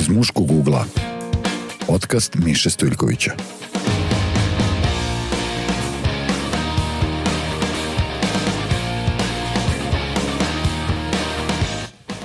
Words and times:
Iz 0.00 0.08
muškog 0.08 0.50
ugla. 0.50 0.84
Podcast 1.86 2.34
Miše 2.34 2.70
Stojljkovića. 2.70 3.32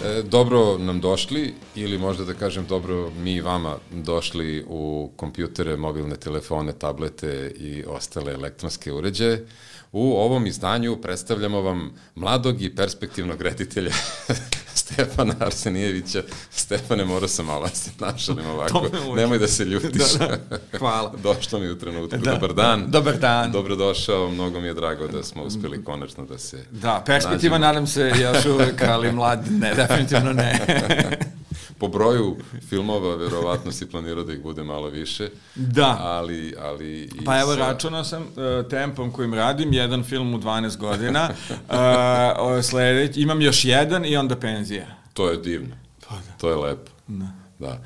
E, 0.05 0.23
dobro 0.23 0.77
nam 0.77 0.99
došli 1.01 1.53
ili 1.75 1.97
možda 1.97 2.25
da 2.25 2.33
kažem 2.33 2.65
dobro 2.65 3.11
mi 3.23 3.41
vama 3.41 3.77
došli 3.91 4.65
u 4.67 5.11
kompjutere, 5.15 5.77
mobilne 5.77 6.15
telefone, 6.15 6.73
tablete 6.73 7.53
i 7.57 7.83
ostale 7.87 8.33
elektronske 8.33 8.93
uređaje. 8.93 9.47
U 9.91 10.13
ovom 10.13 10.45
izdanju 10.47 10.97
predstavljamo 11.01 11.61
vam 11.61 11.91
mladog 12.15 12.61
i 12.61 12.75
perspektivnog 12.75 13.41
reditelja 13.41 13.91
Stefana 14.85 15.33
Arsenijevića. 15.39 16.23
Stefane, 16.49 17.05
morao 17.05 17.27
sam 17.27 17.45
malo 17.45 17.67
da 17.67 17.75
se 17.75 17.91
našalim 17.99 18.45
ovako. 18.55 18.85
Nemoj 19.15 19.39
da 19.39 19.47
se 19.47 19.65
ljutiš. 19.65 20.13
Da, 20.13 20.37
da. 20.49 20.77
Hvala. 20.77 21.13
Došlo 21.23 21.59
mi 21.59 21.69
u 21.69 21.79
trenutku. 21.79 22.17
Da. 22.17 22.31
Dobar 22.31 22.53
dan. 22.53 22.85
Dobar 22.87 23.17
dan. 23.17 23.51
Dobrodošao, 23.51 24.29
mnogo 24.29 24.61
mi 24.61 24.67
je 24.67 24.73
drago 24.73 25.07
da 25.07 25.23
smo 25.23 25.43
uspeli 25.43 25.83
konačno 25.83 26.25
da 26.25 26.37
se 26.37 26.65
Da, 26.71 27.03
perspektiva 27.05 27.57
nadam 27.57 27.87
se 27.87 28.11
još 28.21 28.45
uvek, 28.45 28.81
ali 28.81 29.11
mlad 29.11 29.51
ne, 29.51 29.73
definitivno 29.75 30.33
ne. 30.33 30.59
po 31.77 31.87
broju 31.87 32.37
filmova 32.69 33.15
verovatno 33.15 33.71
si 33.71 33.89
planirao 33.89 34.23
da 34.23 34.33
ih 34.33 34.41
bude 34.41 34.63
malo 34.63 34.89
više. 34.89 35.29
Da. 35.55 35.97
Ali, 36.01 36.55
ali 36.59 37.09
pa 37.25 37.39
evo, 37.39 37.53
sa... 37.53 37.59
računao 37.59 38.03
sam 38.03 38.21
uh, 38.21 38.69
tempom 38.69 39.11
kojim 39.11 39.33
radim, 39.33 39.73
jedan 39.73 40.03
film 40.03 40.33
u 40.33 40.37
12 40.37 40.77
godina, 40.77 41.29
uh, 41.49 42.63
sledeć, 42.63 43.17
imam 43.17 43.41
još 43.41 43.65
jedan 43.65 44.05
i 44.05 44.17
onda 44.17 44.35
penzija. 44.35 44.85
To 45.13 45.29
je 45.29 45.37
divno. 45.37 45.75
Pa 46.09 46.15
da. 46.15 46.37
To 46.37 46.49
je 46.49 46.55
lepo. 46.55 46.91
Da. 47.07 47.27
Da. 47.59 47.81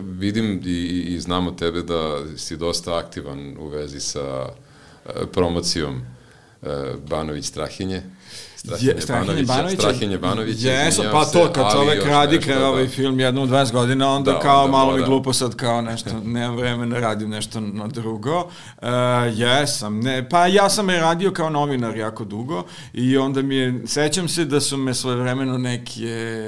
Vidim 0.00 0.62
i, 0.64 1.04
i 1.08 1.20
znamo 1.20 1.50
tebe 1.50 1.82
da 1.82 2.20
si 2.36 2.56
dosta 2.56 2.98
aktivan 2.98 3.56
u 3.58 3.68
vezi 3.68 4.00
sa 4.00 4.48
uh, 4.48 5.12
promocijom 5.32 6.02
Banović 7.08 7.44
Strahinje. 7.44 8.02
Strahinje, 8.64 9.00
Strahinje 9.00 9.42
Banović. 9.42 9.78
Strahinje 9.78 10.18
Banović. 10.18 10.62
Jesu, 10.62 11.02
pa 11.12 11.24
to, 11.24 11.52
kad 11.52 11.72
čovek 11.72 12.06
radi 12.06 12.40
kao 12.40 12.58
da. 12.58 12.68
ovaj 12.68 12.88
film 12.88 13.20
jednom 13.20 13.48
20 13.48 13.72
godina, 13.72 14.08
onda 14.10 14.32
da, 14.32 14.38
kao 14.38 14.64
onda 14.64 14.72
malo 14.72 14.90
mora. 14.90 15.02
mi 15.02 15.04
glupo 15.04 15.32
sad 15.32 15.56
kao 15.56 15.82
nešto, 15.82 16.10
nemam 16.24 16.56
vremena, 16.56 16.98
radim 16.98 17.30
nešto 17.30 17.60
na 17.60 17.86
drugo. 17.86 18.38
Uh, 18.38 18.88
jesam, 19.34 20.00
ne, 20.00 20.28
pa 20.28 20.46
ja 20.46 20.68
sam 20.68 20.90
je 20.90 21.00
radio 21.00 21.30
kao 21.30 21.50
novinar 21.50 21.96
jako 21.96 22.24
dugo 22.24 22.64
i 22.92 23.16
onda 23.16 23.42
mi 23.42 23.56
je, 23.56 23.82
sećam 23.86 24.28
se 24.28 24.44
da 24.44 24.60
su 24.60 24.76
me 24.76 24.94
svoje 24.94 25.16
vremeno 25.16 25.58
neke 25.58 26.42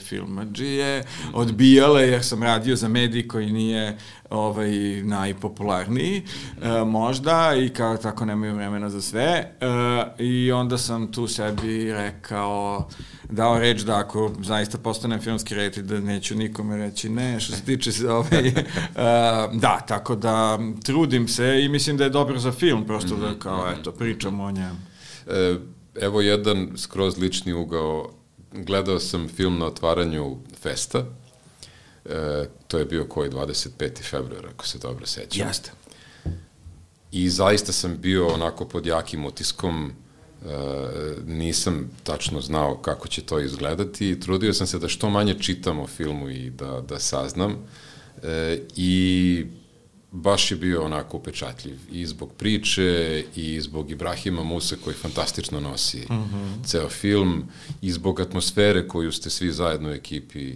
filmađije 0.00 1.04
odbijale 1.32 2.02
jer 2.02 2.24
sam 2.24 2.42
radio 2.42 2.76
za 2.76 2.88
medij 2.88 3.28
koji 3.28 3.52
nije 3.52 3.98
ovaj, 4.30 5.02
najpopularniji, 5.02 6.22
e, 6.62 6.84
možda, 6.84 7.54
i 7.54 7.68
kao 7.68 7.96
tako 7.96 8.24
nemaju 8.24 8.54
vremena 8.54 8.90
za 8.90 9.00
sve. 9.00 9.52
E, 9.60 9.66
I 10.18 10.52
onda 10.52 10.78
sam 10.78 11.12
tu 11.12 11.26
sebi 11.26 11.59
rekao, 11.92 12.88
dao 13.30 13.58
reč 13.58 13.80
da 13.80 13.98
ako 13.98 14.32
zaista 14.42 14.78
postanem 14.78 15.20
filmski 15.20 15.54
reditelj, 15.54 15.84
da 15.84 16.00
neću 16.00 16.34
nikome 16.34 16.76
reći 16.76 17.08
ne, 17.08 17.40
što 17.40 17.56
se 17.56 17.64
tiče 17.64 17.92
se 17.92 18.10
ovaj, 18.10 18.48
e, 18.48 18.54
da, 19.52 19.80
tako 19.88 20.16
da 20.16 20.58
trudim 20.84 21.28
se 21.28 21.64
i 21.64 21.68
mislim 21.68 21.96
da 21.96 22.04
je 22.04 22.10
dobro 22.10 22.38
za 22.38 22.52
film, 22.52 22.86
prosto 22.86 23.16
da 23.16 23.38
kao, 23.38 23.72
eto, 23.80 23.92
pričam 23.92 24.40
o 24.40 24.50
njemu. 24.50 24.78
E, 25.26 25.56
evo 26.00 26.20
jedan 26.20 26.68
skroz 26.76 27.18
lični 27.18 27.52
ugao, 27.52 28.10
gledao 28.52 28.98
sam 28.98 29.28
film 29.28 29.58
na 29.58 29.66
otvaranju 29.66 30.36
festa, 30.62 31.04
E, 32.04 32.48
to 32.68 32.78
je 32.78 32.84
bio 32.84 33.04
koji 33.04 33.30
25. 33.30 34.02
februar, 34.10 34.46
ako 34.54 34.66
se 34.66 34.78
dobro 34.78 35.06
sećam. 35.06 35.48
Jeste. 35.48 35.70
I 37.12 37.30
zaista 37.30 37.72
sam 37.72 37.96
bio 37.98 38.28
onako 38.28 38.64
pod 38.64 38.86
jakim 38.86 39.24
utiskom, 39.24 39.86
e, 39.86 39.92
nisam 41.26 41.90
tačno 42.02 42.40
znao 42.40 42.76
kako 42.76 43.08
će 43.08 43.22
to 43.22 43.40
izgledati 43.40 44.10
i 44.10 44.20
trudio 44.20 44.52
sam 44.52 44.66
se 44.66 44.78
da 44.78 44.88
što 44.88 45.10
manje 45.10 45.34
čitam 45.40 45.80
o 45.80 45.86
filmu 45.86 46.30
i 46.30 46.50
da, 46.50 46.80
da 46.88 46.98
saznam. 46.98 47.56
E, 48.22 48.60
I 48.76 49.44
baš 50.12 50.50
je 50.50 50.56
bio 50.56 50.84
onako 50.84 51.16
upečatljiv 51.16 51.78
i 51.92 52.06
zbog 52.06 52.32
priče 52.38 53.24
i 53.36 53.60
zbog 53.60 53.90
Ibrahima 53.90 54.44
Muse 54.44 54.76
koji 54.84 54.94
fantastično 54.94 55.60
nosi 55.60 55.98
mm 55.98 56.14
-hmm. 56.14 56.64
ceo 56.64 56.88
film 56.88 57.44
i 57.82 57.92
zbog 57.92 58.20
atmosfere 58.20 58.88
koju 58.88 59.12
ste 59.12 59.30
svi 59.30 59.52
zajedno 59.52 59.88
u 59.88 59.92
ekipi 59.92 60.54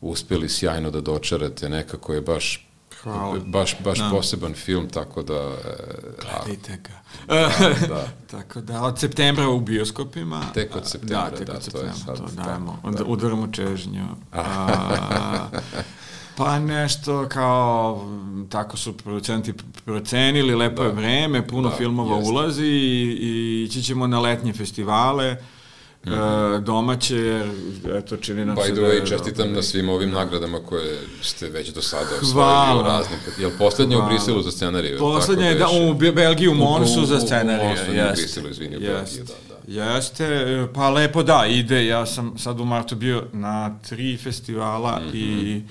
uspeli 0.00 0.48
sjajno 0.48 0.90
da 0.90 1.00
dočarate, 1.00 1.68
nekako 1.68 2.14
je 2.14 2.20
baš 2.20 2.68
Hvala. 3.12 3.38
baš, 3.46 3.76
baš 3.84 3.98
da. 3.98 4.10
poseban 4.10 4.54
film, 4.54 4.88
tako 4.88 5.22
da... 5.22 5.34
E, 5.34 5.74
Gledajte 6.20 6.76
ga. 6.76 7.04
Da, 7.34 7.50
da. 7.88 8.08
tako 8.38 8.60
da, 8.60 8.82
od 8.82 8.98
septembra 8.98 9.48
u 9.48 9.60
bioskopima. 9.60 10.42
Tek 10.54 10.76
od 10.76 10.88
septembra, 10.88 11.30
da. 11.30 11.36
Tek 11.36 11.48
od 11.48 11.54
da, 11.54 11.60
septembra, 11.60 11.92
to 12.06 12.12
je 12.12 12.16
sad. 12.16 12.36
To 12.36 12.42
dajemo, 12.42 12.80
da, 12.84 12.90
da. 12.90 13.04
udaramo 13.04 13.46
čežnju. 13.52 14.04
A, 14.32 15.48
pa 16.36 16.58
nešto 16.58 17.28
kao, 17.28 18.08
tako 18.48 18.76
su 18.76 18.96
producenti 18.96 19.54
procenili, 19.84 20.54
lepo 20.54 20.82
da. 20.82 20.88
je 20.88 20.94
vreme, 20.94 21.46
puno 21.46 21.68
da, 21.68 21.76
filmova 21.76 22.16
jeste. 22.16 22.30
ulazi 22.30 22.66
i, 22.66 23.18
i 23.20 23.62
ići 23.64 23.82
ćemo 23.82 24.06
na 24.06 24.20
letnje 24.20 24.52
festivale. 24.52 25.36
Mm 26.06 26.10
-hmm. 26.10 26.60
domaće, 26.60 27.44
eto 27.98 28.16
čini 28.16 28.44
nam 28.44 28.56
By 28.56 28.66
se 28.66 28.72
the 28.72 28.80
way, 28.80 29.00
da 29.00 29.06
čestitam 29.06 29.52
na 29.52 29.62
svim 29.62 29.88
ovim 29.88 30.10
nagradama 30.10 30.58
koje 30.58 30.98
ste 31.22 31.48
već 31.48 31.68
do 31.68 31.82
sada 31.82 32.10
osvojili 32.22 32.80
u 32.80 32.82
raznim. 32.82 33.18
Jel 33.38 33.50
poslednje 33.58 33.96
u 33.96 34.06
Briselu 34.06 34.42
za 34.42 34.50
scenariju? 34.50 34.98
Poslednje 34.98 35.46
je 35.46 35.54
da, 35.54 35.68
u 35.68 35.94
Belgiji 35.94 36.48
u 36.48 36.54
Monsu 36.54 37.06
za 37.06 37.20
scenariju. 37.20 37.70
U, 37.70 37.92
u, 37.92 37.98
u, 37.98 38.10
u 38.10 38.12
Briselu, 38.12 38.48
izvini, 38.48 38.76
u 38.76 38.80
Belgiji, 38.80 39.18
da, 39.18 39.34
da. 39.48 39.94
Jeste, 39.94 40.68
pa 40.74 40.90
lepo 40.90 41.22
da, 41.22 41.46
ide, 41.48 41.86
ja 41.86 42.06
sam 42.06 42.38
sad 42.38 42.60
u 42.60 42.64
martu 42.64 42.96
bio 42.96 43.24
na 43.32 43.78
tri 43.88 44.16
festivala 44.16 45.00
mm 45.00 45.02
-hmm. 45.02 45.16
i 45.16 45.62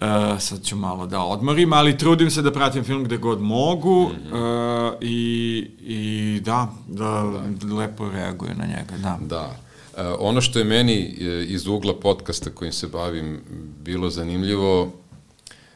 Uh, 0.00 0.40
sad 0.40 0.64
ću 0.64 0.76
malo 0.76 1.06
da 1.06 1.20
odmorim, 1.20 1.72
ali 1.72 1.98
trudim 1.98 2.30
se 2.30 2.42
da 2.42 2.52
pratim 2.52 2.84
film 2.84 3.04
gde 3.04 3.16
god 3.16 3.40
mogu 3.40 4.08
mm 4.08 4.32
-hmm. 4.32 4.88
uh, 4.88 4.94
i, 5.00 5.70
i 5.80 6.40
da, 6.40 6.68
da, 6.88 7.40
da, 7.48 7.74
lepo 7.74 8.10
reaguje 8.10 8.54
na 8.54 8.66
njega, 8.66 8.96
da. 9.02 9.18
Da. 9.20 9.56
Uh, 9.92 10.16
ono 10.18 10.40
što 10.40 10.58
je 10.58 10.64
meni 10.64 11.00
iz 11.48 11.66
ugla 11.66 11.94
podcasta 11.94 12.50
kojim 12.50 12.72
se 12.72 12.86
bavim 12.86 13.40
bilo 13.84 14.10
zanimljivo 14.10 14.92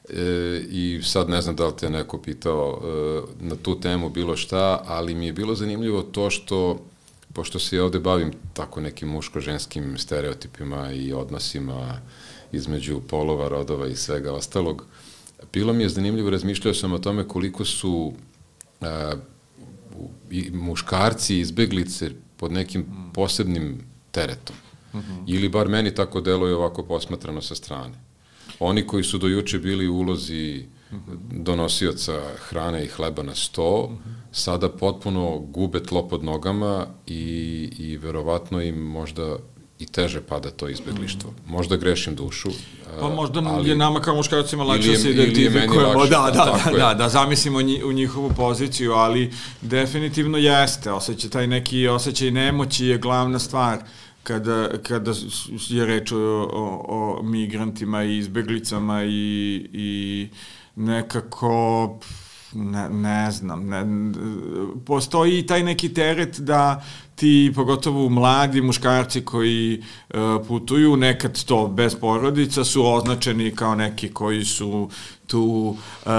e, 0.08 0.60
i 0.70 1.00
sad 1.02 1.28
ne 1.28 1.42
znam 1.42 1.56
da 1.56 1.66
li 1.66 1.76
te 1.76 1.90
neko 1.90 2.18
pitao 2.18 2.80
e, 2.82 3.44
na 3.44 3.56
tu 3.56 3.80
temu 3.80 4.10
bilo 4.10 4.36
šta, 4.36 4.82
ali 4.86 5.14
mi 5.14 5.26
je 5.26 5.32
bilo 5.32 5.54
zanimljivo 5.54 6.02
to 6.02 6.30
što 6.30 6.80
pošto 7.32 7.58
se 7.58 7.76
ja 7.76 7.84
ovde 7.84 7.98
bavim 7.98 8.32
tako 8.52 8.80
nekim 8.80 9.08
muško-ženskim 9.08 9.98
stereotipima 9.98 10.92
i 10.92 11.12
odnosima 11.12 12.00
između 12.52 13.00
polova, 13.08 13.48
rodova 13.48 13.86
i 13.86 13.96
svega 13.96 14.32
ostalog. 14.32 14.84
Bilo 15.52 15.72
mi 15.72 15.82
je 15.82 15.88
zanimljivo, 15.88 16.30
razmišljao 16.30 16.74
sam 16.74 16.92
o 16.92 16.98
tome 16.98 17.28
koliko 17.28 17.64
su 17.64 18.12
a, 18.80 19.12
i 20.30 20.50
muškarci 20.50 21.38
izbeglice 21.38 22.10
pod 22.36 22.52
nekim 22.52 22.86
posebnim 23.14 23.80
teretom. 24.10 24.56
Mm 24.94 24.98
-hmm. 24.98 25.24
Ili 25.26 25.48
bar 25.48 25.68
meni 25.68 25.94
tako 25.94 26.20
deluje 26.20 26.54
ovako 26.54 26.82
posmatrano 26.82 27.42
sa 27.42 27.54
strane. 27.54 27.94
Oni 28.60 28.86
koji 28.86 29.04
su 29.04 29.18
do 29.18 29.26
juče 29.26 29.58
bili 29.58 29.88
u 29.88 29.96
ulozi 29.96 30.64
donosioca 31.30 32.20
hrane 32.36 32.84
i 32.84 32.88
hleba 32.88 33.22
na 33.22 33.34
sto, 33.34 33.88
mm 33.90 33.94
-hmm. 33.94 34.14
sada 34.32 34.68
potpuno 34.68 35.38
gube 35.38 35.82
tlo 35.82 36.08
pod 36.08 36.24
nogama 36.24 36.86
i, 37.06 37.22
i 37.78 37.96
verovatno 37.96 38.62
im 38.62 38.74
možda 38.74 39.36
i 39.82 39.86
teže 39.86 40.20
pada 40.20 40.50
to 40.50 40.68
izbeglištvo. 40.68 41.30
Mm. 41.30 41.50
Možda 41.52 41.76
grešim 41.76 42.14
dušu. 42.14 42.50
Pa 43.00 43.08
možda 43.08 43.42
ali, 43.46 43.68
je 43.68 43.76
nama 43.76 44.00
kao 44.00 44.14
muškarcima 44.14 44.64
lakše 44.64 44.90
da 44.90 44.98
se 44.98 45.10
identifikujemo. 45.10 46.06
Da, 46.06 46.30
da, 46.34 46.60
da, 46.64 46.78
da, 46.78 46.94
da, 46.94 47.08
zamislimo 47.08 47.62
nji, 47.62 47.82
u 47.84 47.92
njihovu 47.92 48.30
poziciju, 48.36 48.92
ali 48.92 49.32
definitivno 49.60 50.38
jeste. 50.38 50.92
Osjećaj, 50.92 51.30
taj 51.30 51.46
neki 51.46 51.88
osjećaj 51.88 52.30
nemoći 52.30 52.86
je 52.86 52.98
glavna 52.98 53.38
stvar 53.38 53.78
kada, 54.22 54.68
kada 54.82 55.12
je 55.68 55.86
reč 55.86 56.12
o, 56.12 56.18
o, 56.18 56.84
o 56.88 57.22
migrantima 57.22 58.04
i 58.04 58.18
izbeglicama 58.18 59.04
i, 59.04 59.66
i 59.72 60.28
nekako... 60.76 61.98
Ne, 62.54 62.88
ne 62.88 63.30
znam, 63.30 63.66
ne, 63.66 63.84
postoji 64.86 65.38
i 65.38 65.46
taj 65.46 65.62
neki 65.62 65.94
teret 65.94 66.40
da 66.40 66.84
ti 67.14 67.52
pogotovo 67.54 68.08
mladi 68.08 68.62
muškarci 68.62 69.24
koji 69.24 69.82
uh, 70.14 70.20
putuju, 70.48 70.96
nekad 70.96 71.44
to 71.44 71.66
bez 71.66 71.94
porodica, 71.94 72.64
su 72.64 72.86
označeni 72.86 73.54
kao 73.54 73.74
neki 73.74 74.08
koji 74.08 74.44
su 74.44 74.90
tu 75.26 75.76
uh, 76.06 76.12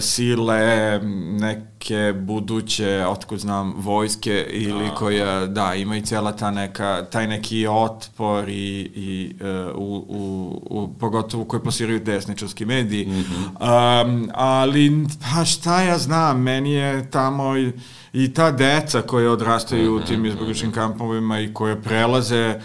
sile 0.00 1.00
neke 1.40 2.14
buduće, 2.16 3.04
otkud 3.08 3.38
znam, 3.38 3.74
vojske 3.76 4.46
ili 4.50 4.88
da. 4.88 4.94
koja, 4.94 5.46
da, 5.46 5.74
ima 5.74 5.96
i 5.96 6.02
cijela 6.02 6.32
ta 6.32 6.50
neka, 6.50 7.06
taj 7.12 7.26
neki 7.26 7.66
otpor 7.66 8.48
i, 8.48 8.90
i 8.94 9.34
uh, 9.40 9.76
u, 9.76 10.04
u, 10.08 10.62
u, 10.70 10.94
pogotovo 10.98 11.44
koje 11.44 11.62
plasiraju 11.62 12.00
desničarski 12.00 12.64
mediji. 12.64 13.06
Mm 13.06 13.10
-hmm. 13.10 14.04
um, 14.04 14.30
ali, 14.34 15.06
pa 15.20 15.44
šta 15.44 15.82
ja 15.82 15.98
znam, 15.98 16.42
meni 16.42 16.72
je 16.72 17.10
tamo 17.10 17.56
i, 17.56 17.72
i 18.12 18.34
ta 18.34 18.50
deca 18.50 19.02
koja 19.02 19.30
odrastaju 19.30 19.96
u 19.96 20.00
tim 20.00 20.16
mhm, 20.20 20.26
izbjegličnim 20.26 20.72
kampovima 20.72 21.40
i 21.40 21.54
koje 21.54 21.82
prelaze 21.82 22.60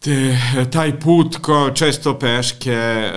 te, 0.00 0.38
taj 0.72 1.00
put 1.00 1.36
ko 1.36 1.70
često 1.74 2.18
peške, 2.18 2.72
e, 2.72 3.10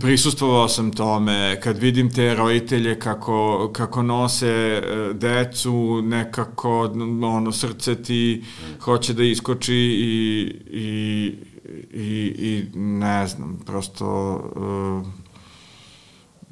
prisustvovao 0.00 0.68
sam 0.68 0.92
tome, 0.92 1.60
kad 1.62 1.78
vidim 1.78 2.10
te 2.10 2.34
roditelje 2.34 2.98
kako, 2.98 3.70
kako 3.72 4.02
nose 4.02 4.48
e, 4.48 4.82
decu, 5.14 6.02
nekako 6.02 6.80
ono, 7.22 7.52
srce 7.52 8.02
ti 8.02 8.44
hoće 8.80 9.14
da 9.14 9.22
iskoči 9.22 9.74
i, 9.74 10.54
i, 10.70 11.34
i, 11.92 12.34
i 12.38 12.78
ne 12.78 13.26
znam, 13.26 13.60
prosto... 13.66 14.34
Uh, 14.56 15.20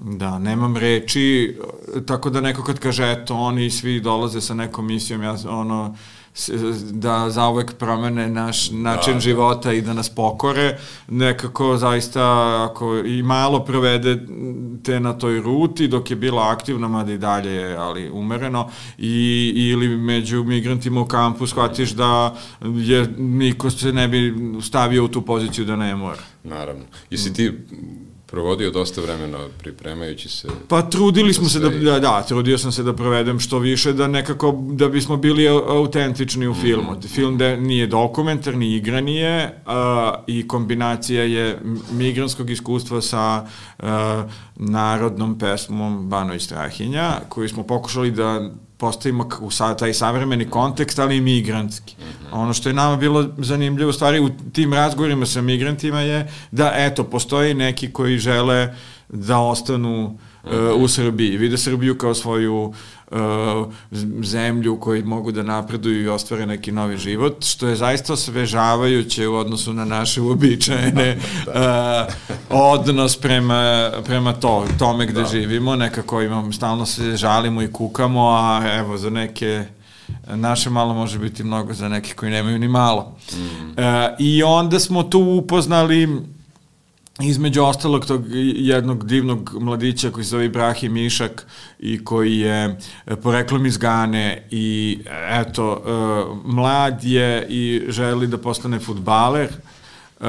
Da, 0.01 0.39
nemam 0.39 0.77
reči, 0.77 1.57
tako 2.07 2.31
da 2.31 2.41
neko 2.41 2.63
kad 2.65 2.79
kaže, 2.79 3.13
eto, 3.13 3.35
oni 3.35 3.71
svi 3.71 4.01
dolaze 4.01 4.41
sa 4.41 4.55
nekom 4.55 4.87
misijom, 4.87 5.23
ja 5.23 5.37
ono, 5.49 5.95
da 6.91 7.31
zauvek 7.31 7.75
promene 7.75 8.29
naš 8.29 8.71
način 8.71 9.15
da, 9.15 9.21
života 9.21 9.73
i 9.73 9.83
da 9.83 9.93
nas 9.93 10.09
pokore, 10.09 10.79
nekako 11.09 11.77
zaista 11.77 12.23
ako 12.71 12.97
i 12.97 13.23
malo 13.23 13.65
provede 13.65 14.27
te 14.83 15.01
na 15.01 15.13
toj 15.13 15.41
ruti 15.41 15.89
dok 15.89 16.11
je 16.11 16.17
bila 16.17 16.51
aktivna, 16.51 16.89
mada 16.89 17.13
i 17.13 17.19
dalje 17.19 17.77
ali 17.77 18.11
umereno, 18.11 18.71
i, 18.99 19.53
ili 19.57 19.89
među 19.89 20.45
migrantima 20.45 21.01
u 21.01 21.07
kampu 21.07 21.47
shvatiš 21.47 21.91
da 21.91 22.37
je, 22.63 23.07
niko 23.19 23.71
se 23.71 23.93
ne 23.93 24.09
bi 24.09 24.35
stavio 24.63 25.05
u 25.05 25.09
tu 25.09 25.23
poziciju 25.23 25.65
da 25.65 25.77
ne 25.77 25.97
mora. 25.97 26.23
Naravno. 26.45 26.85
I 27.11 27.19
si 27.19 27.33
ti 27.33 27.53
provodio 28.31 28.71
dosta 28.71 29.01
vremena 29.01 29.39
pripremajući 29.59 30.29
se. 30.29 30.49
Pa 30.69 30.83
trudili 30.83 31.35
smo 31.35 31.49
se 31.49 31.61
da, 31.61 31.69
da, 31.69 32.01
da, 32.01 32.23
trudio 32.23 32.59
sam 32.59 32.73
se 32.73 32.83
da 32.83 32.93
provedem 32.93 33.41
što 33.41 33.59
više, 33.59 33.93
da 33.93 34.09
nekako, 34.09 34.59
da 34.73 34.89
bismo 34.89 35.17
bili 35.17 35.49
autentični 35.49 36.49
u 36.49 36.55
filmu. 36.55 36.93
Mm 36.93 36.95
-hmm. 36.95 37.15
Film 37.15 37.39
da 37.39 37.57
nije 37.57 37.87
dokumentarni, 37.87 38.75
igra 38.75 39.01
nije 39.01 39.63
a, 39.67 40.15
i 40.27 40.49
kombinacija 40.49 41.23
je 41.23 41.59
migranskog 41.93 42.51
iskustva 42.51 43.01
sa 43.01 43.47
a, 43.79 44.29
narodnom 44.57 45.39
pesmom 45.39 46.09
Bano 46.09 46.35
i 46.35 46.41
Strahinja, 46.41 47.21
koju 47.29 47.49
smo 47.49 47.63
pokušali 47.63 48.11
da 48.11 48.51
postavimo 48.79 49.29
u 49.41 49.51
sa, 49.51 49.75
taj 49.75 49.95
savremeni 49.95 50.51
kontekst, 50.51 50.99
ali 50.99 51.17
i 51.17 51.21
migrantski. 51.21 51.95
Mm 51.99 52.03
-hmm. 52.03 52.29
Ono 52.33 52.53
što 52.53 52.69
je 52.69 52.73
nama 52.73 52.97
bilo 52.97 53.29
zanimljivo 53.39 53.93
stvari 53.93 54.21
u 54.21 54.31
tim 54.53 54.73
razgovorima 54.73 55.27
sa 55.27 55.43
migrantima 55.43 56.01
je 56.01 56.33
da, 56.51 56.73
eto, 56.75 57.05
postoji 57.05 57.55
neki 57.55 57.93
koji 57.93 58.19
žele 58.19 58.75
da 59.09 59.39
ostanu 59.39 60.19
uh, 60.51 60.83
u 60.83 60.89
Srbiji, 60.89 61.37
vide 61.37 61.59
Srbiju 61.59 61.99
kao 61.99 62.15
svoju 62.15 62.73
uh, 63.11 63.19
zemlju 64.23 64.81
koji 64.81 65.03
mogu 65.03 65.33
da 65.33 65.43
napreduju 65.43 66.03
i 66.03 66.09
ostvare 66.09 66.47
neki 66.47 66.73
novi 66.73 66.97
život, 66.97 67.45
što 67.45 67.69
je 67.69 67.77
zaista 67.77 68.13
osvežavajuće 68.13 69.29
u 69.29 69.35
odnosu 69.35 69.73
na 69.73 69.85
naše 69.85 70.21
uobičajene 70.21 71.17
uh, 71.47 71.53
odnos 72.73 73.17
prema, 73.17 73.91
prema 74.05 74.33
to, 74.33 74.65
tome 74.79 75.07
gde 75.07 75.23
da. 75.23 75.29
živimo, 75.29 75.77
nekako 75.77 76.23
imam, 76.23 76.53
stalno 76.53 76.87
se 76.87 77.17
žalimo 77.17 77.63
i 77.63 77.73
kukamo, 77.73 78.29
a 78.29 78.63
evo 78.79 78.99
za 78.99 79.11
neke 79.11 79.65
naše 80.27 80.71
malo 80.71 80.95
može 80.95 81.19
biti 81.19 81.45
mnogo 81.45 81.75
za 81.75 81.89
neke 81.89 82.15
koji 82.15 82.33
nemaju 82.33 82.59
ni 82.59 82.69
malo. 82.69 83.17
Mm. 83.33 83.37
Uh, 83.37 83.75
I 84.19 84.43
onda 84.43 84.81
smo 84.81 85.03
tu 85.03 85.21
upoznali 85.21 86.09
između 87.23 87.63
ostalog 87.63 88.07
tog 88.07 88.25
jednog 88.55 89.07
divnog 89.07 89.57
mladića 89.61 90.11
koji 90.11 90.25
se 90.25 90.31
zove 90.31 90.45
Ibrahim 90.45 90.97
Išak 90.97 91.47
i 91.79 92.05
koji 92.05 92.39
je 92.39 92.79
e, 93.07 93.17
poreklom 93.17 93.67
iz 93.67 93.79
Gane 93.79 94.47
i 94.51 94.99
eto, 95.31 95.73
uh, 95.73 96.55
mlad 96.55 97.05
je 97.05 97.47
i 97.49 97.83
želi 97.89 98.27
da 98.27 98.39
postane 98.39 98.79
futbaler, 98.79 99.49
Uh, 100.21 100.27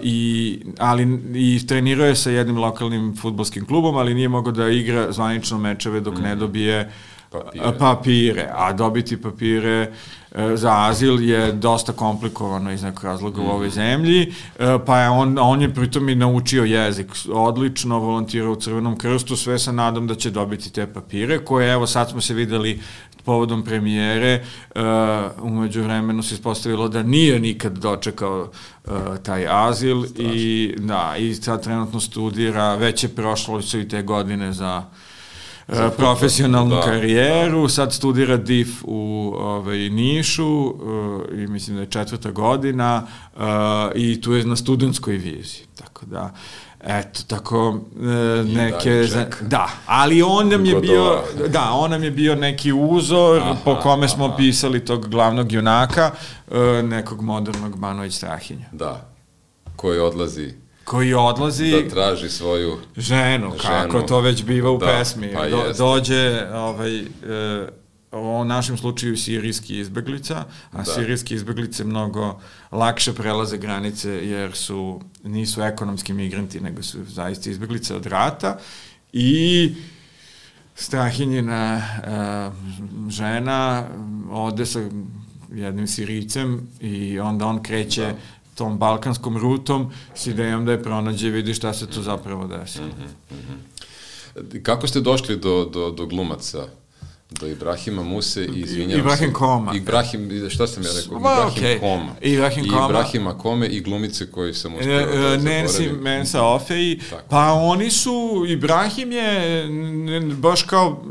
i, 0.00 0.58
ali 0.78 1.20
i 1.34 1.66
trenirao 1.66 2.06
je 2.06 2.16
sa 2.16 2.30
jednim 2.30 2.58
lokalnim 2.58 3.16
futbolskim 3.16 3.66
klubom, 3.66 3.96
ali 3.96 4.14
nije 4.14 4.28
mogao 4.28 4.52
da 4.52 4.68
igra 4.68 5.12
zvanično 5.12 5.58
mečeve 5.58 6.00
dok 6.00 6.18
mm. 6.18 6.22
ne 6.22 6.36
dobije 6.36 6.92
papire. 7.30 7.78
papire, 7.78 8.50
a 8.54 8.72
dobiti 8.72 9.16
papire 9.16 9.92
e, 10.32 10.56
za 10.56 10.86
azil 10.88 11.20
je 11.20 11.52
dosta 11.52 11.92
komplikovano 11.92 12.72
iz 12.72 12.82
nekog 12.82 13.04
razloga 13.04 13.42
mm. 13.42 13.46
u 13.46 13.50
ovoj 13.50 13.70
zemlji, 13.70 14.32
e, 14.58 14.78
pa 14.86 14.98
je 14.98 15.08
on, 15.08 15.38
on 15.38 15.62
je 15.62 15.74
pritom 15.74 16.08
i 16.08 16.14
naučio 16.14 16.64
jezik 16.64 17.06
odlično, 17.32 17.98
volontirao 17.98 18.52
u 18.52 18.56
Crvenom 18.56 18.98
krstu, 18.98 19.36
sve 19.36 19.58
sa 19.58 19.72
nadom 19.72 20.06
da 20.06 20.14
će 20.14 20.30
dobiti 20.30 20.72
te 20.72 20.86
papire, 20.86 21.38
koje 21.44 21.72
evo 21.72 21.86
sad 21.86 22.10
smo 22.10 22.20
se 22.20 22.34
videli 22.34 22.80
povodom 23.28 23.64
premijere, 23.64 24.44
uh, 24.74 24.82
umeđu 25.42 25.82
vremenu 25.82 26.22
se 26.22 26.34
ispostavilo 26.34 26.88
da 26.88 27.02
nije 27.02 27.40
nikad 27.40 27.78
dočekao 27.78 28.40
uh, 28.84 28.92
taj 29.22 29.46
azil 29.48 30.04
Strašno. 30.04 30.34
i 30.34 30.74
da, 30.78 31.14
i 31.18 31.34
sad 31.34 31.62
trenutno 31.64 32.00
studira, 32.00 32.74
već 32.74 33.04
je 33.04 33.08
prošlo 33.08 33.62
su 33.62 33.80
i 33.80 33.88
te 33.88 34.02
godine 34.02 34.52
za 34.52 34.84
profesionalnu 35.96 36.76
da, 36.76 36.82
karijeru, 36.82 37.62
da. 37.62 37.68
sad 37.68 37.92
studira 37.92 38.36
DIF 38.36 38.68
u 38.84 39.32
ovaj, 39.38 39.78
Nišu 39.78 40.66
uh, 40.66 40.74
i 41.32 41.46
mislim 41.46 41.76
da 41.76 41.82
je 41.82 41.90
četvrta 41.90 42.30
godina 42.30 43.06
uh, 43.36 43.42
i 43.94 44.20
tu 44.20 44.32
je 44.32 44.44
na 44.44 44.56
studentskoj 44.56 45.16
viziji, 45.16 45.66
tako 45.74 46.06
da 46.06 46.34
Eto, 46.84 47.20
tako 47.26 47.80
e, 48.00 48.44
neke... 48.44 49.04
Za, 49.04 49.26
da, 49.40 49.70
ali 49.86 50.22
on 50.22 50.48
nam 50.48 50.64
je 50.64 50.80
bio, 50.80 51.22
da, 51.48 51.70
on 51.72 51.90
nam 51.90 52.02
je 52.02 52.10
bio 52.10 52.34
neki 52.34 52.72
uzor 52.72 53.40
aha, 53.40 53.56
po 53.64 53.76
kome 53.82 54.08
smo 54.08 54.24
aha. 54.24 54.36
pisali 54.36 54.84
tog 54.84 55.08
glavnog 55.08 55.52
junaka, 55.52 56.10
e, 56.50 56.82
nekog 56.82 57.22
modernog 57.22 57.78
Banović 57.78 58.14
Strahinja. 58.14 58.66
Da, 58.72 59.10
koji 59.76 59.98
odlazi 59.98 60.54
koji 60.88 61.14
odlazi 61.14 61.70
da 61.70 61.88
traži 61.88 62.28
svoju 62.28 62.78
ženu, 62.96 63.50
kako 63.62 63.96
ženu. 63.96 64.06
to 64.06 64.20
već 64.20 64.44
biva 64.44 64.70
u 64.70 64.78
da, 64.78 64.86
pesmi. 64.86 65.32
Pa 65.34 65.48
Do, 65.48 65.72
dođe 65.78 66.46
ovaj, 66.54 67.00
e, 67.00 67.04
u 68.12 68.44
našem 68.44 68.78
slučaju 68.78 69.16
sirijski 69.16 69.78
izbeglica, 69.78 70.44
a 70.72 70.76
da. 70.76 70.84
sirijski 70.84 71.34
izbeglice 71.34 71.84
mnogo 71.84 72.40
lakše 72.72 73.12
prelaze 73.12 73.58
granice 73.58 74.10
jer 74.10 74.52
su 74.52 75.00
nisu 75.24 75.62
ekonomski 75.62 76.12
migranti, 76.12 76.60
nego 76.60 76.82
su 76.82 77.04
zaista 77.04 77.50
izbeglice 77.50 77.94
od 77.94 78.06
rata 78.06 78.58
i 79.12 79.74
Strahinjina 80.74 81.82
uh, 81.98 83.10
žena 83.10 83.84
ode 84.30 84.66
sa 84.66 84.80
jednim 85.52 85.86
sirijcem 85.86 86.68
i 86.80 87.20
onda 87.20 87.46
on 87.46 87.62
kreće 87.62 88.02
da 88.02 88.14
tom 88.58 88.78
balkanskom 88.78 89.36
rutom 89.36 89.90
s 90.14 90.26
idejom 90.26 90.66
da 90.66 90.72
je 90.72 90.82
pronađe 90.82 91.28
i 91.28 91.30
vidi 91.30 91.54
šta 91.54 91.72
se 91.72 91.86
tu 91.86 92.02
zapravo 92.02 92.46
desi. 92.46 92.80
Mm 92.80 92.84
-hmm, 92.84 93.34
mm 93.34 93.38
-hmm. 93.38 94.62
Kako 94.62 94.86
ste 94.86 95.00
došli 95.00 95.36
do, 95.36 95.64
do, 95.72 95.90
do 95.90 96.06
glumaca? 96.06 96.68
Do 97.30 97.46
Ibrahima 97.46 98.02
Muse 98.02 98.44
i 98.44 98.60
izvinjavam 98.60 99.00
Ibrahim 99.00 99.28
se. 99.28 99.32
Koma. 99.32 99.74
Ibrahim, 99.74 100.50
šta 100.50 100.66
sam 100.66 100.82
ja 100.82 100.90
rekao? 101.02 101.18
Ibrahim 101.18 101.64
okay. 101.64 101.80
Koma. 101.80 102.12
Ibrahim 102.20 102.64
I 102.64 102.68
Koma. 102.68 102.86
Ibrahima 102.86 103.38
Kome 103.38 103.66
i 103.66 103.80
glumice 103.80 104.30
koji 104.30 104.54
sam 104.54 104.74
uspio 104.74 105.00
e, 105.00 105.06
da 105.06 105.34
e, 105.34 105.38
Nancy 105.38 106.00
Mensa 106.00 106.44
Ofei. 106.44 107.00
Pa 107.28 107.52
oni 107.52 107.90
su, 107.90 108.44
Ibrahim 108.48 109.12
je 109.12 109.64
baš 110.40 110.62
kao 110.62 111.02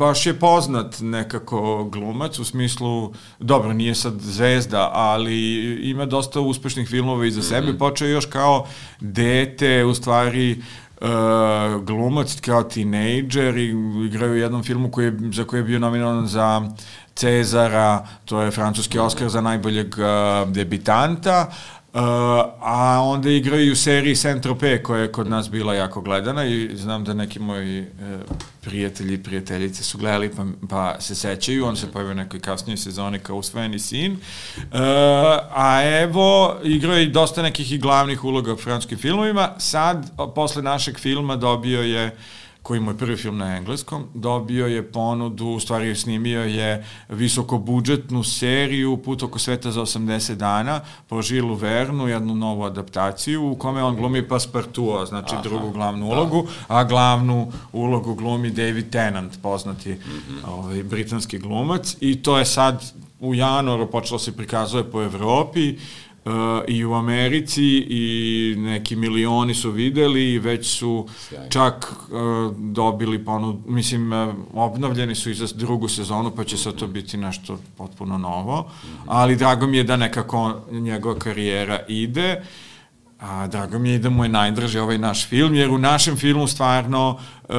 baš 0.00 0.26
je 0.26 0.38
poznat 0.38 0.96
nekako 1.00 1.84
glumac 1.84 2.38
u 2.38 2.44
smislu, 2.44 3.12
dobro, 3.38 3.72
nije 3.72 3.94
sad 3.94 4.20
zvezda, 4.20 4.90
ali 4.92 5.58
ima 5.90 6.06
dosta 6.06 6.40
uspešnih 6.40 6.88
filmova 6.88 7.26
iza 7.26 7.40
mm 7.40 7.42
-hmm. 7.42 7.48
sebe, 7.48 7.78
počeo 7.78 8.08
još 8.08 8.26
kao 8.26 8.66
dete, 9.00 9.84
u 9.84 9.94
stvari 9.94 10.62
uh, 11.00 11.82
glumac 11.84 12.40
kao 12.40 12.62
tinejdžer 12.62 13.56
i 13.56 13.74
igraju 14.06 14.32
u 14.32 14.36
jednom 14.36 14.62
filmu 14.62 14.90
koji 14.90 15.04
je, 15.04 15.18
za 15.32 15.44
koji 15.44 15.60
je 15.60 15.64
bio 15.64 15.78
nominovan 15.78 16.26
za 16.26 16.62
Cezara, 17.14 18.06
to 18.24 18.42
je 18.42 18.50
francuski 18.50 18.98
Oscar 18.98 19.28
za 19.28 19.40
najboljeg 19.40 19.94
uh, 19.98 20.48
debitanta, 20.52 21.50
Uh, 21.92 22.00
a 22.60 23.00
onda 23.02 23.30
igraju 23.30 23.72
u 23.72 23.76
seriji 23.76 24.14
Saint-Tropez 24.14 24.82
koja 24.82 25.02
je 25.02 25.12
kod 25.12 25.28
nas 25.28 25.50
bila 25.50 25.74
jako 25.74 26.00
gledana 26.00 26.44
i 26.44 26.70
znam 26.76 27.04
da 27.04 27.14
neki 27.14 27.38
moji 27.38 27.80
uh, 27.80 28.36
prijatelji 28.60 29.14
i 29.14 29.22
prijateljice 29.22 29.82
su 29.82 29.98
gledali 29.98 30.30
pa, 30.36 30.44
pa 30.68 31.00
se 31.00 31.14
sećaju, 31.14 31.66
on 31.66 31.76
se 31.76 31.92
pojavio 31.92 32.12
u 32.12 32.14
nekoj 32.14 32.40
kasnijoj 32.40 32.76
sezoni 32.76 33.18
kao 33.18 33.36
usvojeni 33.36 33.78
sin. 33.78 34.12
Uh, 34.12 34.18
a 35.54 35.80
evo, 36.02 36.56
igrao 36.64 36.96
je 36.96 37.06
dosta 37.06 37.42
nekih 37.42 37.72
i 37.72 37.78
glavnih 37.78 38.24
uloga 38.24 38.52
u 38.52 38.56
franskim 38.56 38.98
filmovima. 38.98 39.50
Sad, 39.58 40.10
posle 40.34 40.62
našeg 40.62 40.98
filma 40.98 41.36
dobio 41.36 41.82
je 41.82 42.06
uh, 42.06 42.12
koji 42.70 42.80
je 42.86 42.96
prvi 42.98 43.16
film 43.16 43.38
na 43.38 43.56
engleskom, 43.56 44.04
dobio 44.14 44.66
je 44.66 44.92
ponudu, 44.92 45.46
u 45.46 45.60
stvari 45.60 45.94
snimio 45.96 46.40
je 46.40 46.86
visokobudžetnu 47.08 48.22
seriju 48.24 48.96
Put 48.96 49.22
oko 49.22 49.38
sveta 49.38 49.70
za 49.70 49.80
80 49.80 50.34
dana 50.34 50.80
po 51.08 51.22
Žilu 51.22 51.54
Vernu, 51.54 52.08
jednu 52.08 52.34
novu 52.34 52.62
adaptaciju 52.62 53.50
u 53.50 53.56
kome 53.56 53.82
on 53.82 53.96
glumi 53.96 54.28
Paspartua, 54.28 55.06
znači 55.06 55.34
Aha, 55.34 55.42
drugu 55.42 55.70
glavnu 55.70 56.06
da. 56.06 56.14
ulogu, 56.14 56.46
a 56.68 56.84
glavnu 56.84 57.52
ulogu 57.72 58.14
glumi 58.14 58.50
David 58.50 58.90
Tennant, 58.90 59.42
poznati 59.42 59.92
mm 59.92 59.98
-hmm. 59.98 60.48
ovaj, 60.48 60.82
britanski 60.82 61.38
glumac 61.38 61.96
i 62.00 62.22
to 62.22 62.38
je 62.38 62.44
sad 62.44 62.84
u 63.20 63.34
januaru 63.34 63.90
počelo 63.90 64.18
se 64.18 64.36
prikazuje 64.36 64.84
po 64.84 65.02
Evropi, 65.02 65.76
Uh, 65.76 66.09
i 66.68 66.84
u 66.84 66.94
Americi 66.94 67.86
i 67.88 68.54
neki 68.58 68.96
milioni 68.96 69.54
su 69.54 69.70
videli 69.70 70.32
i 70.32 70.38
već 70.38 70.78
su 70.78 71.06
Sjajno. 71.18 71.48
čak 71.50 71.92
uh, 71.92 72.56
dobili 72.56 73.24
ponud, 73.24 73.56
mislim, 73.66 74.12
uh, 74.12 74.34
obnovljeni 74.54 75.14
su 75.14 75.30
i 75.30 75.34
za 75.34 75.46
drugu 75.54 75.88
sezonu, 75.88 76.30
pa 76.36 76.44
će 76.44 76.56
sad 76.56 76.74
to 76.74 76.86
biti 76.86 77.16
nešto 77.16 77.58
potpuno 77.76 78.18
novo, 78.18 78.60
mm 78.60 78.86
-hmm. 78.86 79.04
ali 79.06 79.36
drago 79.36 79.66
mi 79.66 79.76
je 79.76 79.84
da 79.84 79.96
nekako 79.96 80.60
njegova 80.70 81.18
karijera 81.18 81.80
ide. 81.88 82.36
Uh, 82.40 82.69
A, 83.20 83.46
drago 83.46 83.78
mi 83.78 83.90
je 83.90 83.98
da 83.98 84.10
mu 84.10 84.24
je 84.24 84.28
najdraži 84.28 84.78
ovaj 84.78 84.98
naš 84.98 85.28
film, 85.28 85.54
jer 85.54 85.70
u 85.70 85.78
našem 85.78 86.16
filmu 86.16 86.46
stvarno 86.46 87.18
e, 87.48 87.54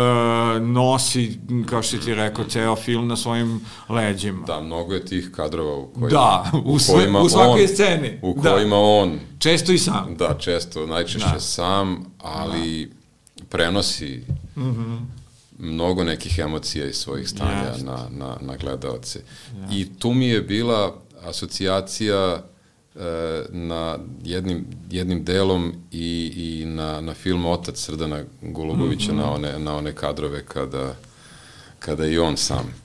nosi, 0.59 1.39
kao 1.69 1.83
što 1.83 1.97
ti 1.97 2.15
rekao, 2.15 2.45
ceo 2.45 2.75
film 2.75 3.07
na 3.07 3.15
svojim 3.15 3.61
leđima. 3.89 4.45
Da, 4.45 4.61
mnogo 4.61 4.93
je 4.93 5.05
tih 5.05 5.31
kadrova 5.35 5.75
u 5.75 5.87
kojima, 5.93 6.09
da, 6.09 6.51
u, 6.65 6.79
sve, 6.79 6.93
u, 6.93 6.97
kojima 6.97 7.19
u 7.19 7.29
svakoj 7.29 7.61
on, 7.61 7.67
sceni. 7.67 8.19
U 8.21 8.33
da. 8.41 8.53
kojima 8.53 8.75
da. 8.75 8.81
on... 8.81 9.19
Često 9.39 9.71
i 9.71 9.77
sam. 9.77 10.15
Da, 10.19 10.37
često, 10.39 10.85
najčešće 10.85 11.33
da. 11.33 11.39
sam, 11.39 12.05
ali 12.21 12.85
da. 13.37 13.43
prenosi 13.49 14.23
mm 14.55 14.61
-hmm. 14.61 14.99
mnogo 15.59 16.03
nekih 16.03 16.39
emocija 16.39 16.85
iz 16.85 16.95
svojih 16.95 17.29
stanja 17.29 17.73
yes. 17.77 17.85
na, 17.85 17.97
na, 18.09 18.37
na 18.41 18.55
gledalce. 18.55 19.19
Yes. 19.53 19.67
I 19.71 19.99
tu 19.99 20.13
mi 20.13 20.27
je 20.27 20.41
bila 20.41 20.95
asocijacija 21.23 22.43
na 23.49 23.97
jednim, 24.23 24.65
jednim 24.89 25.23
delom 25.23 25.73
i, 25.91 26.33
i 26.35 26.65
na, 26.65 27.01
na 27.01 27.13
film 27.13 27.45
Otac 27.45 27.79
Srdana 27.79 28.23
Golubovića, 28.41 29.13
mm 29.13 29.15
-hmm. 29.15 29.21
na, 29.21 29.31
one, 29.31 29.59
na 29.59 29.75
one 29.75 29.95
kadrove 29.95 30.45
kada, 30.45 30.95
kada 31.79 32.05
i 32.05 32.17
on 32.17 32.37
sam 32.37 32.81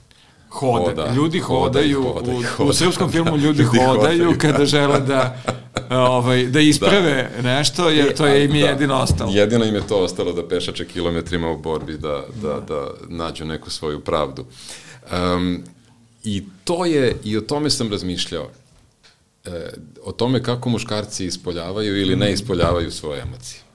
Hoda. 0.49 0.85
hoda. 0.85 1.13
Ljudi 1.15 1.39
hodaju, 1.39 2.03
hoda, 2.03 2.31
u, 2.31 2.43
hoda. 2.57 2.69
u 2.69 2.73
srpskom 2.73 3.11
filmu 3.11 3.37
ljudi, 3.37 3.63
ljudi 3.63 3.77
hodaju, 3.77 3.97
hodaju 3.99 4.37
kada 4.37 4.65
žele 4.65 4.99
da, 4.99 5.37
ovaj, 5.89 6.45
da 6.45 6.59
isprave 6.59 7.29
da. 7.35 7.41
nešto, 7.41 7.89
jer 7.89 8.15
to 8.15 8.27
je 8.27 8.45
im 8.45 8.51
da. 8.51 8.57
jedino 8.57 8.95
ostalo. 8.95 9.31
Jedino 9.33 9.65
im 9.65 9.75
je 9.75 9.87
to 9.87 9.97
ostalo 9.97 10.33
da 10.33 10.47
pešače 10.47 10.85
kilometrima 10.85 11.49
u 11.51 11.57
borbi, 11.57 11.97
da, 11.97 12.23
da, 12.41 12.47
da, 12.47 12.59
da 12.59 12.87
nađu 13.07 13.45
neku 13.45 13.69
svoju 13.69 13.99
pravdu. 13.99 14.45
Um, 15.35 15.63
I 16.23 16.43
to 16.63 16.85
je, 16.85 17.15
i 17.23 17.37
o 17.37 17.41
tome 17.41 17.69
sam 17.69 17.91
razmišljao 17.91 18.43
e, 18.43 18.66
o 20.03 20.11
tome 20.11 20.43
kako 20.43 20.69
muškarci 20.69 21.25
ispoljavaju 21.25 22.01
ili 22.01 22.15
ne 22.15 22.31
ispoljavaju 22.31 22.91
svoje 22.91 23.21
emocije. 23.21 23.66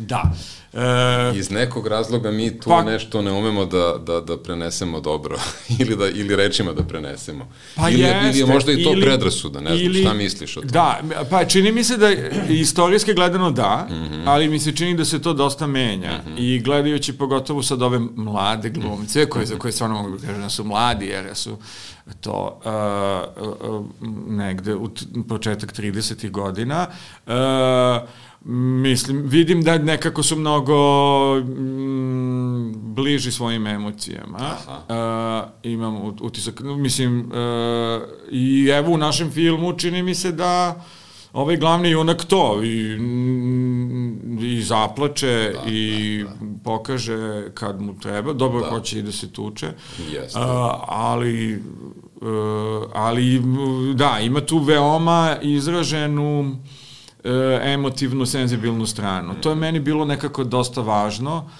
Da. 0.00 0.32
E, 0.72 1.38
Iz 1.38 1.50
nekog 1.50 1.86
razloga 1.86 2.30
mi 2.30 2.60
tu 2.60 2.70
pa, 2.70 2.82
nešto 2.82 3.22
ne 3.22 3.32
umemo 3.32 3.64
da, 3.64 3.94
da, 4.06 4.20
da 4.20 4.38
prenesemo 4.38 5.00
dobro 5.00 5.38
ili, 5.80 5.96
da, 5.96 6.08
ili 6.08 6.36
rečima 6.36 6.72
da 6.72 6.82
prenesemo. 6.82 7.48
Pa 7.76 7.88
ili, 7.88 8.00
jeste, 8.00 8.28
ili 8.28 8.38
je 8.38 8.46
možda 8.46 8.72
i 8.72 8.84
to 8.84 8.92
ili, 8.92 9.02
predrasuda, 9.02 9.60
ne 9.60 9.70
znam, 9.70 9.84
ili, 9.84 10.00
šta 10.00 10.14
misliš 10.14 10.56
o 10.56 10.60
tome? 10.60 10.72
Da, 10.72 11.00
pa 11.30 11.44
čini 11.44 11.72
mi 11.72 11.84
se 11.84 11.96
da 11.96 12.10
istorijski 12.48 13.14
gledano 13.14 13.50
da, 13.50 13.86
mm 13.90 13.94
-hmm. 13.94 14.22
ali 14.26 14.48
mi 14.48 14.58
se 14.58 14.76
čini 14.76 14.96
da 14.96 15.04
se 15.04 15.22
to 15.22 15.32
dosta 15.32 15.66
menja 15.66 16.12
mm 16.26 16.30
-hmm. 16.30 16.38
i 16.38 16.60
gledajući 16.60 17.12
pogotovo 17.12 17.62
sad 17.62 17.82
ove 17.82 17.98
mlade 17.98 18.70
glumce, 18.70 19.28
koje, 19.28 19.46
za 19.46 19.56
koje 19.56 19.72
stvarno 19.72 20.02
mogu 20.02 20.18
da 20.18 20.26
kažem 20.26 20.42
da 20.42 20.50
su 20.50 20.64
mladi, 20.64 21.06
jer 21.06 21.34
su 21.34 21.56
to 22.20 22.60
uh, 22.64 23.70
uh, 23.70 23.86
negde 24.28 24.74
u 24.74 24.90
početak 25.28 25.72
30. 25.72 26.30
godina, 26.30 26.86
uh, 27.26 27.32
mislim, 28.44 29.22
vidim 29.26 29.62
da 29.62 29.78
nekako 29.78 30.22
su 30.22 30.36
mnogo 30.36 30.74
mm, 31.40 32.72
bliži 32.94 33.32
svojim 33.32 33.66
emocijama. 33.66 34.38
Aha. 34.38 35.44
Uh, 35.44 35.70
imam 35.70 35.96
utisak, 36.20 36.60
mislim, 36.60 37.20
uh, 37.20 38.02
i 38.30 38.68
evo 38.68 38.92
u 38.92 38.98
našem 38.98 39.30
filmu 39.30 39.78
čini 39.78 40.02
mi 40.02 40.14
se 40.14 40.32
da 40.32 40.84
ovaj 41.32 41.56
glavni 41.56 41.90
junak 41.90 42.24
to 42.24 42.62
i, 42.64 42.98
i 44.40 44.62
zaplače 44.62 45.52
da, 45.54 45.70
i 45.70 46.24
da, 46.24 46.46
da. 46.46 46.54
pokaže 46.64 47.50
kad 47.54 47.80
mu 47.80 48.00
treba, 48.00 48.32
dobro 48.32 48.60
da. 48.60 48.66
hoće 48.66 48.98
i 48.98 49.02
da 49.02 49.12
se 49.12 49.32
tuče, 49.32 49.68
Jeste. 50.12 50.38
Uh, 50.38 50.44
ali 50.88 51.62
uh, 52.20 52.90
ali 52.94 53.42
da, 53.94 54.18
ima 54.22 54.40
tu 54.40 54.58
veoma 54.58 55.36
izraženu 55.42 56.56
emotivnu, 57.62 58.26
senzibilnu 58.26 58.86
stranu. 58.86 59.34
To 59.40 59.50
je 59.50 59.56
meni 59.56 59.80
bilo 59.80 60.04
nekako 60.04 60.44
dosta 60.44 60.80
važno, 60.80 61.50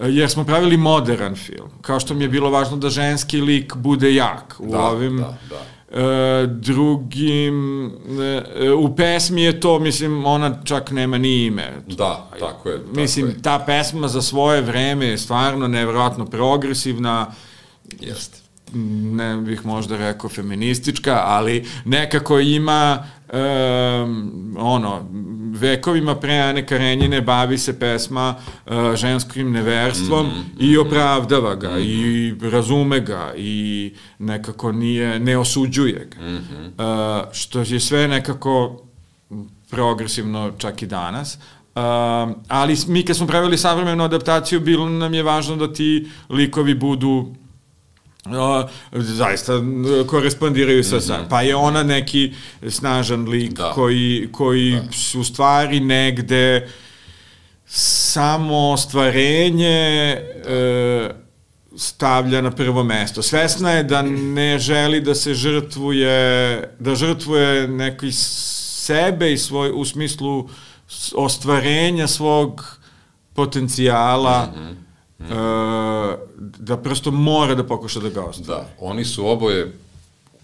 e, 0.00 0.08
jer 0.08 0.30
smo 0.30 0.44
pravili 0.44 0.76
modern 0.76 1.34
film. 1.34 1.70
Kao 1.80 2.00
što 2.00 2.14
mi 2.14 2.24
je 2.24 2.28
bilo 2.28 2.50
važno 2.50 2.76
da 2.76 2.90
ženski 2.90 3.40
lik 3.40 3.76
bude 3.76 4.14
jak 4.14 4.56
u 4.58 4.72
da, 4.72 4.80
ovim... 4.80 5.16
Da, 5.16 5.38
da. 5.50 5.62
E, 6.00 6.46
drugim 6.46 7.86
e, 8.60 8.70
u 8.70 8.96
pesmi 8.96 9.42
je 9.42 9.60
to 9.60 9.78
mislim 9.78 10.24
ona 10.26 10.64
čak 10.64 10.90
nema 10.90 11.18
ni 11.18 11.44
ime 11.44 11.82
da 11.86 12.28
tako 12.40 12.68
je 12.68 12.78
tako 12.78 13.00
mislim 13.00 13.26
je. 13.26 13.42
ta 13.42 13.58
pesma 13.66 14.08
za 14.08 14.22
svoje 14.22 14.60
vreme 14.60 15.06
je 15.06 15.18
stvarno 15.18 15.68
nevjerojatno 15.68 16.26
progresivna 16.26 17.26
jeste 18.00 18.42
ne 19.12 19.36
bih 19.36 19.66
možda 19.66 19.96
rekao 19.96 20.30
feministička, 20.30 21.22
ali 21.24 21.66
nekako 21.84 22.38
ima 22.38 23.06
um, 23.32 24.56
ono, 24.58 25.08
vekovima 25.52 26.14
pre 26.14 26.38
Ane 26.38 26.66
Karenjine 26.66 27.20
bavi 27.20 27.58
se 27.58 27.78
pesma 27.78 28.34
uh, 28.66 28.94
ženskim 28.94 29.52
neverstvom 29.52 30.26
mm 30.26 30.30
-hmm. 30.30 30.72
i 30.72 30.78
opravdava 30.78 31.54
ga 31.54 31.68
mm 31.68 31.72
-hmm. 31.72 32.46
i 32.46 32.50
razume 32.50 33.00
ga 33.00 33.32
i 33.36 33.92
nekako 34.18 34.72
nije, 34.72 35.20
ne 35.20 35.38
osuđuje 35.38 36.08
ga. 36.16 36.26
Mm 36.26 36.38
-hmm. 36.38 37.22
uh, 37.22 37.32
što 37.32 37.60
je 37.60 37.80
sve 37.80 38.08
nekako 38.08 38.82
progresivno 39.70 40.52
čak 40.58 40.82
i 40.82 40.86
danas. 40.86 41.34
Uh, 41.34 41.82
ali 42.48 42.76
mi 42.86 43.02
kad 43.04 43.16
smo 43.16 43.26
pravili 43.26 43.58
savremenu 43.58 44.04
adaptaciju, 44.04 44.60
bilo 44.60 44.88
nam 44.88 45.14
je 45.14 45.22
važno 45.22 45.56
da 45.56 45.72
ti 45.72 46.08
likovi 46.28 46.74
budu 46.74 47.34
Uh, 48.26 48.70
zaista 48.92 49.52
korespondiraju 50.06 50.84
sa 50.84 50.96
mm 50.96 50.98
-hmm. 50.98 51.28
Pa 51.28 51.42
je 51.42 51.56
ona 51.56 51.82
neki 51.82 52.32
snažan 52.68 53.28
lik 53.28 53.52
da. 53.52 53.70
koji, 53.70 54.28
koji 54.32 54.72
da. 54.72 55.20
u 55.20 55.24
stvari 55.24 55.80
negde 55.80 56.68
samo 57.66 58.70
ostvarenje 58.70 60.16
da. 60.44 60.50
e, 60.50 61.10
stavlja 61.76 62.40
na 62.40 62.50
prvo 62.50 62.84
mesto. 62.84 63.22
Svesna 63.22 63.70
je 63.70 63.82
da 63.82 64.02
ne 64.02 64.58
želi 64.58 65.00
da 65.00 65.14
se 65.14 65.34
žrtvuje, 65.34 66.74
da 66.78 66.94
žrtvuje 66.94 67.68
neki 67.68 68.12
sebe 68.12 69.32
i 69.32 69.38
svoj, 69.38 69.70
u 69.74 69.84
smislu 69.84 70.48
ostvarenja 71.14 72.06
svog 72.06 72.78
potencijala 73.34 74.46
mm 74.46 74.60
-hmm 74.60 74.91
uh, 75.30 76.18
da 76.58 76.76
prosto 76.76 77.10
mora 77.10 77.54
da 77.54 77.64
pokuša 77.64 78.00
da 78.00 78.08
ga 78.08 78.24
ostvari. 78.24 78.62
Da, 78.62 78.68
oni 78.80 79.04
su 79.04 79.26
oboje 79.26 79.72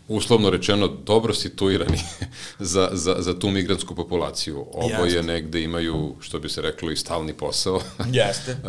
uslovno 0.09 0.51
rečeno 0.51 0.89
dobro 0.89 1.35
situirani 1.35 1.99
za, 2.59 2.91
za, 2.93 3.17
za 3.19 3.39
tu 3.39 3.51
migransku 3.51 3.95
populaciju. 3.95 4.67
Oboje 4.73 5.13
Jeste. 5.13 5.23
negde 5.23 5.63
imaju, 5.63 6.15
što 6.21 6.39
bi 6.39 6.49
se 6.49 6.63
reklo, 6.63 6.91
i 6.91 6.97
stalni 6.97 7.33
posao. 7.33 7.81
Jeste. 8.13 8.53
uh, 8.53 8.69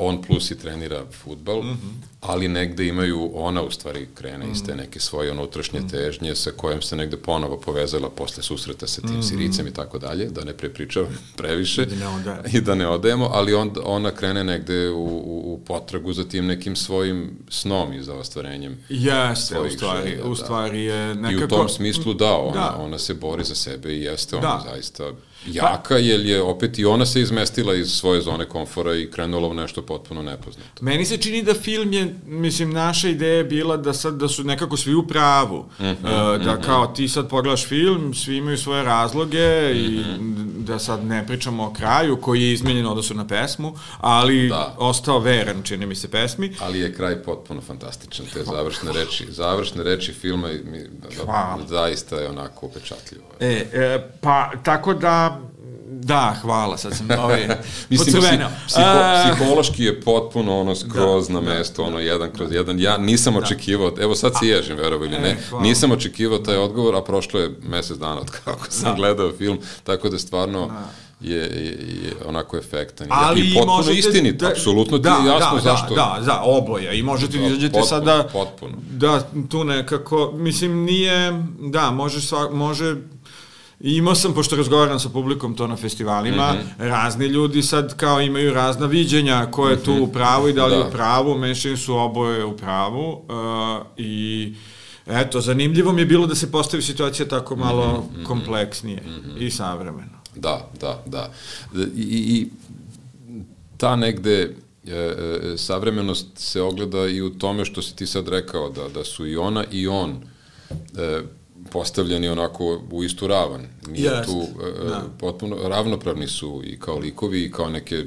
on 0.08 0.22
plus 0.22 0.50
i 0.50 0.58
trenira 0.58 1.04
futbal. 1.24 1.62
Mm 1.62 1.68
-hmm 1.68 2.10
ali 2.20 2.48
negde 2.48 2.86
imaju, 2.86 3.30
ona 3.34 3.62
u 3.62 3.70
stvari 3.70 4.08
krene 4.14 4.46
mm. 4.46 4.52
iz 4.52 4.64
te 4.66 4.76
neke 4.76 5.00
svoje 5.00 5.32
unutrašnje 5.32 5.80
mm. 5.80 5.88
težnje 5.88 6.34
sa 6.34 6.50
kojom 6.50 6.82
se 6.82 6.96
negde 6.96 7.16
ponovo 7.16 7.56
povezala 7.56 8.10
posle 8.10 8.42
susreta 8.42 8.86
sa 8.86 9.00
tim 9.00 9.18
mm. 9.18 9.22
Siricem 9.22 9.66
i 9.66 9.72
tako 9.72 9.98
dalje, 9.98 10.24
da 10.24 10.44
ne 10.44 10.52
prepričavam 10.52 11.18
previše 11.36 11.86
da 11.86 11.96
ne 11.96 12.42
i 12.52 12.60
da 12.60 12.74
ne 12.74 12.88
odajemo, 12.88 13.30
ali 13.32 13.54
on, 13.54 13.72
ona 13.84 14.10
krene 14.10 14.44
negde 14.44 14.90
u, 14.90 15.04
u, 15.04 15.54
u 15.54 15.60
potragu 15.66 16.12
za 16.12 16.24
tim 16.24 16.46
nekim 16.46 16.76
svojim 16.76 17.30
snom 17.48 17.92
i 17.92 18.02
za 18.02 18.14
ostvarenjem 18.14 18.78
Jeste, 18.88 19.60
u 19.60 19.70
stvari, 19.70 20.10
želja, 20.10 20.24
u 20.24 20.28
da. 20.28 20.34
stvari 20.34 20.84
je 20.84 21.14
nekako... 21.14 21.42
I 21.42 21.44
u 21.44 21.48
tom 21.48 21.68
smislu 21.68 22.14
da, 22.14 22.36
ona, 22.36 22.52
da. 22.52 22.76
ona 22.78 22.98
se 22.98 23.14
bori 23.14 23.44
za 23.44 23.54
sebe 23.54 23.96
i 23.96 24.02
jeste 24.02 24.36
ona 24.36 24.48
da. 24.48 24.70
zaista 24.70 25.12
jaka, 25.46 25.88
pa, 25.88 25.94
jer 25.94 26.26
je 26.26 26.42
opet 26.42 26.78
i 26.78 26.84
ona 26.84 27.06
se 27.06 27.20
izmestila 27.20 27.74
iz 27.74 27.88
svoje 27.92 28.20
zone 28.20 28.48
komfora 28.48 28.94
i 28.94 29.10
krenula 29.10 29.48
u 29.48 29.54
nešto 29.54 29.82
potpuno 29.82 30.22
nepoznato. 30.22 30.84
Meni 30.84 31.04
se 31.04 31.16
čini 31.16 31.42
da 31.42 31.54
film 31.54 31.92
je, 31.92 32.14
mislim, 32.26 32.70
naša 32.70 33.08
ideja 33.08 33.34
je 33.34 33.44
bila 33.44 33.76
da 33.76 33.92
sad 33.92 34.14
da 34.14 34.28
su 34.28 34.44
nekako 34.44 34.76
svi 34.76 34.94
u 34.94 35.06
pravu. 35.06 35.66
Mm 35.80 35.84
-hmm, 35.84 35.92
uh, 35.92 36.44
da 36.44 36.52
mm 36.54 36.58
-hmm. 36.58 36.64
kao 36.64 36.86
ti 36.86 37.08
sad 37.08 37.28
pogledaš 37.28 37.66
film, 37.66 38.14
svi 38.14 38.36
imaju 38.36 38.58
svoje 38.58 38.82
razloge 38.82 39.74
mm 39.74 39.76
-hmm. 39.76 39.96
i 39.96 40.00
mhm. 40.00 40.59
Da 40.70 40.78
sad 40.78 41.04
ne 41.04 41.26
pričamo 41.26 41.66
o 41.66 41.72
kraju 41.72 42.16
koji 42.20 42.42
je 42.42 42.52
izmenjen 42.52 42.86
odnosu 42.86 43.14
na 43.14 43.26
pesmu, 43.26 43.74
ali 44.00 44.48
da. 44.48 44.74
ostao 44.78 45.18
veran, 45.18 45.62
čini 45.62 45.86
mi 45.86 45.94
se, 45.94 46.10
pesmi. 46.10 46.54
Ali 46.60 46.80
je 46.80 46.94
kraj 46.94 47.22
potpuno 47.22 47.60
fantastičan, 47.60 48.26
te 48.32 48.44
završne 48.44 48.92
reči, 48.92 49.26
završne 49.28 49.82
reči 49.82 50.12
filma 50.12 50.48
mi, 50.48 50.84
da, 50.88 51.24
da, 51.24 51.58
zaista 51.68 52.16
je 52.16 52.28
onako 52.28 52.66
upečatljivo. 52.66 53.24
E, 53.40 53.66
e, 53.72 54.10
pa, 54.20 54.50
tako 54.64 54.94
da 54.94 55.40
Da, 56.02 56.36
hvala, 56.42 56.76
sad 56.76 56.96
sam 56.96 57.08
ovaj, 57.18 57.48
Mislim, 57.90 58.22
psiho, 58.22 58.48
psihološki 59.36 59.84
je 59.84 60.00
potpuno 60.00 60.60
ono 60.60 60.74
skroz 60.74 61.28
da, 61.28 61.34
na 61.34 61.40
da, 61.40 61.48
mesto, 61.48 61.82
da, 61.82 61.88
ono 61.88 61.98
jedan 61.98 62.30
kroz 62.30 62.48
da. 62.48 62.56
jedan. 62.56 62.80
Ja 62.80 62.98
nisam 62.98 63.34
da. 63.34 63.40
očekivao, 63.40 63.92
evo 64.00 64.14
sad 64.14 64.32
se 64.40 64.46
ježim, 64.46 64.76
verovo 64.76 65.04
ili 65.04 65.18
ne, 65.18 65.30
e, 65.30 65.36
nisam 65.62 65.92
očekivao 65.92 66.38
taj 66.38 66.56
odgovor, 66.56 66.96
a 66.96 67.02
prošlo 67.02 67.40
je 67.40 67.50
mesec 67.62 67.98
dana 67.98 68.20
od 68.20 68.30
kako 68.44 68.66
sam 68.68 68.90
da. 68.90 68.96
gledao 68.96 69.32
film, 69.32 69.58
tako 69.84 70.08
da 70.08 70.18
stvarno... 70.18 70.66
Da 70.66 71.10
je, 71.20 71.36
je, 71.36 71.70
je 72.04 72.14
onako 72.26 72.56
efektan. 72.56 73.06
Ali 73.10 73.40
I 73.40 73.54
potpuno 73.54 73.76
možete, 73.76 73.98
istinit, 73.98 74.36
da, 74.36 74.48
apsolutno 74.48 74.98
ti 74.98 75.08
je 75.08 75.28
jasno 75.28 75.54
da, 75.54 75.60
zašto. 75.60 75.94
Da, 75.94 76.16
da, 76.18 76.24
da, 76.26 76.42
oboje. 76.44 76.98
I 76.98 77.02
možete 77.02 77.38
da 77.38 77.46
izađete 77.46 77.82
sada 77.82 78.28
potpuno. 78.32 78.72
da 78.90 79.22
tu 79.48 79.64
nekako, 79.64 80.32
mislim, 80.34 80.84
nije, 80.84 81.42
da, 81.60 81.90
može, 81.90 82.20
sva, 82.20 82.50
može 82.50 82.96
I 83.80 83.96
imao 83.96 84.14
sam, 84.14 84.34
pošto 84.34 84.56
razgovaram 84.56 85.00
sa 85.00 85.08
publikom 85.08 85.54
to 85.56 85.66
na 85.66 85.76
festivalima, 85.76 86.52
mm 86.52 86.56
-hmm. 86.56 86.88
razni 86.88 87.26
ljudi 87.26 87.62
sad 87.62 87.96
kao 87.96 88.20
imaju 88.20 88.54
razna 88.54 88.86
viđenja 88.86 89.46
ko 89.50 89.68
je 89.68 89.76
mm 89.76 89.78
-hmm. 89.78 89.84
tu 89.84 90.04
u 90.04 90.12
pravu 90.12 90.48
i 90.48 90.52
da 90.52 90.66
li 90.66 90.76
da. 90.76 90.88
u 90.88 90.90
pravu, 90.90 91.38
mešaju 91.38 91.76
su 91.76 91.96
oboje 91.96 92.44
u 92.44 92.56
pravu 92.56 93.12
uh, 93.12 93.86
i 93.96 94.54
eto, 95.06 95.40
zanimljivo 95.40 95.92
mi 95.92 96.00
je 96.00 96.06
bilo 96.06 96.26
da 96.26 96.34
se 96.34 96.50
postavi 96.50 96.82
situacija 96.82 97.28
tako 97.28 97.56
malo 97.56 97.92
mm 97.92 98.16
-hmm. 98.16 98.26
kompleksnije 98.26 99.02
mm 99.06 99.10
-hmm. 99.10 99.46
i 99.46 99.50
savremeno. 99.50 100.20
Da, 100.36 100.70
da, 100.80 101.02
da. 101.06 101.30
I, 101.96 102.02
i 102.02 102.48
ta 103.76 103.96
negde 103.96 104.54
e, 104.86 104.92
e, 104.92 105.58
savremenost 105.58 106.26
se 106.34 106.62
ogleda 106.62 107.06
i 107.06 107.22
u 107.22 107.30
tome 107.30 107.64
što 107.64 107.82
si 107.82 107.96
ti 107.96 108.06
sad 108.06 108.28
rekao, 108.28 108.68
da, 108.70 108.88
da 108.88 109.04
su 109.04 109.26
i 109.26 109.36
ona 109.36 109.64
i 109.70 109.88
on 109.88 110.16
e, 110.98 111.22
postavljeni 111.70 112.28
onako 112.28 112.82
u 112.90 113.04
istu 113.04 113.26
ravan. 113.26 113.66
Nije 113.88 114.10
yes. 114.10 114.24
tu 114.24 114.42
e, 114.42 114.88
da. 114.88 115.04
potpuno, 115.18 115.56
ravnopravni 115.68 116.28
su 116.28 116.62
i 116.64 116.78
kao 116.78 116.98
likovi 116.98 117.44
i 117.44 117.50
kao 117.50 117.70
neke 117.70 118.04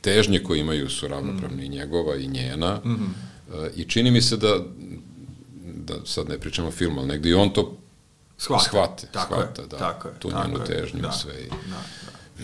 težnje 0.00 0.38
koje 0.38 0.60
imaju 0.60 0.90
su 0.90 1.08
ravnopravni 1.08 1.62
mm. 1.62 1.64
i 1.64 1.68
njegova 1.68 2.16
i 2.16 2.28
njena. 2.28 2.80
Mm 2.84 2.90
-hmm. 2.90 3.66
e, 3.66 3.70
I 3.76 3.84
čini 3.84 4.10
mi 4.10 4.22
se 4.22 4.36
da, 4.36 4.58
da 5.74 5.94
sad 6.04 6.28
ne 6.28 6.38
pričamo 6.38 6.68
o 6.68 6.70
filmu, 6.70 7.00
ali 7.00 7.08
negde 7.08 7.28
i 7.30 7.34
on 7.34 7.52
to 7.52 7.76
shvate, 8.38 8.64
shvate, 8.64 9.06
tako 9.12 9.34
shvata, 9.34 9.62
je, 9.62 9.68
da, 9.68 9.78
tako 9.78 10.08
je, 10.08 10.14
tu 10.18 10.30
tako 10.30 10.48
njenu 10.48 10.64
težnju 10.64 11.00
da, 11.00 11.12
sve. 11.12 11.34
I, 11.40 11.48
da, 11.48 11.56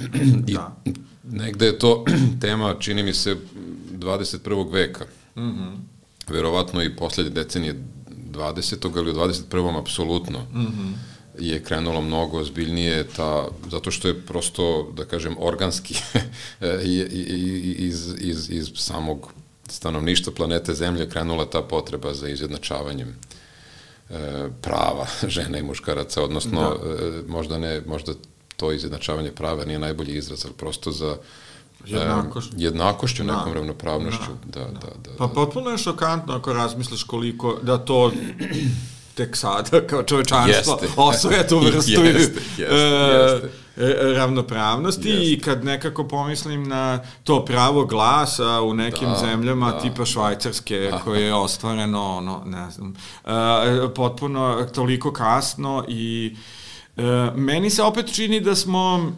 da. 0.08 0.42
I 0.52 0.54
da. 0.54 0.76
negde 1.24 1.66
je 1.66 1.78
to 1.78 2.04
tema, 2.40 2.74
čini 2.78 3.02
mi 3.02 3.14
se, 3.14 3.36
21. 3.92 4.72
veka. 4.72 5.04
Mm 5.36 5.40
-hmm. 5.42 5.76
Verovatno 6.28 6.82
i 6.82 6.96
poslednje 6.96 7.30
decenije 7.30 7.74
20. 8.38 8.99
ili 8.99 9.11
u 9.11 9.14
21. 9.14 9.80
apsolutno 9.80 10.38
mm 10.38 10.61
-hmm. 10.61 10.92
je 11.38 11.62
krenulo 11.62 12.00
mnogo 12.00 12.38
ozbiljnije 12.38 13.07
ta, 13.16 13.49
zato 13.71 13.90
što 13.90 14.09
je 14.09 14.21
prosto, 14.21 14.92
da 14.97 15.04
kažem, 15.04 15.37
organski 15.38 15.95
iz, 17.78 18.14
iz, 18.18 18.50
iz 18.50 18.71
samog 18.75 19.33
stanovništva 19.68 20.33
planete 20.33 20.75
Zemlje 20.75 21.09
krenula 21.09 21.45
ta 21.45 21.62
potreba 21.62 22.14
za 22.14 22.28
izjednačavanjem 22.28 23.09
e, 23.09 24.49
prava 24.62 25.07
žena 25.37 25.59
i 25.59 25.62
muškaraca, 25.62 26.23
odnosno 26.23 26.61
da. 26.61 26.90
e, 26.90 27.23
možda 27.28 27.59
ne, 27.59 27.83
možda 27.87 28.12
to 28.57 28.73
izjednačavanje 28.73 29.33
prava 29.33 29.64
nije 29.64 29.78
najbolji 29.78 30.16
izraz, 30.16 30.45
ali 30.45 30.54
prosto 30.54 30.92
za 30.92 31.16
Jednakošću. 31.87 32.50
Jednakošću, 32.56 33.25
da. 33.25 33.37
nekom 33.37 33.52
ravnopravnošću. 33.52 34.30
Da, 34.44 34.61
da, 34.61 34.66
da, 34.66 35.11
da, 35.11 35.11
pa 35.18 35.28
potpuno 35.28 35.70
je 35.70 35.78
šokantno 35.78 36.35
ako 36.35 36.52
razmisliš 36.52 37.02
koliko, 37.02 37.58
da 37.62 37.78
to 37.78 38.12
tek 39.14 39.37
sada 39.37 39.87
kao 39.87 40.02
čovečanstvo 40.02 40.80
osvoja 40.97 41.47
tu 41.47 41.58
vrstu 41.66 41.90
jeste, 41.90 42.08
jeste, 42.08 42.40
jeste. 42.62 43.49
E, 43.76 44.14
ravnopravnosti 44.14 45.08
jeste. 45.08 45.32
i 45.32 45.40
kad 45.40 45.64
nekako 45.64 46.08
pomislim 46.08 46.68
na 46.68 47.00
to 47.24 47.44
pravo 47.44 47.85
glasa 47.85 48.61
u 48.62 48.74
nekim 48.74 49.09
da, 49.09 49.16
zemljama 49.16 49.72
da. 49.72 49.79
tipa 49.79 50.05
Švajcarske 50.05 50.90
koje 51.05 51.22
je 51.22 51.35
ostvareno 51.35 52.16
ono, 52.16 52.42
ne 52.46 52.70
znam, 52.70 52.94
e, 53.24 53.94
potpuno 53.94 54.66
toliko 54.74 55.12
kasno 55.12 55.85
i 55.88 56.37
e, 56.96 57.02
meni 57.35 57.70
se 57.70 57.83
opet 57.83 58.14
čini 58.14 58.40
da 58.40 58.55
smo 58.55 59.12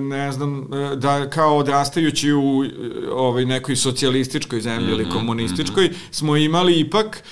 ne 0.00 0.32
znam, 0.32 0.74
e, 0.74 0.96
da 0.96 1.30
kao 1.30 1.56
odrastajući 1.56 2.32
u 2.32 2.64
ovaj 3.12 3.44
nekoj 3.44 3.76
socijalističkoj 3.76 4.60
zemlji 4.60 4.86
mm 4.86 4.90
-hmm, 4.90 4.94
ili 4.94 5.04
mhm, 5.04 5.12
komunističkoj, 5.12 5.84
mm 5.84 5.90
-hmm. 5.90 5.96
smo 6.10 6.36
imali 6.36 6.80
ipak 6.80 7.22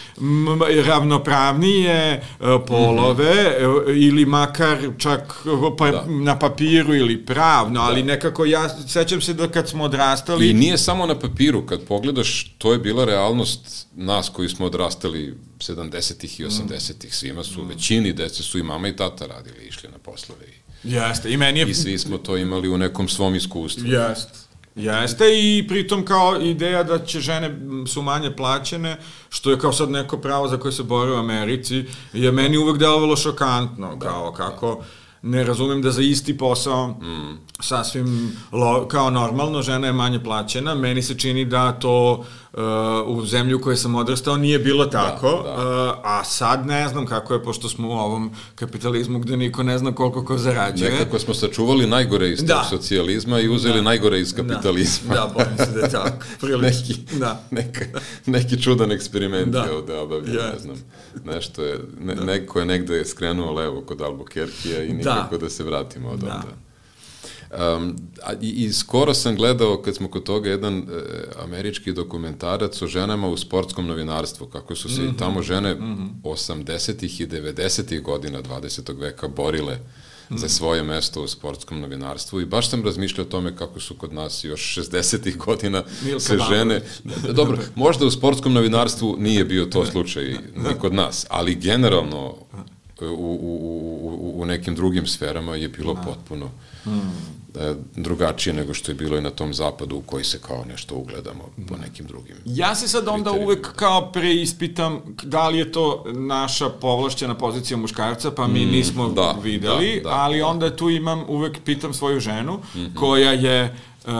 ravnopravnije 0.86 2.22
polove 2.66 3.58
mm 3.60 3.64
-hmm. 3.64 4.08
ili 4.08 4.26
makar 4.26 4.78
čak 4.98 5.44
pa, 5.78 5.90
da. 5.90 6.04
na 6.08 6.38
papiru 6.38 6.94
ili 6.94 7.26
pravno, 7.26 7.80
ali 7.80 8.02
da. 8.02 8.06
nekako 8.06 8.44
ja 8.44 8.68
sećam 8.68 9.20
se 9.20 9.34
da 9.34 9.48
kad 9.48 9.68
smo 9.68 9.84
odrastali... 9.84 10.50
I 10.50 10.54
nije 10.54 10.78
samo 10.78 11.06
na 11.06 11.18
papiru, 11.18 11.66
kad 11.66 11.80
pogledaš, 11.84 12.54
to 12.58 12.72
je 12.72 12.78
bila 12.78 13.04
realnost 13.04 13.86
nas 13.94 14.28
koji 14.28 14.48
smo 14.48 14.66
odrastali 14.66 15.34
70-ih 15.58 16.40
i 16.40 16.44
80-ih, 16.44 17.14
svima 17.14 17.44
su, 17.44 17.62
mm. 17.62 17.68
većini 17.68 18.12
dece 18.12 18.42
su 18.42 18.58
i 18.58 18.62
mama 18.62 18.88
i 18.88 18.96
tata 18.96 19.26
radili, 19.26 19.66
išli 19.68 19.88
na 19.88 19.98
poslove 19.98 20.46
i 20.46 20.59
Jeste, 20.84 21.32
i 21.32 21.36
meni 21.36 21.60
je... 21.60 21.68
I 21.68 21.74
svi 21.74 21.98
smo 21.98 22.18
to 22.18 22.36
imali 22.36 22.68
u 22.68 22.78
nekom 22.78 23.08
svom 23.08 23.34
iskustvu. 23.34 23.86
Jeste. 23.86 24.38
Jeste 24.74 25.24
i 25.38 25.64
pritom 25.68 26.04
kao 26.04 26.40
ideja 26.40 26.82
da 26.82 26.98
će 26.98 27.20
žene 27.20 27.58
su 27.86 28.02
manje 28.02 28.36
plaćene, 28.36 28.96
što 29.28 29.50
je 29.50 29.58
kao 29.58 29.72
sad 29.72 29.90
neko 29.90 30.18
pravo 30.18 30.48
za 30.48 30.56
koje 30.56 30.72
se 30.72 30.82
bore 30.82 31.12
u 31.12 31.16
Americi, 31.16 31.84
je 32.12 32.32
meni 32.32 32.56
uvek 32.56 32.78
delovalo 32.78 33.16
šokantno, 33.16 33.96
da, 33.96 34.06
kao 34.06 34.32
kako... 34.32 34.74
Da 34.74 35.00
ne 35.22 35.44
razumem 35.44 35.82
da 35.82 35.90
za 35.90 36.02
isti 36.02 36.38
posao 36.38 36.88
mm. 36.88 37.38
sasvim 37.60 38.36
lo, 38.52 38.88
kao 38.88 39.10
normalno 39.10 39.62
žena 39.62 39.86
je 39.86 39.92
manje 39.92 40.22
plaćena. 40.22 40.74
Meni 40.74 41.02
se 41.02 41.18
čini 41.18 41.44
da 41.44 41.72
to 41.72 42.24
uh, 42.52 42.62
u 43.06 43.26
zemlju 43.26 43.56
u 43.56 43.60
kojoj 43.60 43.76
sam 43.76 43.94
odrastao 43.94 44.36
nije 44.36 44.58
bilo 44.58 44.84
da, 44.84 44.90
tako, 44.90 45.42
da, 45.44 45.62
da. 45.62 45.92
Uh, 45.92 45.98
a 46.04 46.24
sad 46.24 46.66
ne 46.66 46.88
znam 46.88 47.06
kako 47.06 47.34
je, 47.34 47.42
pošto 47.42 47.68
smo 47.68 47.88
u 47.88 47.92
ovom 47.92 48.30
kapitalizmu 48.54 49.18
gde 49.18 49.36
niko 49.36 49.62
ne 49.62 49.78
zna 49.78 49.94
koliko 49.94 50.24
ko 50.24 50.38
zarađuje. 50.38 50.90
Nekako 50.90 51.18
smo 51.18 51.34
sačuvali 51.34 51.86
najgore 51.86 52.30
iz 52.30 52.44
da. 52.44 52.66
socijalizma 52.70 53.40
i 53.40 53.48
uzeli 53.48 53.74
da. 53.74 53.82
najgore 53.82 54.20
iz 54.20 54.32
da. 54.32 54.42
kapitalizma. 54.42 55.14
Da, 55.14 55.20
da 55.20 55.32
bojim 55.34 55.56
se 55.56 55.78
da 55.78 55.80
je 55.80 55.90
tako. 55.90 56.46
neki, 56.62 56.94
da. 57.18 57.44
Neka, 57.50 57.84
neki 58.26 58.62
čudan 58.62 58.92
eksperiment 58.92 59.52
da. 59.52 59.62
je 59.62 59.72
ovde 59.72 59.94
obavljen, 59.94 60.36
yes. 60.36 60.52
ne 60.52 60.58
znam. 60.58 60.76
Nešto 61.24 61.62
je, 61.62 61.78
ne, 62.00 62.14
da. 62.14 62.24
neko 62.24 62.60
je 62.60 62.66
negde 62.66 63.04
skrenuo 63.04 63.52
levo 63.52 63.80
kod 63.80 63.98
Albuquerquea 63.98 64.90
i 64.90 64.92
nikako 64.92 65.36
da, 65.36 65.44
da 65.44 65.50
se 65.50 65.64
vratimo 65.64 66.08
od 66.08 66.18
da. 66.18 66.26
onda. 66.26 66.69
Um, 67.58 67.96
a, 68.22 68.32
i, 68.40 68.48
I 68.48 68.72
skoro 68.72 69.14
sam 69.14 69.36
gledao, 69.36 69.82
kad 69.82 69.94
smo 69.94 70.08
kod 70.08 70.22
toga, 70.22 70.50
jedan 70.50 70.78
e, 70.78 70.82
američki 71.42 71.92
dokumentarac 71.92 72.82
o 72.82 72.86
ženama 72.86 73.28
u 73.28 73.36
sportskom 73.36 73.86
novinarstvu, 73.86 74.46
kako 74.46 74.74
su 74.74 74.88
se 74.88 75.02
mm 75.02 75.04
-hmm. 75.04 75.18
tamo 75.18 75.42
žene 75.42 75.74
mm 75.74 75.78
-hmm. 75.78 76.08
80. 76.22 77.22
i 77.22 77.26
90. 77.26 78.02
godina 78.02 78.42
20. 78.42 79.00
veka 79.00 79.28
borile 79.28 79.74
mm 79.74 80.34
-hmm. 80.34 80.38
za 80.38 80.48
svoje 80.48 80.82
mesto 80.82 81.22
u 81.22 81.28
sportskom 81.28 81.80
novinarstvu 81.80 82.40
i 82.40 82.46
baš 82.46 82.70
sam 82.70 82.84
razmišljao 82.84 83.26
o 83.26 83.30
tome 83.30 83.56
kako 83.56 83.80
su 83.80 83.94
kod 83.94 84.12
nas 84.12 84.44
još 84.44 84.76
60. 84.78 85.36
godina 85.36 85.84
Milka 86.04 86.20
se 86.20 86.38
žene... 86.50 86.82
Dobro, 87.32 87.58
možda 87.74 88.06
u 88.06 88.10
sportskom 88.10 88.52
novinarstvu 88.52 89.16
nije 89.18 89.44
bio 89.44 89.64
to 89.64 89.86
slučaj 89.86 90.24
ni 90.56 90.78
kod 90.80 90.94
nas, 90.94 91.26
ali 91.28 91.54
generalno 91.54 92.36
u, 93.08 93.12
u, 93.12 93.58
u, 94.02 94.42
u 94.42 94.46
nekim 94.46 94.74
drugim 94.74 95.06
sferama 95.06 95.56
je 95.56 95.68
bilo 95.68 95.94
da. 95.94 96.00
potpuno 96.00 96.50
hmm. 96.84 97.12
drugačije 97.96 98.52
nego 98.54 98.74
što 98.74 98.90
je 98.90 98.94
bilo 98.94 99.18
i 99.18 99.20
na 99.20 99.30
tom 99.30 99.54
zapadu 99.54 99.96
u 99.96 100.02
koji 100.02 100.24
se 100.24 100.38
kao 100.38 100.64
nešto 100.64 100.94
ugledamo 100.94 101.44
hmm. 101.56 101.66
po 101.66 101.76
nekim 101.76 102.06
drugim. 102.06 102.36
Ja 102.44 102.74
se 102.74 102.88
sad 102.88 103.08
onda 103.08 103.32
uvek 103.32 103.72
kao 103.76 104.12
preispitam 104.12 105.00
da 105.22 105.48
li 105.48 105.58
je 105.58 105.72
to 105.72 106.04
naša 106.06 106.68
povlašćena 106.68 107.34
pozicija 107.34 107.76
muškarca, 107.76 108.30
pa 108.30 108.48
mi 108.48 108.66
mm, 108.66 108.70
nismo 108.70 109.08
da, 109.08 109.36
videli, 109.42 110.00
da, 110.04 110.08
da, 110.08 110.14
ali 110.14 110.42
onda 110.42 110.76
tu 110.76 110.90
imam, 110.90 111.24
uvek 111.28 111.58
pitam 111.64 111.94
svoju 111.94 112.20
ženu, 112.20 112.52
mm 112.52 112.78
-hmm. 112.78 112.94
koja 112.94 113.32
je 113.32 113.76
Uh, 114.04 114.12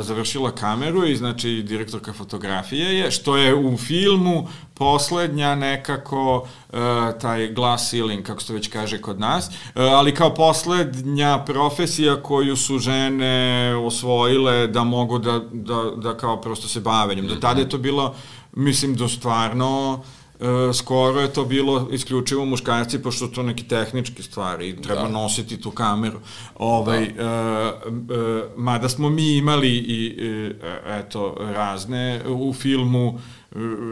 završila 0.00 0.50
kameru 0.50 1.06
i 1.06 1.16
znači 1.16 1.62
direktorka 1.62 2.12
fotografije 2.12 2.98
je, 2.98 3.10
što 3.10 3.36
je 3.36 3.54
u 3.54 3.76
filmu 3.76 4.48
poslednja 4.74 5.54
nekako 5.54 6.36
uh, 6.36 6.78
taj 7.20 7.52
glass 7.52 7.90
ceiling, 7.90 8.26
kako 8.26 8.40
se 8.40 8.46
to 8.46 8.52
već 8.52 8.68
kaže 8.68 9.00
kod 9.00 9.20
nas, 9.20 9.48
uh, 9.48 9.52
ali 9.74 10.14
kao 10.14 10.34
poslednja 10.34 11.44
profesija 11.46 12.22
koju 12.22 12.56
su 12.56 12.78
žene 12.78 13.74
osvojile 13.76 14.66
da 14.66 14.84
mogu 14.84 15.18
da, 15.18 15.40
da, 15.52 15.90
da 15.96 16.16
kao 16.16 16.40
prosto 16.40 16.68
se 16.68 16.80
bave 16.80 17.14
njom. 17.14 17.26
Do 17.26 17.34
tada 17.34 17.60
je 17.60 17.68
to 17.68 17.78
bilo, 17.78 18.14
mislim, 18.52 18.94
do 18.94 19.08
stvarno 19.08 20.02
E, 20.42 20.72
skoro 20.72 21.20
je 21.20 21.32
to 21.32 21.44
bilo 21.44 21.88
isključivo 21.92 22.44
muškarci, 22.44 23.02
pošto 23.02 23.26
to 23.26 23.42
neki 23.42 23.68
tehnički 23.68 24.22
stvari 24.22 24.68
i 24.68 24.82
treba 24.82 25.02
da. 25.02 25.08
nositi 25.08 25.60
tu 25.60 25.70
kameru. 25.70 26.18
Ovaj, 26.58 27.12
da. 27.12 27.74
uh, 27.86 27.92
uh, 27.92 27.98
mada 28.56 28.88
smo 28.88 29.10
mi 29.10 29.36
imali 29.36 29.68
i, 29.68 30.14
uh, 30.16 30.66
eto, 30.86 31.36
razne 31.40 32.22
u 32.28 32.52
filmu 32.52 33.18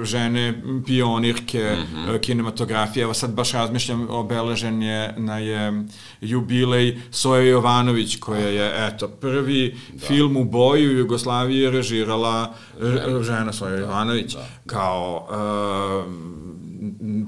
žene 0.02 0.62
pionirke 0.86 1.76
mm 1.76 1.96
-hmm. 1.96 2.20
kinematografije. 2.20 3.02
Evo 3.02 3.14
sad 3.14 3.30
baš 3.30 3.52
razmišljam, 3.52 4.06
obeležen 4.10 4.82
je 4.82 5.14
na 5.16 5.38
je 5.38 5.84
jubilej 6.20 6.98
Soja 7.10 7.42
Jovanović, 7.42 8.16
koja 8.16 8.48
je, 8.48 8.86
eto, 8.86 9.08
prvi 9.08 9.76
da. 9.92 10.06
film 10.06 10.36
u 10.36 10.44
boju 10.44 10.98
Jugoslavije 10.98 11.70
režirala 11.70 12.54
žena, 12.80 13.22
žena 13.22 13.52
Soja 13.52 13.76
Jovanović, 13.76 14.34
da. 14.34 14.48
kao 14.66 15.28
uh, 15.30 16.69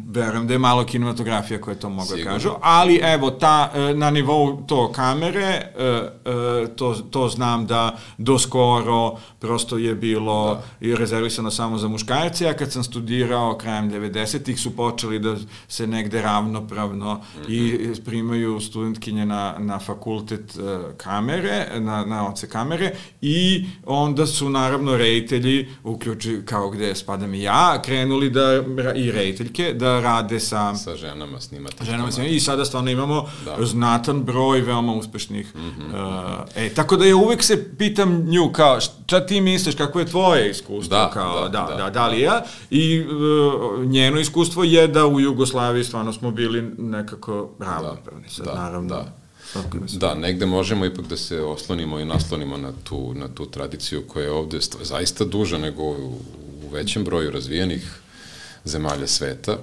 verujem 0.08 0.46
da 0.46 0.52
je 0.52 0.58
malo 0.58 0.84
kinematografija 0.84 1.60
koja 1.60 1.74
to 1.74 1.88
mogu 1.88 2.16
da 2.16 2.24
kažu, 2.24 2.50
ali 2.60 3.00
evo, 3.02 3.30
ta, 3.30 3.70
e, 3.74 3.94
na 3.94 4.10
nivou 4.10 4.62
to 4.66 4.92
kamere, 4.92 5.40
e, 5.42 6.10
e, 6.24 6.66
to, 6.76 6.94
to 6.94 7.28
znam 7.28 7.66
da 7.66 7.98
do 8.18 8.38
skoro 8.38 9.16
prosto 9.38 9.78
je 9.78 9.94
bilo 9.94 10.54
da. 10.54 10.86
i 10.86 10.96
rezervisano 10.96 11.50
samo 11.50 11.78
za 11.78 11.88
muškarce, 11.88 12.48
a 12.48 12.54
kad 12.54 12.72
sam 12.72 12.84
studirao 12.84 13.58
krajem 13.58 13.90
90-ih 13.90 14.60
su 14.60 14.76
počeli 14.76 15.18
da 15.18 15.36
se 15.68 15.86
negde 15.86 16.22
ravnopravno 16.22 17.14
mm 17.14 17.40
-hmm. 17.40 17.44
i 17.48 17.88
mhm. 17.88 18.04
primaju 18.04 18.60
studentkinje 18.60 19.26
na, 19.26 19.54
na 19.58 19.78
fakultet 19.78 20.58
kamere, 20.96 21.66
na, 21.80 22.04
na 22.04 22.28
oce 22.28 22.48
kamere 22.48 22.92
i 23.20 23.66
onda 23.86 24.26
su 24.26 24.50
naravno 24.50 24.96
rejtelji, 24.96 25.68
uključi 25.84 26.42
kao 26.44 26.70
gde 26.70 26.94
spadam 26.94 27.34
i 27.34 27.42
ja, 27.42 27.82
krenuli 27.82 28.30
da 28.30 28.62
i 28.96 29.10
rejteljke 29.42 29.74
da 29.74 30.00
rade 30.00 30.40
sa... 30.40 30.74
Sa 30.74 30.96
ženama 30.96 31.40
snimateljima. 31.40 31.84
Ženama 31.84 32.12
snimateljima 32.12 32.36
i 32.36 32.40
sada 32.40 32.64
stvarno 32.64 32.90
imamo 32.90 33.28
da. 33.44 33.66
znatan 33.66 34.22
broj 34.22 34.60
veoma 34.60 34.92
uspešnih. 34.94 35.54
Mm 35.54 35.58
-hmm. 35.58 36.40
uh, 36.40 36.48
e, 36.56 36.74
tako 36.74 36.96
da 36.96 37.04
ja 37.04 37.16
uvek 37.16 37.42
se 37.42 37.76
pitam 37.78 38.24
nju 38.26 38.52
kao, 38.52 38.80
šta 38.80 39.26
ti 39.26 39.40
misliš, 39.40 39.74
kako 39.74 40.00
je 40.00 40.06
tvoje 40.06 40.50
iskustvo? 40.50 40.96
Da, 40.96 41.10
kao, 41.10 41.48
da, 41.48 41.48
da, 41.48 41.66
da, 41.70 41.84
da, 41.84 41.90
da 41.90 42.08
li 42.08 42.20
ja? 42.20 42.42
I 42.70 43.00
uh, 43.00 43.84
njeno 43.84 44.20
iskustvo 44.20 44.64
je 44.64 44.88
da 44.88 45.06
u 45.06 45.20
Jugoslaviji 45.20 45.84
stvarno 45.84 46.12
smo 46.12 46.30
bili 46.30 46.62
nekako 46.78 47.50
ravnopravni. 47.58 48.28
Sad, 48.28 48.46
da, 48.46 48.54
naravno, 48.54 48.88
da. 48.88 49.22
Da, 49.98 50.14
negde 50.14 50.46
možemo 50.46 50.84
ipak 50.84 51.06
da 51.06 51.16
se 51.16 51.42
oslonimo 51.42 51.98
i 51.98 52.04
naslonimo 52.04 52.56
na 52.56 52.72
tu, 52.84 53.14
na 53.14 53.28
tu 53.28 53.46
tradiciju 53.46 54.02
koja 54.08 54.24
je 54.24 54.30
ovde 54.30 54.58
zaista 54.82 55.24
duža 55.24 55.58
nego 55.58 55.82
u, 55.82 56.20
u 56.64 56.68
većem 56.70 57.04
broju 57.04 57.30
razvijenih 57.30 58.01
zemalja 58.64 59.06
sveta. 59.06 59.58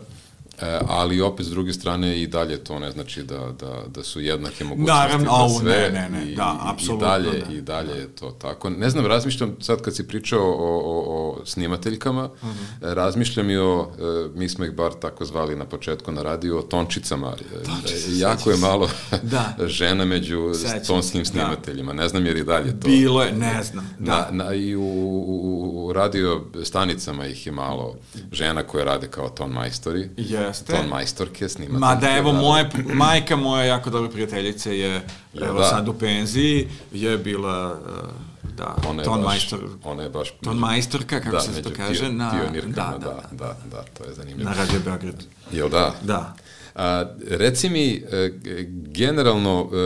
E, 0.61 0.79
ali 0.87 1.21
opet 1.21 1.45
s 1.45 1.49
druge 1.49 1.73
strane 1.73 2.21
i 2.21 2.27
dalje 2.27 2.57
to 2.63 2.79
ne 2.79 2.91
znači 2.91 3.23
da, 3.23 3.39
da, 3.59 3.83
da 3.87 4.03
su 4.03 4.21
jednake 4.21 4.63
mogućnosti 4.63 5.01
Naravno, 5.01 5.49
za 5.49 5.59
sve. 5.59 5.89
Ne, 5.93 6.09
ne, 6.09 6.09
ne, 6.09 6.31
i, 6.31 6.35
da, 6.35 6.57
apsolutno. 6.61 7.07
I 7.07 7.09
dalje, 7.09 7.43
da. 7.47 7.53
i 7.53 7.61
dalje 7.61 7.99
je 7.99 8.07
to 8.07 8.31
tako. 8.31 8.69
Ne 8.69 8.89
znam, 8.89 9.05
razmišljam, 9.05 9.55
sad 9.61 9.81
kad 9.81 9.95
si 9.95 10.07
pričao 10.07 10.41
o, 10.41 10.79
o, 10.85 11.01
o 11.07 11.45
snimateljkama, 11.45 12.25
uh 12.25 12.43
mhm. 12.43 12.57
-huh. 12.81 12.93
razmišljam 12.93 13.49
i 13.49 13.57
o, 13.57 13.91
e, 13.99 14.29
mi 14.39 14.49
smo 14.49 14.65
ih 14.65 14.71
bar 14.71 14.93
tako 14.93 15.25
zvali 15.25 15.55
na 15.55 15.65
početku 15.65 16.11
na 16.11 16.23
radiju, 16.23 16.57
o 16.57 16.61
tončicama. 16.61 17.33
E, 17.61 17.63
Tončice, 17.63 18.17
jako 18.17 18.51
je 18.51 18.57
malo 18.57 18.89
da. 19.21 19.55
žena 19.67 20.05
među 20.05 20.53
sećam. 20.53 20.85
tonskim 20.87 21.21
da. 21.21 21.25
snimateljima. 21.25 21.93
Da. 21.93 22.01
Ne 22.01 22.09
znam 22.09 22.25
jer 22.25 22.37
i 22.37 22.43
dalje 22.43 22.79
to. 22.79 22.87
Bilo 22.87 23.23
je, 23.23 23.31
ne 23.31 23.63
znam. 23.63 23.89
Da. 23.99 24.29
Na, 24.31 24.43
na, 24.43 24.53
I 24.53 24.75
u, 24.75 24.81
u, 24.81 25.85
u 25.85 25.93
radio 25.93 26.41
stanicama 26.63 27.25
ih 27.25 27.45
je 27.45 27.51
malo 27.51 27.95
žena 28.31 28.63
koje 28.63 28.85
rade 28.85 29.07
kao 29.07 29.29
ton 29.29 29.51
majstori. 29.51 30.09
Jeste. 30.49 30.73
Ton 30.73 30.87
majstorke, 30.87 31.49
snimateljke. 31.49 31.79
Ma 31.79 31.95
da, 31.95 32.17
evo, 32.17 32.33
moje, 32.33 32.69
majka 32.93 33.35
moja 33.35 33.63
jako 33.63 33.89
dobra 33.89 34.09
prijateljica 34.09 34.71
je, 34.71 34.93
ja, 35.33 35.47
evo 35.47 35.59
da. 35.59 35.65
sad 35.65 35.87
u 35.87 35.93
penziji, 35.93 36.67
je 36.91 37.17
bila... 37.17 37.79
Uh, 37.81 38.29
da, 38.57 38.75
ona 38.87 39.03
ton 39.03 39.21
baš, 39.21 39.25
majstor. 39.25 39.59
Ona 39.83 40.03
je 40.03 40.09
baš... 40.09 40.33
Ton 40.43 40.57
majstorka, 40.57 41.19
kako 41.19 41.35
da, 41.35 41.41
se 41.41 41.61
to 41.61 41.69
kaže? 41.75 41.99
Pio, 41.99 42.11
na, 42.11 42.31
da, 42.65 42.71
da, 42.71 42.97
da, 42.97 43.29
da, 43.31 43.55
da, 43.71 43.83
to 43.97 44.03
je 44.03 44.13
zanimljivo. 44.13 44.49
Na 44.49 44.55
Radio 44.55 44.79
Beograd. 44.85 45.23
Jel 45.51 45.69
da? 45.69 45.95
Da. 46.03 46.33
A, 46.75 47.05
reci 47.29 47.69
mi, 47.69 48.03
e, 48.11 48.31
generalno, 48.69 49.69
e, 49.73 49.77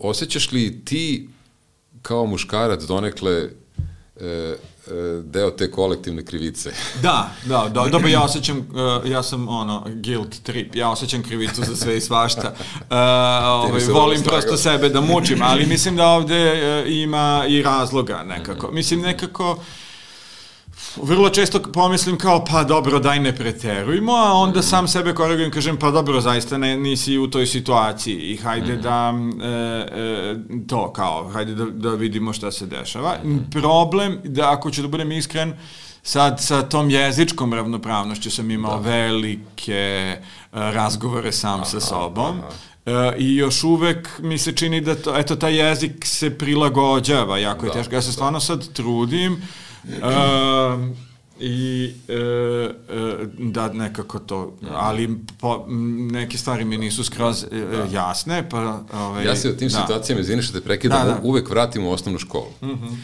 osjećaš 0.00 0.52
li 0.52 0.84
ti 0.84 1.28
kao 2.02 2.26
muškarac 2.26 2.82
donekle 2.82 3.48
deo 5.22 5.50
te 5.50 5.70
kolektivne 5.70 6.24
krivice. 6.24 6.72
Da, 7.02 7.30
da, 7.44 7.70
da, 7.74 7.88
dobro, 7.88 8.08
ja 8.08 8.22
osjećam, 8.22 8.58
uh, 8.58 9.10
ja 9.10 9.22
sam, 9.22 9.48
ono, 9.48 9.86
guilt 9.86 10.42
trip, 10.42 10.74
ja 10.74 10.90
osjećam 10.90 11.22
krivicu 11.22 11.64
za 11.64 11.76
sve 11.76 11.96
i 11.96 12.00
svašta. 12.00 12.54
Uh, 12.74 12.86
ovaj, 13.46 13.80
volim 13.92 14.22
prosto 14.22 14.56
sebe 14.56 14.88
da 14.88 15.00
mučim, 15.00 15.42
ali 15.42 15.66
mislim 15.66 15.96
da 15.96 16.06
ovde 16.06 16.52
uh, 16.52 16.92
ima 16.92 17.44
i 17.48 17.62
razloga 17.62 18.22
nekako. 18.22 18.66
-hmm. 18.66 18.74
Mislim, 18.74 19.00
nekako, 19.00 19.52
uh, 19.52 19.58
vrlo 21.02 21.30
često 21.30 21.62
pomislim 21.72 22.18
kao, 22.18 22.44
pa 22.44 22.64
dobro, 22.64 22.98
daj 22.98 23.20
ne 23.20 23.36
preterujmo, 23.36 24.12
a 24.12 24.32
onda 24.32 24.62
sam 24.62 24.88
sebe 24.88 25.14
korigujem, 25.14 25.50
kažem, 25.50 25.76
pa 25.76 25.90
dobro, 25.90 26.20
zaista 26.20 26.58
ne, 26.58 26.76
nisi 26.76 27.18
u 27.18 27.26
toj 27.26 27.46
situaciji 27.46 28.14
i 28.14 28.36
hajde 28.36 28.76
mm 28.76 28.80
da, 28.80 29.14
e, 29.42 29.48
e, 29.48 30.36
to 30.68 30.92
kao, 30.92 31.28
hajde 31.28 31.54
da, 31.54 31.64
da 31.64 31.90
vidimo 31.90 32.32
šta 32.32 32.52
se 32.52 32.66
dešava. 32.66 33.16
Mm 33.24 33.38
Problem, 33.50 34.20
da 34.24 34.52
ako 34.52 34.70
ću 34.70 34.82
da 34.82 34.88
budem 34.88 35.12
iskren, 35.12 35.54
sad 36.02 36.40
sa 36.40 36.62
tom 36.62 36.90
jezičkom 36.90 37.54
ravnopravnošću 37.54 38.30
sam 38.30 38.50
imao 38.50 38.80
da. 38.80 38.90
velike 38.90 39.72
e, 39.72 40.20
razgovore 40.52 41.32
sam 41.32 41.60
aha, 41.60 41.64
sa 41.64 41.80
sobom. 41.80 42.40
Aha. 42.40 42.48
E, 42.86 43.16
I 43.18 43.36
još 43.36 43.64
uvek 43.64 44.08
mi 44.18 44.38
se 44.38 44.52
čini 44.52 44.80
da 44.80 44.94
to, 44.94 45.16
eto, 45.18 45.36
taj 45.36 45.68
jezik 45.68 46.06
se 46.06 46.38
prilagođava, 46.38 47.38
jako 47.38 47.66
je 47.66 47.68
da, 47.68 47.74
teško. 47.74 47.94
Ja 47.94 48.02
se 48.02 48.08
da. 48.08 48.12
stvarno 48.12 48.40
sad 48.40 48.72
trudim, 48.72 49.42
Um, 49.88 50.96
i 51.40 51.92
e, 52.08 52.14
e, 52.14 52.72
da 53.38 53.72
nekako 53.72 54.18
to, 54.18 54.56
ali 54.70 55.16
po, 55.40 55.66
neke 56.10 56.38
stvari 56.38 56.64
mi 56.64 56.78
nisu 56.78 57.04
skroz 57.04 57.44
e, 57.44 57.60
da. 57.60 57.88
jasne, 57.92 58.48
pa... 58.48 58.84
Ovaj, 58.92 59.26
ja 59.26 59.36
se 59.36 59.50
u 59.50 59.56
tim 59.56 59.68
da. 59.68 59.80
situacijama, 59.80 60.20
izvini 60.20 60.42
što 60.42 60.52
te 60.52 60.64
prekidam, 60.64 61.06
da, 61.06 61.12
da. 61.12 61.20
uvek 61.22 61.50
vratim 61.50 61.86
u 61.86 61.90
osnovnu 61.90 62.18
školu. 62.18 62.52
Mm 62.62 62.66
-hmm. 62.66 62.96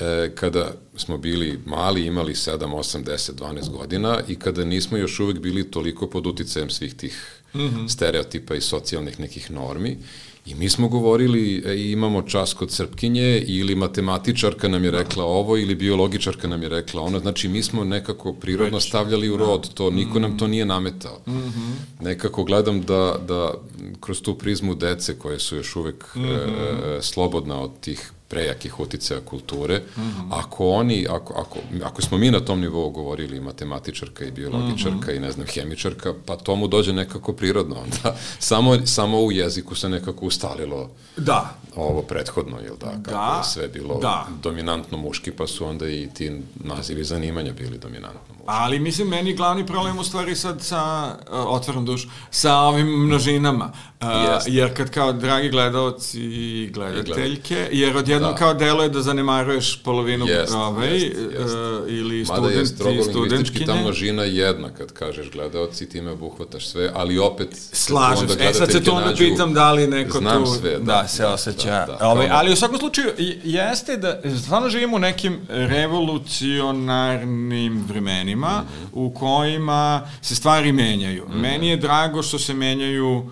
e, 0.00 0.34
kada 0.34 0.72
smo 0.96 1.18
bili 1.18 1.60
mali, 1.66 2.06
imali 2.06 2.34
7, 2.34 2.58
8, 2.58 3.04
10, 3.04 3.32
12 3.32 3.70
godina 3.70 4.20
i 4.28 4.34
kada 4.34 4.64
nismo 4.64 4.96
još 4.96 5.20
uvek 5.20 5.38
bili 5.38 5.70
toliko 5.70 6.06
pod 6.06 6.26
uticajem 6.26 6.70
svih 6.70 6.94
tih 6.94 7.42
mm 7.54 7.58
-hmm. 7.58 7.88
stereotipa 7.88 8.54
i 8.54 8.60
socijalnih 8.60 9.20
nekih 9.20 9.50
normi, 9.50 9.98
I 10.46 10.54
mi 10.54 10.68
smo 10.68 10.88
govorili, 10.88 11.62
e, 11.66 11.90
imamo 11.90 12.22
čas 12.22 12.54
kod 12.54 12.70
Srpkinje 12.70 13.38
ili 13.38 13.74
matematičarka 13.74 14.68
nam 14.68 14.84
je 14.84 14.90
rekla 14.90 15.24
ovo 15.24 15.56
ili 15.56 15.74
biologičarka 15.74 16.48
nam 16.48 16.62
je 16.62 16.68
rekla 16.68 17.02
ono, 17.02 17.18
znači 17.18 17.48
mi 17.48 17.62
smo 17.62 17.84
nekako 17.84 18.32
prirodno 18.32 18.76
Već. 18.76 18.88
stavljali 18.88 19.30
u 19.30 19.36
rod, 19.36 19.74
to 19.74 19.90
niko 19.90 20.18
nam 20.18 20.38
to 20.38 20.46
nije 20.46 20.64
nametao. 20.64 21.18
Mm 21.26 21.32
-hmm. 21.32 21.72
Nekako 22.00 22.44
gledam 22.44 22.82
da, 22.82 23.16
da 23.28 23.54
kroz 24.00 24.22
tu 24.22 24.34
prizmu 24.34 24.74
dece 24.74 25.18
koje 25.18 25.38
su 25.38 25.56
još 25.56 25.76
uvek 25.76 26.14
mm 26.14 26.20
-hmm. 26.20 26.98
e, 26.98 27.02
slobodna 27.02 27.60
od 27.60 27.70
tih 27.80 28.12
prejakih 28.32 28.80
uticaja 28.80 29.20
kulture. 29.20 29.82
Mm 29.96 30.02
-hmm. 30.02 30.28
Ako 30.30 30.70
oni, 30.70 31.06
ako, 31.10 31.34
ako, 31.34 31.58
ako 31.84 32.02
smo 32.02 32.18
mi 32.18 32.30
na 32.30 32.40
tom 32.40 32.60
nivou 32.60 32.90
govorili 32.90 33.40
matematičarka 33.40 34.24
i 34.24 34.30
biologičarka 34.30 34.96
mm 34.96 35.00
-hmm. 35.00 35.16
i 35.16 35.20
ne 35.20 35.32
znam, 35.32 35.46
hemičarka, 35.46 36.14
pa 36.26 36.36
to 36.36 36.56
mu 36.56 36.68
dođe 36.68 36.92
nekako 36.92 37.32
prirodno. 37.32 37.76
Onda 37.76 38.16
samo, 38.50 38.86
samo 38.86 39.20
u 39.20 39.32
jeziku 39.32 39.74
se 39.74 39.88
nekako 39.88 40.26
ustalilo 40.26 40.90
da. 41.16 41.54
ovo 41.76 42.02
prethodno, 42.02 42.60
jel 42.60 42.76
da? 42.80 42.90
Kako 42.90 43.10
da. 43.10 43.38
je 43.38 43.44
sve 43.52 43.68
bilo 43.68 43.98
da. 44.00 44.26
dominantno 44.42 44.98
muški, 44.98 45.30
pa 45.32 45.46
su 45.46 45.66
onda 45.66 45.88
i 45.88 46.08
ti 46.14 46.32
nazivi 46.54 47.04
zanimanja 47.04 47.52
bili 47.52 47.78
dominantno 47.78 48.31
Ali 48.46 48.78
mislim, 48.78 49.08
meni 49.08 49.34
glavni 49.34 49.66
problem 49.66 49.98
u 49.98 50.04
stvari 50.04 50.36
sad 50.36 50.62
sa, 50.62 51.14
uh, 51.30 51.36
otvaram 51.46 51.84
dušu, 51.84 52.08
sa 52.30 52.56
ovim 52.56 52.86
množinama. 52.86 53.72
Uh, 54.00 54.08
jer 54.46 54.76
kad 54.76 54.90
kao 54.90 55.12
dragi 55.12 55.48
gledalci 55.48 56.20
i 56.20 56.70
gledateljke, 56.74 57.68
jer 57.72 57.96
odjednom 57.96 58.32
da. 58.32 58.38
kao 58.38 58.54
deluje 58.54 58.88
da 58.88 59.02
zanemaruješ 59.02 59.82
polovinu 59.82 60.26
jest, 60.28 60.54
ovaj, 60.54 60.94
jest, 60.94 61.16
jest. 61.32 61.54
Uh, 61.54 61.60
ili 61.88 62.24
Mada 62.28 62.66
studenti, 62.66 62.98
je 62.98 63.04
studentkinje. 63.04 63.66
ta 63.66 63.74
množina 63.74 64.24
jedna 64.24 64.70
kad 64.70 64.92
kažeš 64.92 65.30
gledalci, 65.30 65.88
time 65.88 66.10
obuhvataš 66.10 66.66
sve, 66.66 66.90
ali 66.94 67.18
opet... 67.18 67.48
Slažem 67.72 68.28
se. 68.28 68.36
E 68.40 68.54
sad 68.54 68.72
se 68.72 68.84
to 68.84 68.92
onda 68.92 69.14
pitam 69.18 69.54
da 69.54 69.72
li 69.72 69.86
neko 69.86 70.18
znam 70.18 70.44
tu... 70.44 70.50
sve, 70.50 70.70
da, 70.70 70.78
da, 70.78 71.08
se 71.08 71.26
osjeća. 71.26 71.70
Da, 71.70 71.96
da, 72.00 72.08
ovaj, 72.08 72.28
ali 72.30 72.52
u 72.52 72.56
svakom 72.56 72.78
slučaju, 72.78 73.08
jeste 73.44 73.96
da 73.96 74.20
stvarno 74.42 74.68
živimo 74.68 74.96
u 74.96 75.00
nekim 75.00 75.40
revolucionarnim 75.48 77.84
vremenima 77.88 78.31
mm 78.36 78.64
-hmm. 78.64 78.88
u 78.92 79.10
kojima 79.10 80.02
se 80.22 80.34
stvari 80.34 80.72
menjaju. 80.72 81.24
Mm 81.28 81.32
-hmm. 81.32 81.40
Meni 81.40 81.68
je 81.68 81.76
drago 81.76 82.22
što 82.22 82.38
se 82.38 82.54
menjaju 82.54 83.30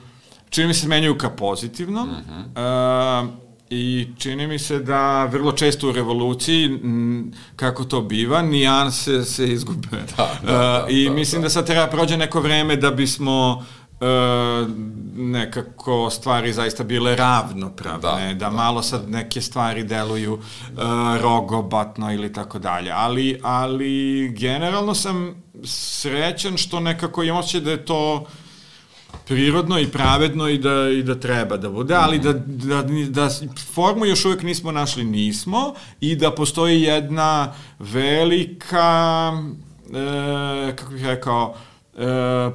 čini 0.50 0.66
mi 0.66 0.74
se 0.74 0.88
menjaju 0.88 1.18
ka 1.18 1.30
pozitivno. 1.30 2.04
Mm 2.04 2.10
-hmm. 2.54 3.24
uh, 3.24 3.30
I 3.70 4.08
čini 4.18 4.46
mi 4.46 4.58
se 4.58 4.78
da 4.78 5.24
vrlo 5.24 5.52
često 5.52 5.88
u 5.88 5.92
revoluciji, 5.92 6.64
m, 6.64 7.32
kako 7.56 7.84
to 7.84 8.00
biva, 8.00 8.42
nijanse 8.42 9.24
se 9.24 9.52
izgube. 9.52 9.88
Da, 10.16 10.40
da, 10.42 10.52
da, 10.52 10.84
uh, 10.84 10.90
I 10.92 11.08
da, 11.08 11.14
mislim 11.14 11.42
da. 11.42 11.46
da 11.46 11.50
sad 11.50 11.66
treba 11.66 11.86
prođe 11.86 12.16
neko 12.16 12.40
vreme 12.40 12.76
da 12.76 12.90
bismo 12.90 13.56
uh, 13.58 13.79
nekako 15.16 16.10
stvari 16.10 16.52
zaista 16.52 16.84
bile 16.84 17.16
ravnopravne, 17.16 18.26
da, 18.26 18.34
da, 18.34 18.50
da 18.50 18.50
malo 18.50 18.82
sad 18.82 19.10
neke 19.10 19.40
stvari 19.40 19.84
deluju 19.84 20.32
uh, 20.34 20.40
rogobatno 21.22 22.12
ili 22.12 22.32
tako 22.32 22.58
dalje. 22.58 22.90
Ali, 22.90 23.40
ali 23.42 24.28
generalno 24.38 24.94
sam 24.94 25.42
srećan 25.64 26.56
što 26.56 26.80
nekako 26.80 27.22
imam 27.22 27.38
osjećaj 27.38 27.60
da 27.60 27.70
je 27.70 27.84
to 27.84 28.26
prirodno 29.26 29.78
i 29.78 29.86
pravedno 29.86 30.48
i 30.48 30.58
da, 30.58 30.88
i 30.88 31.02
da 31.02 31.14
treba 31.14 31.56
da 31.56 31.68
bude, 31.68 31.94
ali 31.94 32.18
da, 32.18 32.32
da, 32.32 32.82
da 33.08 33.28
formu 33.74 34.06
još 34.06 34.24
uvek 34.24 34.42
nismo 34.42 34.72
našli, 34.72 35.04
nismo, 35.04 35.74
i 36.00 36.16
da 36.16 36.30
postoji 36.30 36.82
jedna 36.82 37.52
velika, 37.78 39.32
e, 39.94 40.76
kako 40.76 40.92
bih 40.92 41.04
rekao, 41.04 41.54
e, 41.54 41.69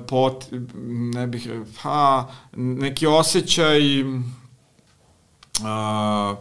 pot, 0.07 0.45
ne 1.13 1.27
bih, 1.27 1.49
pa, 1.83 2.29
neki 2.55 3.07
osjećaj, 3.07 3.81
a, 5.63 6.35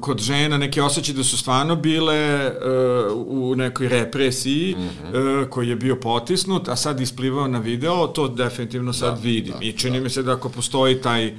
kod 0.00 0.18
žena 0.18 0.58
neke 0.58 0.82
osjećaj 0.82 1.14
da 1.14 1.24
su 1.24 1.38
stvarno 1.38 1.76
bile 1.76 2.46
uh, 2.46 3.26
u 3.26 3.54
nekoj 3.56 3.88
represiji 3.88 4.76
mm 4.78 4.80
-hmm. 4.80 5.42
uh, 5.42 5.48
koji 5.48 5.68
je 5.68 5.76
bio 5.76 5.96
potisnut, 5.96 6.68
a 6.68 6.76
sad 6.76 7.00
isplivao 7.00 7.48
na 7.48 7.58
video, 7.58 8.06
to 8.06 8.28
definitivno 8.28 8.92
sad 8.92 9.14
da, 9.14 9.20
vidim. 9.20 9.52
Da, 9.52 9.58
I 9.64 9.72
čini 9.72 9.98
da. 9.98 10.04
mi 10.04 10.10
se 10.10 10.22
da 10.22 10.32
ako 10.32 10.48
postoji 10.48 11.00
taj 11.00 11.34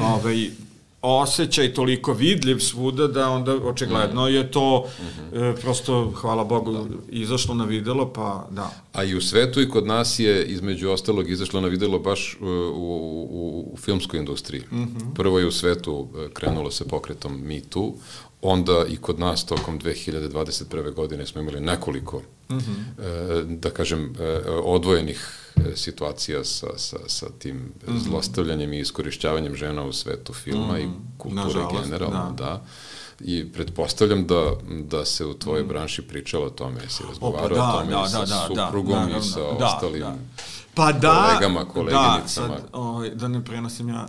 ovaj, 0.00 0.50
osjećaj 1.02 1.74
toliko 1.74 2.12
vidljiv 2.12 2.58
svuda 2.58 3.06
da 3.06 3.28
onda 3.28 3.54
očigledno 3.54 4.28
je 4.28 4.50
to 4.50 4.86
mm 4.98 5.04
-hmm. 5.04 5.52
e, 5.52 5.60
prosto, 5.60 6.12
hvala 6.14 6.44
Bogu, 6.44 6.72
da. 6.72 6.80
izašlo 7.08 7.54
na 7.54 7.64
videlo, 7.64 8.12
pa 8.12 8.46
da. 8.50 8.70
A 8.92 9.04
i 9.04 9.14
u 9.14 9.20
svetu 9.20 9.60
i 9.60 9.68
kod 9.68 9.86
nas 9.86 10.18
je 10.18 10.44
između 10.44 10.90
ostalog 10.90 11.30
izašlo 11.30 11.60
na 11.60 11.68
videlo 11.68 11.98
baš 11.98 12.36
u, 12.40 12.46
u, 12.46 13.28
u, 13.30 13.72
u 13.72 13.76
filmskoj 13.76 14.20
industriji. 14.20 14.62
Mm 14.72 14.76
-hmm. 14.76 15.14
Prvo 15.14 15.38
je 15.38 15.46
u 15.46 15.52
svetu 15.52 16.08
e, 16.14 16.28
krenulo 16.34 16.70
se 16.70 16.88
pokretom 16.88 17.40
Me 17.40 17.60
Too, 17.60 17.92
onda 18.42 18.84
i 18.88 18.96
kod 18.96 19.18
nas 19.18 19.46
tokom 19.46 19.80
2021. 19.80 20.94
godine 20.94 21.26
smo 21.26 21.40
imali 21.40 21.60
nekoliko, 21.60 22.22
mm 22.50 22.58
-hmm. 22.58 23.58
da 23.58 23.70
kažem, 23.70 24.14
e, 24.20 24.48
odvojenih 24.48 25.50
e, 25.56 25.76
situacija 25.76 26.44
sa, 26.44 26.66
sa, 26.76 26.96
sa 27.06 27.26
tim 27.38 27.56
mm 27.56 27.72
-hmm. 27.86 27.98
zlostavljanjem 27.98 28.72
i 28.72 28.80
iskorišćavanjem 28.80 29.56
žena 29.56 29.84
u 29.84 29.92
svetu 29.92 30.32
filma 30.32 30.72
mm 30.72 30.76
-hmm. 30.76 30.82
i 30.82 30.86
mhm. 30.86 30.96
kulture 31.18 31.44
Nažalost, 31.44 31.84
generalno, 31.84 32.34
da. 32.36 32.44
da. 32.44 32.64
I 33.20 33.52
pretpostavljam 33.52 34.26
da, 34.26 34.52
da 34.70 35.04
se 35.04 35.24
u 35.26 35.34
tvojoj 35.34 35.64
mm. 35.64 35.68
branši 35.68 36.02
pričalo 36.02 36.46
o 36.46 36.50
tome, 36.50 36.80
jesi 36.82 37.02
razgovarao 37.08 37.46
Opa, 37.46 37.54
da, 37.54 37.68
o 37.68 37.72
tome 37.72 37.90
da, 37.90 38.08
sa 38.08 38.18
da, 38.18 38.24
da, 38.26 38.66
suprugom 38.66 39.10
da, 39.10 39.18
i 39.18 39.22
sa 39.22 39.40
da, 39.40 39.66
ostalim... 39.66 40.00
Da 40.00 40.16
Pa 40.74 40.92
da, 40.92 41.28
kolegama, 41.28 41.64
koleginicama. 41.64 42.18
Da, 42.22 42.28
sad, 42.28 42.68
ovaj, 42.72 43.10
da 43.10 43.28
ne 43.28 43.44
prenosim 43.44 43.88
ja, 43.88 44.06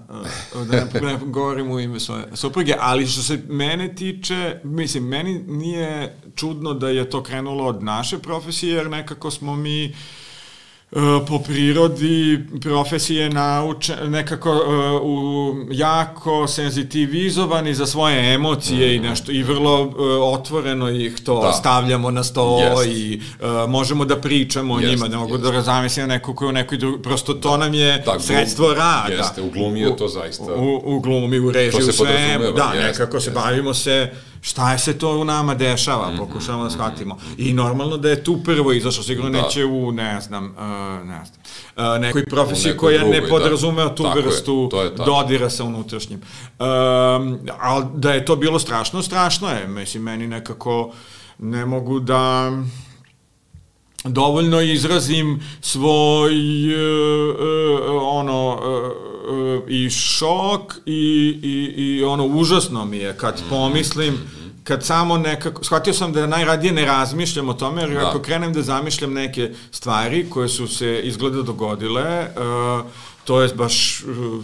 uh, 0.55 0.67
da 0.67 0.77
ne, 0.77 1.01
ne 1.01 1.19
govorim 1.25 1.71
u 1.71 1.79
ime 1.79 1.99
svoje 1.99 2.25
supruge, 2.33 2.75
ali 2.79 3.07
što 3.07 3.21
se 3.21 3.41
mene 3.47 3.95
tiče, 3.95 4.59
mislim, 4.63 5.07
meni 5.07 5.43
nije 5.47 6.17
čudno 6.35 6.73
da 6.73 6.89
je 6.89 7.09
to 7.09 7.23
krenulo 7.23 7.65
od 7.65 7.83
naše 7.83 8.19
profesije, 8.19 8.73
jer 8.73 8.89
nekako 8.89 9.31
smo 9.31 9.55
mi 9.55 9.85
uh, 9.85 9.95
po 11.27 11.39
prirodi 11.39 12.39
profesije 12.61 13.29
nauče, 13.29 13.95
nekako 14.07 14.51
uh, 14.51 15.01
u, 15.03 15.55
jako 15.71 16.47
senzitivizovani 16.47 17.73
za 17.73 17.85
svoje 17.85 18.33
emocije 18.33 18.87
mm. 18.87 18.95
i 18.95 18.99
nešto 18.99 19.31
i 19.31 19.43
vrlo 19.43 19.81
uh, 19.81 19.93
otvoreno 20.39 20.89
ih 20.89 21.19
to 21.25 21.41
da. 21.41 21.51
stavljamo 21.51 22.11
na 22.11 22.23
sto 22.23 22.41
yes. 22.41 22.87
i 22.87 23.21
uh, 23.41 23.69
možemo 23.69 24.05
da 24.05 24.21
pričamo 24.21 24.73
yes. 24.73 24.77
o 24.77 24.89
njima, 24.89 25.07
ne 25.07 25.17
mogu 25.17 25.37
yes. 25.37 25.51
da 25.51 25.61
zamislim 25.61 26.07
neko 26.07 26.35
koji 26.35 26.49
u 26.49 26.51
nekoj 26.51 26.77
drugoj, 26.77 27.01
prosto 27.01 27.33
to 27.33 27.51
da. 27.51 27.57
nam 27.57 27.73
je 27.73 28.03
da, 28.05 28.19
sredstvo 28.19 28.73
rada. 28.73 29.13
Jeste, 29.13 29.41
u 29.41 29.49
glumi 29.49 29.79
je 29.79 29.97
to 29.97 30.07
zaista. 30.07 30.53
U, 30.55 30.81
u 30.95 30.99
glumi, 30.99 31.39
u 31.39 31.51
režiji, 31.51 31.89
u 31.89 31.91
sve, 31.91 32.37
da, 32.55 32.73
yes. 32.75 32.83
nekako 32.83 33.19
se 33.19 33.31
bavimo 33.31 33.73
se 33.73 34.11
šta 34.45 34.71
je 34.71 34.79
se 34.79 34.97
to 34.97 35.17
u 35.17 35.25
nama 35.25 35.55
dešava, 35.55 36.07
mm 36.07 36.13
-hmm, 36.13 36.17
pokušavamo 36.17 36.63
da 36.63 36.69
mhm, 36.69 36.73
shvatimo. 36.73 37.15
Mm 37.15 37.17
-hmm. 37.17 37.49
I 37.49 37.53
normalno 37.53 37.97
da 37.97 38.09
je 38.09 38.23
tu 38.23 38.43
prvo 38.43 38.71
izašlo, 38.71 39.03
sigurno 39.03 39.29
da. 39.29 39.41
neće 39.41 39.65
u, 39.65 39.91
ne 39.91 40.21
znam, 40.21 40.45
uh, 40.45 41.07
ne 41.07 41.21
znam, 41.25 41.95
uh, 41.95 42.01
nekoj 42.01 42.25
profesiji 42.25 42.77
koja 42.77 42.99
drugoj, 42.99 43.21
ne 43.21 43.27
podrazumeva 43.27 43.89
da. 43.89 43.95
tu 43.95 44.03
Tako 44.03 44.19
vrstu 44.19 44.69
je, 44.73 44.83
je 44.83 44.89
dodira 44.89 45.49
sa 45.49 45.63
unutrašnjim. 45.63 46.19
Um, 46.19 47.39
ali 47.59 47.85
da 47.95 48.13
je 48.13 48.25
to 48.25 48.35
bilo 48.35 48.59
strašno, 48.59 49.01
strašno 49.01 49.49
je. 49.49 49.67
Mislim, 49.67 50.03
meni 50.03 50.27
nekako 50.27 50.91
ne 51.39 51.65
mogu 51.65 51.99
da 51.99 52.51
dovoljno 54.03 54.61
izrazim 54.61 55.43
svoj 55.61 56.33
uh, 56.75 57.35
uh, 57.35 58.03
ono 58.03 58.53
uh, 58.53 59.12
i 59.67 59.89
šok 59.89 60.75
i, 60.85 61.39
i, 61.43 61.83
i 61.83 62.03
ono 62.03 62.25
užasno 62.25 62.85
mi 62.85 62.97
je 62.97 63.17
kad 63.17 63.41
pomislim 63.49 64.17
kad 64.63 64.85
samo 64.85 65.17
nekako, 65.17 65.63
shvatio 65.63 65.93
sam 65.93 66.13
da 66.13 66.27
najradije 66.27 66.73
ne 66.73 66.85
razmišljam 66.85 67.49
o 67.49 67.53
tome, 67.53 67.81
jer 67.81 67.89
da. 67.89 68.09
ako 68.09 68.19
krenem 68.19 68.53
da 68.53 68.61
zamišljam 68.61 69.13
neke 69.13 69.51
stvari 69.71 70.29
koje 70.29 70.49
su 70.49 70.67
se 70.67 71.01
izgleda 71.03 71.41
dogodile, 71.41 72.27
uh, 72.27 72.85
to 73.23 73.41
je 73.41 73.49
baš 73.55 74.03
uh, 74.03 74.43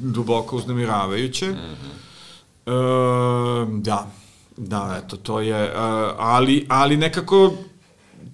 duboko 0.00 0.56
uznemiravajuće. 0.56 1.46
Mm 1.46 1.56
-hmm. 1.56 3.62
uh, 3.62 3.68
da, 3.82 4.10
da, 4.56 5.00
eto, 5.04 5.16
to 5.16 5.40
je, 5.40 5.64
uh, 5.64 5.70
ali, 6.18 6.66
ali 6.68 6.96
nekako 6.96 7.52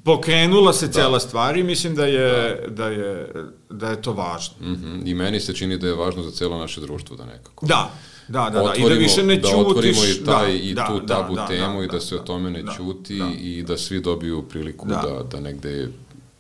pokrenula 0.05 0.73
se 0.73 0.87
da. 0.87 0.93
cela 0.93 1.21
stvar 1.21 1.57
i 1.57 1.63
mislim 1.63 1.95
da 1.95 2.07
je, 2.07 2.61
da. 2.69 2.75
da 2.75 2.89
je, 2.89 3.33
da 3.71 3.91
je 3.91 4.03
to 4.03 4.13
važno. 4.13 4.55
Mm 4.61 4.75
-hmm. 4.75 5.03
I 5.05 5.15
meni 5.15 5.41
se 5.41 5.55
čini 5.55 5.79
da 5.79 5.87
je 5.87 5.95
važno 5.95 6.23
za 6.23 6.31
celo 6.31 6.59
naše 6.59 6.81
društvo 6.81 7.17
da 7.17 7.25
nekako. 7.25 7.67
Da, 7.67 7.91
Da, 8.29 8.51
da, 8.51 8.63
da, 8.63 8.75
i 8.77 8.89
da 8.89 8.95
više 8.95 9.23
ne 9.23 9.37
ćutiš. 9.37 9.51
Da 9.51 9.57
otvorimo 9.57 10.05
i 10.05 10.25
taj, 10.25 10.47
da, 10.47 10.53
i 10.53 10.75
da, 10.75 10.87
tu 10.87 11.07
tabu 11.07 11.35
da, 11.35 11.47
temu 11.47 11.79
da, 11.79 11.85
i 11.85 11.87
da, 11.87 11.93
da 11.93 12.01
se 12.01 12.17
o 12.17 12.19
tome 12.19 12.51
ne 12.51 12.63
da, 12.63 12.73
ćuti 12.73 13.19
da. 13.19 13.31
i 13.41 13.63
da 13.63 13.77
svi 13.77 14.01
dobiju 14.01 14.43
priliku 14.43 14.89
da, 14.89 14.95
da, 14.95 15.23
da 15.23 15.41
negde 15.41 15.89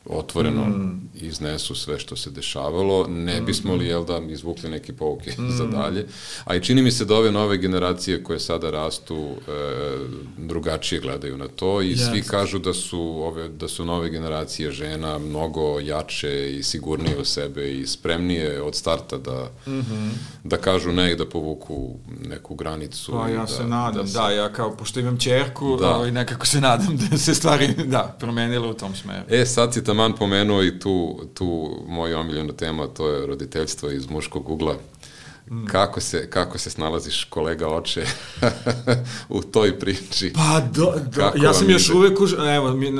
otvoreno 0.08 0.64
mm. 0.64 1.08
iznesu 1.14 1.74
sve 1.74 1.98
što 1.98 2.16
se 2.16 2.30
dešavalo, 2.30 3.06
ne 3.08 3.40
mm. 3.40 3.44
bismo 3.44 3.74
li, 3.74 3.86
jel 3.86 4.04
da, 4.04 4.20
izvukli 4.28 4.70
neke 4.70 4.92
pouke 4.92 5.30
mm. 5.38 5.50
za 5.58 5.66
dalje. 5.66 6.06
A 6.44 6.56
i 6.56 6.60
čini 6.60 6.82
mi 6.82 6.90
se 6.90 7.04
da 7.04 7.16
ove 7.16 7.32
nove 7.32 7.58
generacije 7.58 8.24
koje 8.24 8.40
sada 8.40 8.70
rastu 8.70 9.16
e, 9.16 9.50
drugačije 10.36 11.00
gledaju 11.00 11.36
na 11.36 11.48
to 11.48 11.82
i 11.82 11.94
yes. 11.94 12.10
svi 12.10 12.22
kažu 12.22 12.58
da 12.58 12.74
su 12.74 13.00
ove 13.00 13.48
da 13.48 13.68
su 13.68 13.84
nove 13.84 14.10
generacije 14.10 14.70
žena 14.70 15.18
mnogo 15.18 15.80
jače 15.80 16.56
i 16.58 16.62
sigurnije 16.62 17.18
u 17.18 17.24
sebe 17.24 17.72
i 17.72 17.86
spremnije 17.86 18.62
od 18.62 18.74
starta 18.74 19.18
da 19.18 19.50
mm 19.66 19.70
-hmm. 19.70 20.10
da 20.44 20.56
kažu 20.56 20.92
ne 20.92 21.12
i 21.12 21.16
da 21.16 21.26
povuku 21.26 21.94
neku 22.28 22.54
granicu. 22.54 23.12
Pa 23.12 23.28
ja 23.28 23.40
da, 23.40 23.46
se 23.46 23.64
nadam, 23.64 24.02
da, 24.02 24.06
se... 24.06 24.18
da, 24.18 24.30
ja 24.30 24.52
kao 24.52 24.76
pošto 24.76 25.00
imam 25.00 25.18
ćerku, 25.18 25.76
da. 25.76 25.96
ovaj, 25.96 26.12
nekako 26.12 26.46
se 26.46 26.60
nadam 26.60 26.96
da 27.10 27.18
se 27.18 27.34
stvari 27.34 27.74
da 27.84 28.16
promenile 28.20 28.68
u 28.68 28.74
tom 28.74 28.94
smeru. 28.94 29.24
E, 29.28 29.46
sad 29.46 29.74
si 29.74 29.84
taman 29.98 30.12
pomenuo 30.12 30.62
i 30.62 30.78
tu, 30.78 31.20
tu 31.34 31.76
moju 31.88 32.18
omiljenu 32.18 32.52
tema, 32.52 32.86
to 32.86 33.10
je 33.10 33.26
roditeljstvo 33.26 33.90
iz 33.90 34.10
muškog 34.10 34.50
ugla. 34.50 34.76
Mm. 35.50 35.66
Kako 35.66 36.00
se, 36.00 36.30
kako 36.30 36.58
se 36.58 36.70
snalaziš, 36.70 37.24
kolega 37.24 37.68
oče, 37.68 38.06
u 39.38 39.42
toj 39.42 39.78
priči? 39.78 40.32
Pa, 40.34 40.60
do, 40.60 40.94
do, 41.14 41.32
ja 41.42 41.52
sam 41.52 41.70
još 41.70 41.90
uvek, 41.90 42.20
už, 42.20 42.34
evo, 42.54 42.74
mi, 42.74 42.92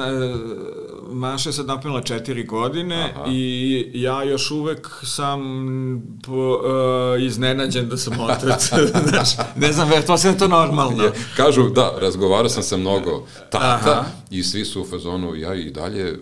Maša 1.10 1.48
je 1.48 1.52
sad 1.52 1.66
napunila 1.66 2.02
četiri 2.02 2.44
godine 2.44 3.12
Aha. 3.16 3.24
i 3.30 3.90
ja 3.94 4.22
još 4.22 4.50
uvek 4.50 4.88
sam 5.02 5.40
po, 6.26 6.32
uh, 6.32 7.22
iznenađen 7.22 7.88
da 7.88 7.96
sam 7.96 8.20
otac. 8.20 8.70
Znaš, 9.08 9.28
ne 9.56 9.72
znam, 9.72 9.90
to 10.06 10.18
se 10.18 10.38
to 10.38 10.48
normalno. 10.48 11.04
Ja, 11.04 11.12
kažu, 11.36 11.68
da, 11.68 11.92
razgovarao 12.00 12.48
sam 12.48 12.62
sa 12.62 12.76
mnogo 12.76 13.26
tata 13.50 13.90
Aha. 13.92 14.04
i 14.30 14.42
svi 14.42 14.64
su 14.64 14.82
u 14.82 14.86
fazonu, 14.86 15.34
ja 15.34 15.54
i 15.54 15.70
dalje 15.70 16.12
uh, 16.12 16.18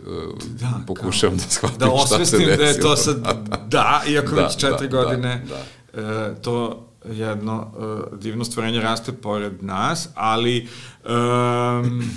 da, 0.61 0.81
pokušavam 0.87 1.39
kao, 1.39 1.47
da 1.47 1.51
shvatim 1.51 1.79
da 1.79 2.07
šta 2.07 2.25
se 2.25 2.39
desilo. 2.39 2.57
Da 2.57 2.65
je 2.65 2.81
to 2.81 2.97
sad, 2.97 3.17
da, 3.69 4.03
iako 4.09 4.35
da, 4.35 4.43
već 4.43 4.57
četiri 4.57 4.89
da, 4.89 5.03
godine, 5.03 5.47
da, 5.49 6.03
da. 6.03 6.31
Uh, 6.31 6.43
to 6.43 6.87
jedno 7.11 7.73
uh, 7.77 8.19
divno 8.19 8.45
stvorenje 8.45 8.81
raste 8.81 9.13
pored 9.13 9.63
nas, 9.63 10.09
ali 10.15 10.69
um, 11.05 12.11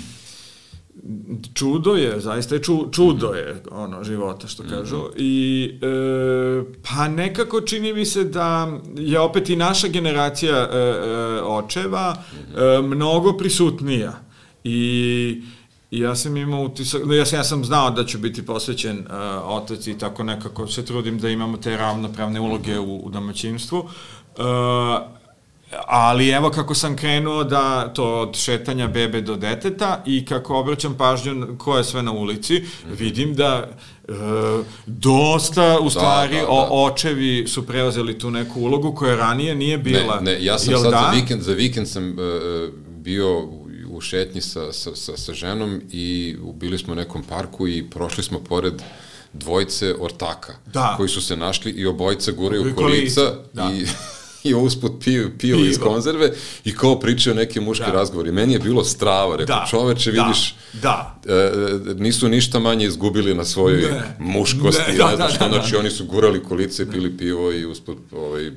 čudo 1.54 1.94
je, 1.94 2.20
zaista 2.20 2.54
je 2.54 2.62
ču, 2.62 2.78
čudo 2.92 3.26
je 3.26 3.62
ono 3.70 4.04
života 4.04 4.46
što 4.46 4.62
kažu 4.62 4.96
mm 4.96 5.00
-hmm. 5.00 5.14
i 5.16 5.64
e, 5.82 6.64
pa 6.82 7.08
nekako 7.08 7.60
čini 7.60 7.92
mi 7.92 8.04
se 8.04 8.24
da 8.24 8.78
je 8.96 9.20
opet 9.20 9.50
i 9.50 9.56
naša 9.56 9.88
generacija 9.88 10.56
e, 10.56 10.76
e, 10.76 11.42
očeva 11.42 12.12
mm 12.12 12.36
-hmm. 12.36 12.78
e, 12.78 12.82
mnogo 12.82 13.32
prisutnija 13.32 14.20
i 14.64 15.42
ja 15.90 16.14
sam 16.16 16.36
imao 16.36 16.62
utisak, 16.62 17.02
ja 17.18 17.26
sam, 17.26 17.38
ja 17.38 17.44
sam 17.44 17.64
znao 17.64 17.90
da 17.90 18.04
ću 18.04 18.18
biti 18.18 18.46
posvećen 18.46 18.98
uh, 18.98 19.06
otac 19.44 19.86
i 19.86 19.98
tako 19.98 20.22
nekako 20.22 20.66
se 20.66 20.84
trudim 20.84 21.18
da 21.18 21.28
imamo 21.28 21.56
te 21.56 21.76
ravnopravne 21.76 22.40
uloge 22.40 22.78
u, 22.78 22.96
u 22.96 23.10
domaćinstvu. 23.10 23.78
Uh, 23.78 25.19
Ali 25.86 26.28
evo 26.28 26.50
kako 26.50 26.74
sam 26.74 26.96
krenuo 26.96 27.44
da 27.44 27.92
to 27.94 28.20
od 28.20 28.36
šetanja 28.36 28.88
bebe 28.88 29.20
do 29.20 29.36
deteta 29.36 30.02
i 30.06 30.24
kako 30.24 30.56
obraćam 30.56 30.96
pažnju 30.96 31.58
ko 31.58 31.76
je 31.76 31.84
sve 31.84 32.02
na 32.02 32.12
ulici, 32.12 32.64
vidim 32.98 33.34
da 33.34 33.68
e, 34.08 34.12
dosta 34.86 35.78
u 35.80 35.84
da, 35.84 35.90
stvari 35.90 36.34
da, 36.34 36.40
da, 36.40 36.46
da. 36.46 36.68
očevi 36.70 37.46
su 37.48 37.66
preuzeli 37.66 38.18
tu 38.18 38.30
neku 38.30 38.60
ulogu 38.60 38.94
koja 38.94 39.16
ranije 39.16 39.54
nije 39.54 39.78
bila. 39.78 40.20
Ne, 40.20 40.32
ne, 40.32 40.44
ja 40.44 40.58
sam 40.58 40.72
Jel 40.72 40.82
sad 40.82 40.90
da? 40.90 41.10
za 41.12 41.20
vikend, 41.20 41.42
za 41.42 41.52
vikend 41.52 41.88
sam 41.88 42.10
uh, 42.10 42.16
bio 42.88 43.48
u 43.90 44.00
šetnji 44.00 44.40
sa, 44.40 44.72
sa, 44.72 44.90
sa, 44.94 45.16
sa 45.16 45.34
ženom 45.34 45.80
i 45.90 46.36
bili 46.54 46.78
smo 46.78 46.92
u 46.92 46.96
nekom 46.96 47.22
parku 47.22 47.68
i 47.68 47.90
prošli 47.90 48.24
smo 48.24 48.40
pored 48.40 48.82
dvojce 49.32 49.94
ortaka 50.00 50.52
da. 50.66 50.94
koji 50.96 51.08
su 51.08 51.22
se 51.22 51.36
našli 51.36 51.70
i 51.70 51.86
obojica 51.86 52.32
guraju 52.32 52.74
kolica 52.76 53.34
da. 53.52 53.70
i 53.74 53.86
i 54.48 54.54
usput 54.54 54.92
piju, 55.04 55.30
piju 55.38 55.66
iz 55.66 55.78
konzerve 55.78 56.32
i 56.64 56.74
kao 56.74 57.00
pričaju 57.00 57.36
neke 57.36 57.60
muške 57.60 57.86
da. 57.86 57.92
razgovori. 57.92 58.32
Meni 58.32 58.52
je 58.52 58.58
bilo 58.58 58.84
strava, 58.84 59.36
rekao, 59.36 59.56
da. 59.56 59.66
čoveče, 59.70 60.12
da. 60.12 60.22
vidiš, 60.22 60.54
da. 60.82 61.20
E, 61.26 61.52
nisu 61.94 62.28
ništa 62.28 62.58
manje 62.58 62.86
izgubili 62.86 63.34
na 63.34 63.44
svojoj 63.44 63.82
ne. 63.82 64.16
muškosti, 64.18 64.92
ne, 64.92 64.98
da, 64.98 65.04
da, 65.04 65.16
da, 65.16 65.48
da, 65.48 65.48
znači 65.48 65.76
oni 65.76 65.90
su 65.90 66.04
gurali 66.04 66.42
kolice, 66.42 66.90
pili 66.90 67.16
pivo 67.16 67.52
i 67.52 67.64
usput 67.66 67.98
ovaj, 68.12 68.50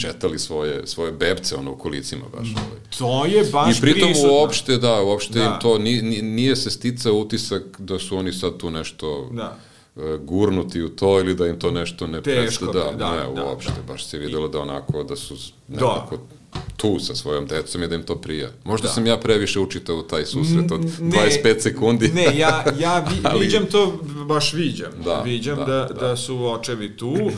šetali 0.00 0.38
svoje, 0.38 0.86
svoje 0.86 1.12
bebce 1.12 1.56
ono 1.56 1.72
u 1.72 1.76
kolicima 1.78 2.24
baš. 2.38 2.48
Ovaj. 2.48 2.80
To 2.98 3.24
je 3.24 3.44
baš 3.52 3.78
I 3.78 3.80
pritom 3.80 4.08
prisutno. 4.08 4.32
uopšte, 4.32 4.76
da, 4.76 5.02
uopšte 5.02 5.38
da. 5.38 5.44
im 5.44 5.52
to, 5.60 5.78
nije, 5.78 6.22
nije 6.22 6.56
se 6.56 6.70
stica 6.70 7.12
utisak 7.12 7.62
da 7.78 7.98
su 7.98 8.16
oni 8.16 8.32
sad 8.32 8.56
tu 8.56 8.70
nešto... 8.70 9.30
Da 9.32 9.58
E, 9.75 9.75
gurnuti 10.20 10.82
u 10.82 10.88
to 10.88 11.20
ili 11.20 11.34
da 11.34 11.46
im 11.46 11.58
to 11.58 11.70
nešto 11.70 12.06
ne 12.06 12.22
Teško, 12.22 12.66
da, 12.66 12.92
da, 12.98 13.10
ne, 13.10 13.34
da, 13.34 13.44
uopšte, 13.44 13.72
da. 13.76 13.92
baš 13.92 14.06
se 14.06 14.18
videlo 14.18 14.48
da 14.48 14.60
onako, 14.60 15.02
da 15.02 15.16
su 15.16 15.34
nekako 15.68 16.16
da. 16.16 16.58
tu 16.76 16.98
sa 16.98 17.14
svojom 17.14 17.46
decom 17.46 17.82
i 17.82 17.88
da 17.88 17.94
im 17.94 18.02
to 18.02 18.16
prija. 18.16 18.48
Možda 18.64 18.88
da. 18.88 18.94
sam 18.94 19.06
ja 19.06 19.16
previše 19.16 19.60
učitao 19.60 20.02
taj 20.02 20.24
susret 20.24 20.72
od 20.72 20.80
ne, 21.00 21.30
25 21.44 21.60
sekundi. 21.60 22.08
ne, 22.08 22.38
ja, 22.38 22.64
ja 22.78 22.98
vi, 22.98 23.16
Ali, 23.30 23.40
viđam 23.40 23.66
to, 23.66 24.00
baš 24.28 24.52
viđam. 24.52 24.92
Da, 25.04 25.20
viđam 25.24 25.58
da, 25.58 25.64
da, 25.64 25.88
da. 26.00 26.08
da 26.08 26.16
su 26.16 26.46
očevi 26.46 26.96
tu 26.96 27.08
uh, 27.08 27.22
uh, 27.22 27.32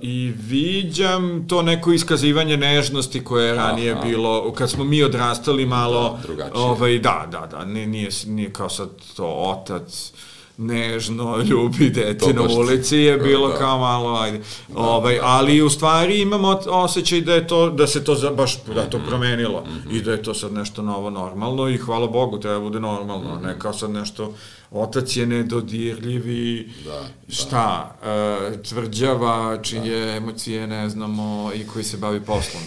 i 0.00 0.32
viđam 0.48 1.48
to 1.48 1.62
neko 1.62 1.92
iskazivanje 1.92 2.56
nežnosti 2.56 3.24
koje 3.24 3.46
je 3.46 3.54
ranije 3.54 3.92
Aha. 3.92 4.04
bilo, 4.04 4.52
kad 4.52 4.70
smo 4.70 4.84
mi 4.84 5.02
odrastali 5.02 5.66
malo, 5.66 6.18
da, 6.22 6.26
drugačije. 6.26 6.62
Ovaj, 6.62 6.98
da, 6.98 7.28
da, 7.32 7.46
da, 7.50 7.64
nije, 7.64 7.86
nije, 7.86 8.10
nije 8.26 8.52
kao 8.52 8.68
sad 8.68 8.88
to 9.16 9.26
otac, 9.26 10.12
nežno 10.56 11.38
ljubi 11.50 11.90
dete 11.90 12.32
na 12.32 12.42
ulici 12.42 12.96
je 12.96 13.18
bilo 13.18 13.48
da. 13.48 13.54
kao 13.54 13.78
malo 13.78 14.18
ajde. 14.18 14.40
Da, 14.68 14.78
ovaj, 14.78 15.18
ali 15.22 15.62
u 15.62 15.70
stvari 15.70 16.20
imamo 16.20 16.60
osjećaj 16.66 17.20
da 17.20 17.34
je 17.34 17.46
to 17.46 17.70
da 17.70 17.86
se 17.86 18.04
to 18.04 18.14
za, 18.14 18.30
baš 18.30 18.64
da 18.74 18.90
to 18.90 18.98
mhm. 18.98 19.06
promenilo 19.06 19.60
mm 19.60 19.88
-hmm. 19.88 19.96
i 19.96 20.02
da 20.02 20.12
je 20.12 20.22
to 20.22 20.34
sad 20.34 20.52
nešto 20.52 20.82
novo 20.82 21.10
normalno 21.10 21.68
i 21.68 21.76
hvala 21.76 22.06
Bogu 22.06 22.38
treba 22.38 22.60
bude 22.60 22.80
normalno, 22.80 23.34
mm 23.34 23.38
-hmm. 23.38 23.46
ne 23.46 23.58
kao 23.58 23.72
sad 23.72 23.90
nešto 23.90 24.34
otac 24.70 25.16
je 25.16 25.26
nedodirljiv 25.26 26.28
i 26.28 26.68
da, 26.84 26.90
da. 26.90 27.34
šta, 27.34 27.96
da. 28.04 28.62
tvrđava, 28.62 29.58
čije 29.62 30.06
da. 30.06 30.12
emocije 30.12 30.66
ne 30.66 30.88
znamo 30.88 31.50
i 31.54 31.66
koji 31.66 31.84
se 31.84 31.96
bavi 31.96 32.20
poslom. 32.20 32.62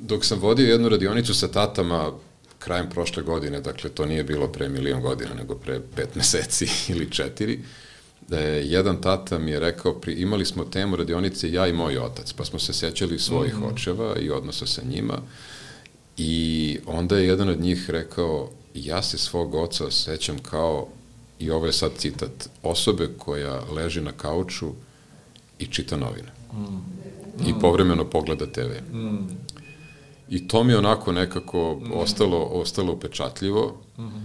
Dok 0.00 0.24
sam 0.24 0.38
vodio 0.38 0.70
jednu 0.70 0.88
radionicu 0.88 1.34
sa 1.34 1.48
tatama 1.48 2.12
krajem 2.66 2.90
prošle 2.90 3.22
godine, 3.22 3.60
dakle 3.60 3.90
to 3.90 4.06
nije 4.06 4.24
bilo 4.24 4.48
pre 4.48 4.68
milion 4.68 5.02
godina, 5.02 5.34
nego 5.34 5.54
pre 5.54 5.80
pet 5.96 6.14
meseci 6.14 6.68
ili 6.92 7.10
četiri, 7.10 7.60
da 8.28 8.38
je 8.38 8.66
jedan 8.66 9.00
tata 9.00 9.38
mi 9.38 9.50
je 9.50 9.60
rekao, 9.60 9.94
pri, 9.94 10.12
imali 10.12 10.44
smo 10.44 10.64
temu 10.64 10.96
radionice 10.96 11.52
ja 11.52 11.66
i 11.66 11.72
moj 11.72 11.98
otac, 11.98 12.32
pa 12.32 12.44
smo 12.44 12.58
se 12.58 12.72
sećali 12.72 13.18
svojih 13.18 13.54
mm 13.54 13.62
-hmm. 13.62 13.72
očeva 13.72 14.16
i 14.20 14.30
odnosa 14.30 14.66
sa 14.66 14.82
njima 14.90 15.18
i 16.16 16.78
onda 16.86 17.18
je 17.18 17.26
jedan 17.26 17.48
od 17.48 17.60
njih 17.60 17.90
rekao, 17.90 18.50
ja 18.74 19.02
se 19.02 19.18
svog 19.18 19.54
oca 19.54 19.90
sećam 19.90 20.38
kao, 20.38 20.88
i 21.38 21.50
ovo 21.50 21.66
je 21.66 21.72
sad 21.72 21.90
citat, 21.98 22.48
osobe 22.62 23.08
koja 23.18 23.60
leži 23.70 24.00
na 24.00 24.12
kauču 24.12 24.72
i 25.58 25.66
čita 25.66 25.96
novine. 25.96 26.32
Mm. 26.52 27.48
I 27.48 27.54
povremeno 27.60 28.04
pogleda 28.04 28.46
TV. 28.46 28.96
Mm. 28.96 29.28
I 30.28 30.48
to 30.48 30.64
mi 30.64 30.72
je 30.72 30.78
onako 30.78 31.12
nekako 31.12 31.80
mm. 31.82 31.92
ostalo, 31.92 32.38
ostalo 32.38 32.92
upečatljivo. 32.92 33.80
Mm 33.98 34.02
-hmm. 34.02 34.22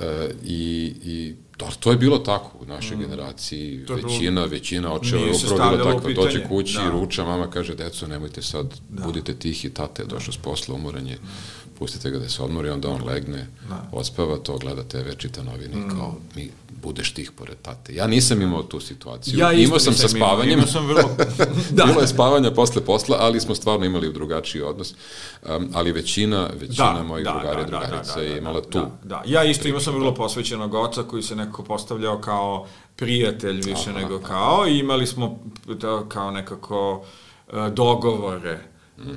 e, 0.00 0.34
i, 0.44 0.94
i 1.04 1.34
to, 1.56 1.68
to 1.80 1.90
je 1.90 1.96
bilo 1.96 2.18
tako 2.18 2.50
u 2.60 2.66
našoj 2.66 2.96
mm. 2.96 3.00
generaciji. 3.00 3.84
To 3.86 3.94
većina, 3.94 4.40
bilo, 4.40 4.46
većina 4.46 4.92
očeva 4.92 5.22
je 5.22 5.32
upravo 5.32 5.76
bilo 5.76 5.92
tako. 5.92 6.12
Dođe 6.12 6.48
kući 6.48 6.76
da. 6.76 6.90
ruča, 6.90 7.24
mama 7.24 7.50
kaže, 7.50 7.74
deco, 7.74 8.06
nemojte 8.06 8.42
sad, 8.42 8.80
da. 8.88 9.04
budite 9.04 9.34
tihi, 9.34 9.70
tate 9.70 10.02
je 10.02 10.06
došao 10.06 10.32
s 10.32 10.36
posla, 10.36 10.74
umoran 10.74 11.06
je. 11.06 11.14
Mm 11.14 11.61
pustite 11.82 12.10
ga 12.10 12.18
da 12.18 12.28
se 12.28 12.42
odmori, 12.42 12.70
onda 12.70 12.88
on 12.88 13.04
legne, 13.06 13.46
da. 13.68 13.88
odspava 13.92 14.38
to, 14.38 14.58
gleda 14.58 14.82
TV, 14.82 15.10
čita 15.16 15.42
novine 15.42 15.76
mm. 15.76 15.88
kao 15.90 16.14
mi 16.36 16.50
budeš 16.82 17.12
tih 17.14 17.30
pored 17.32 17.56
tate. 17.62 17.94
Ja 17.94 18.06
nisam 18.06 18.42
imao 18.42 18.62
tu 18.62 18.80
situaciju. 18.80 19.38
Ja 19.38 19.52
imao 19.52 19.78
sam 19.78 19.94
sa 19.94 20.08
spavanjem. 20.08 20.52
Imao 20.52 20.66
sam 20.66 20.86
vrlo... 20.86 21.02
da. 21.76 21.84
Bilo 21.84 22.00
je 22.00 22.06
spavanja 22.06 22.50
posle 22.50 22.84
posla, 22.84 23.16
ali 23.20 23.40
smo 23.40 23.54
stvarno 23.54 23.86
imali 23.86 24.12
drugačiji 24.12 24.62
odnos. 24.62 24.94
Um, 25.42 25.70
ali 25.74 25.92
većina, 25.92 26.50
većina 26.60 26.94
da, 26.94 27.02
mojih 27.02 27.24
da, 27.24 27.30
drugara 27.32 27.60
i 27.60 27.64
da, 27.64 27.70
da, 27.70 27.78
drugarica 27.78 28.14
da, 28.14 28.20
da, 28.20 28.26
da, 28.26 28.32
je 28.32 28.38
imala 28.38 28.60
da, 28.60 28.70
tu. 28.70 28.78
Da, 28.78 28.98
da. 29.02 29.22
Ja 29.26 29.44
isto 29.44 29.68
imao 29.68 29.80
sam 29.80 29.94
vrlo 29.94 30.14
posvećenog 30.14 30.74
oca 30.74 31.02
koji 31.02 31.22
se 31.22 31.36
nekako 31.36 31.62
postavljao 31.62 32.20
kao 32.20 32.66
prijatelj 32.96 33.56
više 33.56 33.90
aha, 33.90 34.00
nego 34.00 34.18
kao 34.18 34.66
i 34.68 34.78
imali 34.78 35.06
smo 35.06 35.38
da, 35.66 36.04
kao 36.08 36.30
nekako 36.30 37.04
uh, 37.52 37.68
dogovore. 37.68 38.71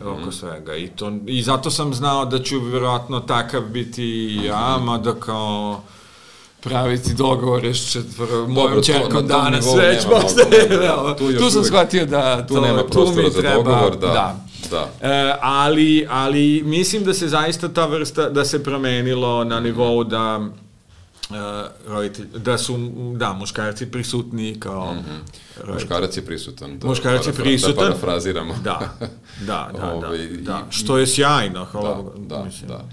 Oko 0.06 0.32
svega. 0.32 0.76
I, 0.76 0.88
to, 0.88 1.12
I 1.26 1.42
zato 1.42 1.72
sam 1.72 1.94
znao 1.94 2.26
da 2.26 2.44
ću 2.44 2.60
vjerojatno 2.60 3.20
takav 3.20 3.62
biti 3.62 4.04
i 4.04 4.46
ja, 4.46 4.76
mhm. 4.78 4.86
mada 4.86 5.14
kao 5.14 5.82
praviti 6.62 7.14
dogovore 7.14 7.74
s 7.74 7.92
četvr, 7.92 8.28
mojom 8.48 8.84
čerkom 8.84 9.28
danas 9.28 9.66
već 9.78 10.06
možda. 10.06 10.44
Tu, 11.18 11.34
tu 11.40 11.50
sam 11.50 11.64
shvatio 11.64 12.06
da 12.06 12.48
tu, 12.48 12.56
to, 12.56 12.62
nema 12.62 12.84
tu 12.84 13.14
mi 13.16 13.30
za 13.32 13.42
treba, 13.42 13.56
dogovor, 13.56 13.98
da. 13.98 14.08
da. 14.08 14.36
Da. 14.72 14.90
E, 15.02 15.36
ali, 15.42 16.08
ali 16.10 16.62
mislim 16.66 17.04
da 17.04 17.14
se 17.14 17.28
zaista 17.28 17.70
ta 17.70 17.86
vrsta, 17.86 18.30
da 18.30 18.46
se 18.46 18.64
promenilo 18.64 19.44
na 19.44 19.60
nivou 19.60 20.04
da 20.04 20.48
uh, 21.30 21.36
roditelj, 21.88 22.26
da 22.36 22.58
su, 22.58 22.92
da, 23.16 23.34
muškarci 23.34 23.86
prisutni 23.86 24.60
kao 24.60 24.94
mm 24.94 24.98
-hmm. 24.98 25.74
Muškarac 25.74 26.18
je 26.18 26.26
prisutan. 26.26 26.80
Da, 26.80 26.88
muškarac 26.88 27.28
je 27.28 27.34
prisutan. 27.34 27.76
Da 27.76 27.82
parafraziramo. 27.82 28.56
Da, 28.64 28.98
da, 29.00 29.08
da, 29.46 29.80
da, 29.80 29.94
Ove, 29.94 30.28
da, 30.28 30.68
što 30.70 30.98
je 30.98 31.08
sjajno. 31.08 31.66
Hvala, 31.66 32.12
da, 32.18 32.36
da, 32.36 32.44
mislim. 32.44 32.68
da. 32.68 32.86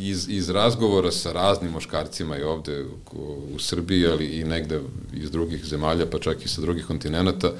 Iz, 0.00 0.28
iz 0.28 0.50
razgovora 0.50 1.10
sa 1.10 1.32
raznim 1.32 1.72
muškarcima 1.72 2.36
i 2.36 2.42
ovde 2.42 2.84
u, 3.12 3.44
u 3.54 3.58
Srbiji, 3.58 4.06
ali 4.06 4.26
i 4.26 4.44
negde 4.44 4.80
iz 5.12 5.30
drugih 5.30 5.64
zemalja, 5.64 6.06
pa 6.06 6.18
čak 6.18 6.44
i 6.44 6.48
sa 6.48 6.60
drugih 6.60 6.86
kontinenta, 6.86 7.52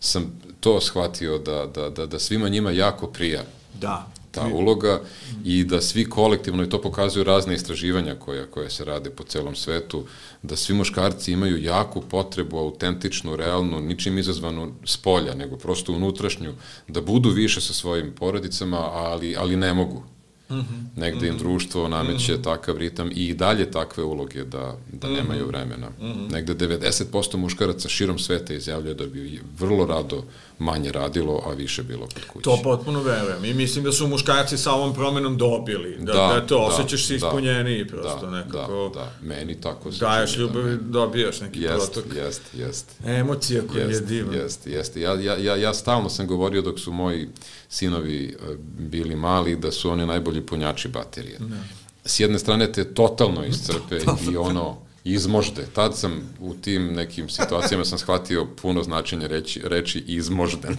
sam 0.00 0.40
to 0.60 0.80
shvatio 0.80 1.38
da, 1.38 1.66
da, 1.74 1.90
da, 1.90 2.06
da 2.06 2.18
svima 2.18 2.48
njima 2.48 2.70
jako 2.70 3.06
prija. 3.06 3.42
Da 3.80 4.17
ta 4.30 4.46
uloga 4.54 5.00
i 5.44 5.64
da 5.64 5.80
svi 5.80 6.04
kolektivno, 6.04 6.62
i 6.62 6.68
to 6.68 6.80
pokazuju 6.80 7.24
razne 7.24 7.54
istraživanja 7.54 8.14
koja, 8.14 8.46
koja 8.46 8.70
se 8.70 8.84
rade 8.84 9.10
po 9.10 9.24
celom 9.24 9.54
svetu, 9.54 10.04
da 10.42 10.56
svi 10.56 10.74
muškarci 10.74 11.32
imaju 11.32 11.62
jaku 11.62 12.00
potrebu, 12.00 12.58
autentičnu, 12.58 13.36
realnu, 13.36 13.80
ničim 13.80 14.18
izazvanu 14.18 14.74
spolja, 14.84 15.18
polja, 15.18 15.34
nego 15.34 15.56
prosto 15.56 15.92
unutrašnju, 15.92 16.54
da 16.88 17.00
budu 17.00 17.30
više 17.30 17.60
sa 17.60 17.72
svojim 17.72 18.12
porodicama, 18.12 18.78
ali, 18.78 19.36
ali 19.36 19.56
ne 19.56 19.74
mogu. 19.74 20.02
Mm 20.50 20.56
-hmm. 20.56 21.00
Negde 21.00 21.28
im 21.28 21.38
društvo 21.38 21.88
nameće 21.88 22.32
mm 22.32 22.36
-hmm. 22.36 22.44
takav 22.44 22.76
ritam 22.76 23.10
i 23.14 23.34
dalje 23.34 23.70
takve 23.70 24.04
uloge 24.04 24.44
da, 24.44 24.76
da 24.92 25.08
mm 25.08 25.12
-hmm. 25.12 25.16
nemaju 25.16 25.46
vremena. 25.46 25.88
Mm 26.00 26.06
-hmm. 26.06 26.32
Negde 26.32 26.54
90% 26.54 27.36
muškaraca 27.36 27.88
širom 27.88 28.18
sveta 28.18 28.54
izjavljuje 28.54 28.94
da 28.94 29.06
bi 29.06 29.40
vrlo 29.58 29.86
rado 29.86 30.24
manje 30.58 30.92
radilo, 30.92 31.42
a 31.46 31.52
više 31.52 31.82
bilo 31.82 32.06
kod 32.06 32.24
kuće. 32.24 32.44
To 32.44 32.58
potpuno 32.62 33.02
verujem. 33.02 33.44
I 33.44 33.54
mislim 33.54 33.84
da 33.84 33.92
su 33.92 34.06
muškarci 34.06 34.58
sa 34.58 34.72
ovom 34.72 34.94
promenom 34.94 35.36
dobili. 35.36 35.96
Da, 35.98 36.12
da, 36.12 36.12
da 36.12 36.46
to, 36.46 36.58
da, 36.58 36.64
osjećaš 36.64 37.06
se 37.06 37.12
da, 37.12 37.16
ispunjeniji 37.16 37.86
prosto 37.86 38.26
da, 38.26 38.30
nekako. 38.30 38.90
Da, 38.94 39.00
da, 39.00 39.12
meni 39.22 39.60
tako 39.60 39.92
se 39.92 39.98
Daješ 39.98 40.36
ljubav 40.36 40.72
i 40.72 40.76
dobijaš 40.80 41.40
neki 41.40 41.60
jest, 41.60 41.92
protok. 41.92 42.14
Jest, 42.16 42.42
jest. 42.54 42.86
Emocija 43.04 43.62
koja 43.72 43.84
jest, 43.84 44.00
je 44.00 44.06
divna. 44.06 44.36
Jest, 44.36 44.66
jest. 44.66 44.96
Ja, 44.96 45.14
ja, 45.14 45.36
ja, 45.36 45.56
ja 45.56 45.74
stalno 45.74 46.08
sam 46.08 46.26
govorio 46.26 46.62
dok 46.62 46.80
su 46.80 46.92
moji 46.92 47.28
sinovi 47.68 48.24
e, 48.24 48.56
bili 48.78 49.16
mali 49.16 49.56
da 49.56 49.72
su 49.72 49.90
oni 49.90 50.06
najbolji 50.06 50.46
punjači 50.46 50.88
baterije. 50.88 51.38
Ne. 51.40 51.62
S 52.04 52.20
jedne 52.20 52.38
strane 52.38 52.72
te 52.72 52.94
totalno 52.94 53.44
iscrpe 53.44 53.98
i 54.32 54.36
ono 54.36 54.87
izmožde. 55.12 55.66
Tad 55.74 55.96
sam 55.96 56.12
u 56.40 56.54
tim 56.54 56.92
nekim 56.92 57.28
situacijama 57.28 57.84
sam 57.84 57.98
shvatio 57.98 58.46
puno 58.62 58.82
značenja 58.82 59.26
reći, 59.26 59.60
reći 59.64 60.04
izmožden. 60.06 60.76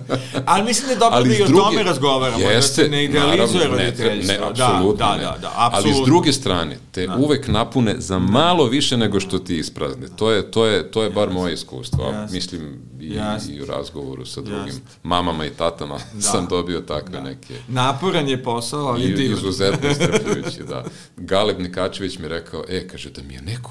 Ali 0.46 0.64
mislim 0.64 0.86
da 0.86 0.92
je 0.92 0.98
dobro 0.98 1.22
da 1.22 1.34
i 1.34 1.42
o 1.42 1.46
druge, 1.46 1.62
tome 1.62 1.82
razgovaramo, 1.82 2.38
jeste, 2.44 2.82
da 2.82 2.88
se 2.88 2.90
ne 2.90 3.04
idealizuje 3.04 3.64
naravno, 3.64 3.84
roditeljstvo. 3.84 4.34
Ne, 4.34 4.40
ne, 4.40 4.46
apsolutno 4.46 5.06
da, 5.06 5.16
da, 5.16 5.30
da, 5.30 5.38
da, 5.40 5.52
apsolutno. 5.56 5.98
Ali 5.98 6.04
s 6.04 6.06
druge 6.06 6.32
strane, 6.32 6.78
te 6.92 7.06
da. 7.06 7.16
uvek 7.16 7.48
napune 7.48 7.94
za 7.98 8.18
malo 8.18 8.64
više 8.64 8.96
nego 8.96 9.20
što 9.20 9.38
ti 9.38 9.56
isprazne. 9.58 10.06
To 10.16 10.30
je, 10.30 10.50
to 10.50 10.66
je, 10.66 10.90
to 10.90 11.02
je 11.02 11.10
bar 11.10 11.30
moje 11.30 11.54
iskustvo. 11.54 12.04
Yes. 12.04 12.32
Mislim, 12.32 12.78
i, 13.00 13.18
i 13.52 13.62
u 13.62 13.66
razgovoru 13.66 14.26
sa 14.26 14.40
drugim 14.40 14.74
yes. 14.74 14.96
mamama 15.02 15.46
i 15.46 15.50
tatama 15.50 15.98
da. 16.14 16.20
sam 16.20 16.46
dobio 16.50 16.80
takve 16.80 17.18
da. 17.18 17.22
neke... 17.22 17.54
Naporan 17.68 18.28
je 18.28 18.42
posao, 18.42 18.86
ali 18.86 19.04
I, 19.04 19.24
Izuzetno 19.24 19.90
istrpljujući, 19.90 20.62
da. 20.68 20.84
Galeb 21.16 21.60
Nikačević 21.60 22.18
mi 22.18 22.28
rekao, 22.28 22.64
e, 22.68 22.88
kaže, 22.88 23.10
da 23.10 23.22
mi 23.22 23.34
je 23.34 23.42
neko 23.42 23.67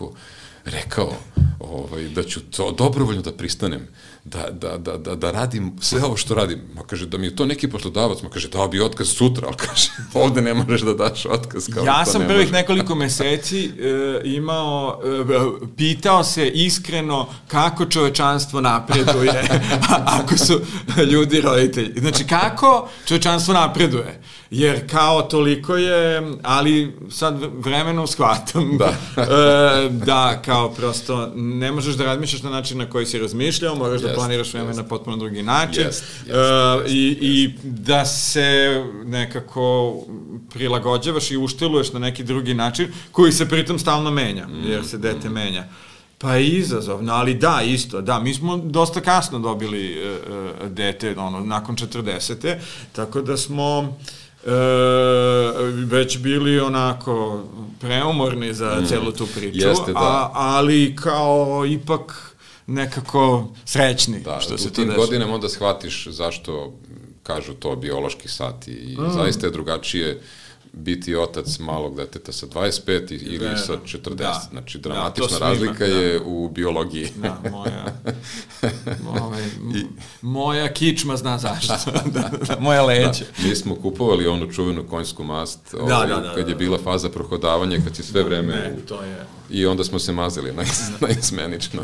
rekao 0.66 1.14
ovaj, 1.60 2.04
da 2.04 2.24
ću 2.24 2.40
to 2.40 2.72
dobrovoljno 2.72 3.22
da 3.22 3.32
pristanem, 3.32 3.88
da, 4.24 4.48
da, 4.52 4.78
da, 4.78 4.98
da, 4.98 5.16
da 5.16 5.32
radim 5.32 5.72
sve 5.82 6.04
ovo 6.04 6.18
što 6.18 6.36
radim. 6.36 6.62
Ma 6.76 6.84
kaže, 6.84 7.06
da 7.06 7.18
mi 7.18 7.28
je 7.28 7.36
to 7.36 7.46
neki 7.46 7.68
poslodavac, 7.70 8.22
ma 8.22 8.30
kaže, 8.30 8.48
dao 8.48 8.68
bi 8.68 8.82
otkaz 8.82 9.08
sutra, 9.08 9.48
ali 9.48 9.58
kaže, 9.58 9.90
ovde 10.24 10.42
ne 10.42 10.54
možeš 10.54 10.82
da 10.82 10.94
daš 10.94 11.26
otkaz. 11.26 11.68
Kao 11.74 11.86
ja 11.86 12.06
sam 12.06 12.22
prvih 12.28 12.52
nekoliko 12.52 12.96
meseci 12.96 13.66
e, 13.66 14.22
imao, 14.24 15.02
e, 15.04 15.68
pitao 15.78 16.24
se 16.24 16.48
iskreno 16.48 17.28
kako 17.48 17.86
čovečanstvo 17.86 18.62
napreduje 18.62 19.44
ako 20.22 20.38
su 20.38 20.62
ljudi 21.12 21.42
roditelji. 21.42 22.00
Znači, 22.00 22.28
kako 22.28 22.90
čovečanstvo 23.06 23.54
napreduje? 23.54 24.22
Jer 24.52 24.90
kao 24.92 25.22
toliko 25.22 25.76
je, 25.76 26.22
ali 26.44 26.96
sad 27.10 27.42
vremenom 27.58 28.08
shvatam 28.08 28.78
da. 28.78 28.94
E, 29.18 29.90
da 29.90 30.42
kao 30.46 30.70
prosto 30.70 31.32
ne 31.36 31.72
možeš 31.72 31.96
da 31.96 32.06
razmišljaš 32.06 32.44
na 32.44 32.50
način 32.50 32.78
na 32.78 32.90
koji 32.90 33.06
si 33.06 33.20
razmišljao, 33.20 33.76
moraš 33.76 34.02
yes, 34.02 34.08
da 34.08 34.14
planiraš 34.14 34.54
vreme 34.54 34.74
yes. 34.74 34.78
na 34.78 34.84
potpuno 34.84 35.18
drugi 35.18 35.44
način 35.44 35.84
yes, 35.84 36.04
yes, 36.28 36.32
yes, 36.32 36.80
uh, 36.80 36.92
i, 36.92 36.92
yes. 36.92 37.18
i 37.22 37.54
da 37.64 38.06
se 38.06 38.84
nekako 39.06 39.96
prilagođavaš 40.54 41.32
i 41.32 41.38
ušteluješ 41.38 41.94
na 41.94 42.00
neki 42.00 42.24
drugi 42.24 42.54
način 42.54 42.88
koji 43.12 43.32
se 43.32 43.50
pritom 43.50 43.80
stalno 43.80 44.12
menja, 44.12 44.48
mm, 44.48 44.72
jer 44.72 44.86
se 44.86 44.98
dete 44.98 45.30
mm. 45.30 45.34
menja. 45.34 45.64
Pa 46.18 46.36
je 46.36 46.48
izazovno, 46.48 47.14
ali 47.14 47.34
da, 47.34 47.62
isto, 47.66 48.02
da, 48.02 48.20
mi 48.20 48.34
smo 48.34 48.58
dosta 48.58 49.02
kasno 49.02 49.40
dobili 49.40 49.98
uh, 49.98 50.68
dete, 50.70 51.16
ono, 51.18 51.40
nakon 51.40 51.76
40. 51.76 52.56
Tako 52.92 53.22
da 53.22 53.38
smo 53.38 53.98
e, 54.46 54.52
već 55.86 56.18
bili 56.18 56.60
onako 56.60 57.44
preumorni 57.80 58.54
za 58.54 58.80
mm. 58.82 58.86
celu 58.86 59.12
tu 59.12 59.28
priču, 59.36 59.68
Jeste, 59.68 59.94
da. 59.94 60.00
a, 60.00 60.32
ali 60.34 60.96
kao 60.96 61.66
ipak 61.66 62.36
nekako 62.68 63.48
srećni 63.66 64.20
da, 64.20 64.40
što 64.42 64.58
se 64.58 64.64
to 64.64 64.70
dešava. 64.70 64.88
U 64.88 64.96
tim 64.96 65.06
godinama 65.06 65.34
onda 65.34 65.50
shvatiš 65.50 66.08
zašto 66.08 66.74
kažu 67.24 67.54
to 67.54 67.76
biološki 67.76 68.28
sat 68.28 68.68
i 68.68 68.98
mm. 69.00 69.12
zaista 69.14 69.48
je 69.48 69.52
drugačije 69.52 70.22
biti 70.78 71.16
otac 71.16 71.60
malog 71.60 71.96
deteta 71.96 72.32
sa 72.32 72.48
25 72.48 73.12
ili 73.12 73.50
da, 73.50 73.58
sa 73.58 73.74
40. 73.74 74.16
Da, 74.16 74.48
znači, 74.52 74.78
da, 74.78 74.90
dramatična 74.90 75.40
da, 75.40 75.46
razlika 75.46 75.86
ima, 75.86 75.96
je 75.96 76.20
da. 76.20 76.26
u 76.26 76.50
biologiji. 76.50 77.10
Da, 77.16 77.42
moja, 77.52 77.86
ovaj, 79.22 79.46
I, 79.76 79.86
moja 80.22 80.74
kičma 80.74 81.18
zna 81.18 81.38
zašto. 81.38 81.92
da, 81.92 82.30
da, 82.48 82.60
moja 82.60 82.86
leđa. 82.86 83.26
Da, 83.38 83.48
mi 83.48 83.56
smo 83.56 83.76
kupovali 83.76 84.28
onu 84.28 84.52
čuvenu 84.52 84.88
konjsku 84.88 85.24
mast 85.24 85.60
da, 85.72 85.82
ovaj, 85.82 86.08
da, 86.08 86.16
da, 86.16 86.22
da, 86.22 86.36
kad 86.36 86.48
je 86.48 86.54
da, 86.54 86.60
bila 86.60 86.78
faza 86.84 87.10
prohodavanja, 87.10 87.78
kad 87.84 87.96
si 87.96 88.04
sve 88.04 88.24
vreme... 88.24 88.54
Ne, 88.54 88.76
to 88.88 89.02
je 89.04 89.26
I 89.50 89.66
onda 89.66 89.84
smo 89.84 90.00
se 90.00 90.12
mazili 90.12 90.54
na, 90.54 90.64
naizmenično. 91.08 91.82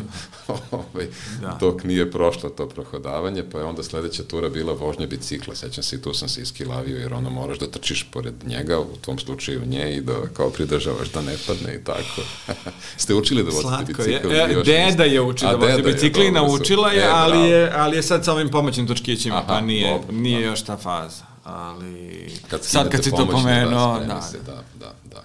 ovaj, 0.72 1.08
da. 1.42 1.58
Dok 1.60 1.84
nije 1.84 2.12
prošlo 2.12 2.50
to 2.50 2.70
prohodavanje, 2.70 3.44
pa 3.52 3.58
je 3.58 3.64
onda 3.64 3.84
sledeća 3.84 4.24
tura 4.24 4.50
bila 4.50 4.74
vožnja 4.74 5.08
bicikla. 5.08 5.56
Sećam 5.56 5.84
se 5.84 5.96
i 5.96 6.02
tu 6.02 6.14
sam 6.14 6.30
se 6.30 6.42
iskilavio, 6.42 6.98
jer 6.98 7.14
ono 7.14 7.30
moraš 7.30 7.60
da 7.60 7.68
trčiš 7.68 8.08
pored 8.12 8.34
njega, 8.46 8.80
u 8.80 8.98
tom 9.02 9.20
slučaju 9.20 9.62
nje, 9.66 9.96
i 9.96 10.02
da 10.02 10.14
kao 10.34 10.50
pridržavaš 10.50 11.12
da 11.12 11.22
ne 11.22 11.36
padne 11.48 11.76
i 11.76 11.84
tako. 11.84 12.22
Ste 12.98 13.14
učili 13.14 13.44
da 13.44 13.50
vozite 13.50 13.62
Slatko 13.62 13.86
bicikl? 13.86 14.32
Je. 14.32 14.44
E, 14.44 14.64
deda 14.66 15.04
je 15.04 15.22
učila 15.22 15.52
da 15.52 15.58
vozite 15.58 15.92
bicikl 15.92 16.22
i 16.22 16.32
naučila 16.32 16.92
je, 16.92 17.04
e, 17.04 17.10
ali, 17.12 17.50
je, 17.50 17.72
ali 17.76 17.96
je 17.96 18.04
sad 18.04 18.26
sa 18.26 18.34
ovim 18.34 18.50
pomoćnim 18.50 18.88
točkićima, 18.88 19.36
Aha, 19.36 19.46
pa 19.48 19.62
nije, 19.62 19.94
dobro, 19.94 20.16
nije 20.16 20.38
dobro. 20.38 20.50
još 20.52 20.62
ta 20.62 20.78
faza. 20.78 21.24
Ali 21.44 22.32
kad 22.48 22.64
sad 22.64 22.90
kad 22.90 23.04
si 23.04 23.12
to 23.12 23.28
pomenuo, 23.28 24.00
da, 24.00 24.06
da, 24.06 24.22
da, 24.46 24.64
da, 24.80 24.94
da 25.04 25.24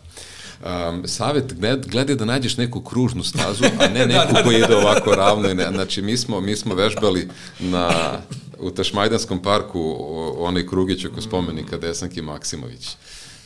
um, 0.65 1.03
savet 1.07 1.55
gled, 1.55 1.87
gledaj 1.87 2.17
da 2.17 2.25
nađeš 2.25 2.57
neku 2.57 2.81
kružnu 2.81 3.25
stazu, 3.25 3.65
a 3.81 3.89
ne 3.89 4.07
da, 4.07 4.19
neku 4.19 4.33
da, 4.33 4.33
da, 4.33 4.43
koja 4.43 4.59
ide 4.59 4.77
ovako 4.77 5.15
ravno. 5.15 5.49
I 5.49 5.55
ne, 5.55 5.69
znači, 5.73 6.03
mi 6.03 6.17
smo, 6.17 6.41
mi 6.41 6.57
smo 6.57 6.75
vežbali 6.75 7.29
na, 7.61 7.91
u 8.59 8.71
Tašmajdanskom 8.71 9.43
parku 9.43 9.97
onaj 10.39 10.67
krugić 10.67 11.05
oko 11.05 11.21
spomenika 11.21 11.77
Desanki 11.77 12.23
Maksimović. 12.23 12.97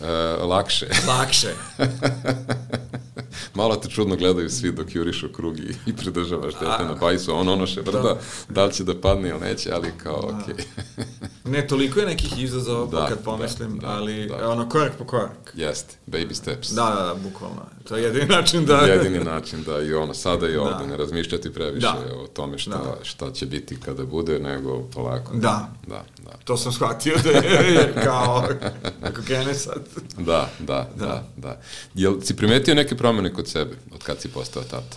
Uh, 0.03 0.49
lakše. 0.49 0.87
Lakše. 1.09 1.55
Malo 3.55 3.77
te 3.77 3.89
čudno 3.89 4.17
gledaju 4.17 4.51
svi 4.51 4.73
dok 4.73 4.95
juriš 4.95 5.23
u 5.23 5.33
krug 5.33 5.59
i, 5.59 5.75
i 5.87 5.97
pridržavaš 5.97 6.55
dete 6.55 6.85
na 6.85 6.95
bajsu, 7.01 7.35
on 7.35 7.49
ono 7.49 7.67
še 7.67 7.83
brda, 7.83 8.19
da 8.49 8.65
li 8.65 8.73
će 8.73 8.85
da 8.85 9.01
padne 9.01 9.29
ili 9.29 9.41
neće, 9.41 9.73
ali 9.73 9.93
kao, 10.03 10.21
da. 10.21 10.39
okej. 10.39 10.55
Okay. 10.55 11.05
ne, 11.53 11.67
toliko 11.67 12.01
je 12.01 12.07
nekih 12.07 12.43
izazova 12.43 12.87
da, 12.87 13.07
kad 13.09 13.25
pomislim, 13.25 13.79
da, 13.79 13.87
da, 13.87 13.93
ali 13.93 14.27
da. 14.29 14.49
ono, 14.49 14.69
korak 14.69 14.93
po 14.99 15.05
korak. 15.05 15.53
Jeste, 15.55 15.95
baby 16.07 16.35
steps. 16.35 16.71
Da, 16.71 16.85
da, 16.85 17.03
da, 17.03 17.15
bukvalno. 17.15 17.67
To 17.89 17.97
je 17.97 18.03
jedini 18.03 18.27
način 18.27 18.67
da... 18.67 18.77
jedini 18.77 19.25
način, 19.25 19.63
da, 19.63 19.83
i 19.83 19.95
ono, 19.95 20.15
sada 20.15 20.49
i 20.49 20.57
ovde, 20.57 20.85
da. 20.85 20.87
ne 20.87 20.97
razmišljati 20.97 21.53
previše 21.53 21.87
da. 21.87 22.17
o 22.23 22.27
tome 22.27 22.59
šta, 22.59 22.71
da. 22.71 22.99
šta 23.03 23.33
će 23.33 23.47
biti 23.47 23.81
kada 23.81 24.05
bude, 24.05 24.39
nego 24.39 24.83
polako. 24.83 25.35
Da. 25.35 25.69
Da, 25.87 26.05
da. 26.25 26.33
To 26.45 26.57
sam 26.57 26.73
shvatio 26.73 27.15
da 27.25 27.31
je, 27.31 27.95
kao, 28.05 28.45
ako 29.09 29.23
krene 29.27 29.55
sad. 29.55 29.83
Da, 30.19 30.51
da, 30.59 30.89
da, 30.97 31.07
da. 31.07 31.25
da. 31.37 31.61
Jel 31.95 32.21
si 32.23 32.37
primetio 32.37 32.75
neke 32.75 32.97
promene 32.97 33.33
kod 33.35 33.49
sebe, 33.49 33.77
od 33.95 34.03
kad 34.03 34.21
si 34.21 34.29
postao 34.29 34.63
tata? 34.63 34.97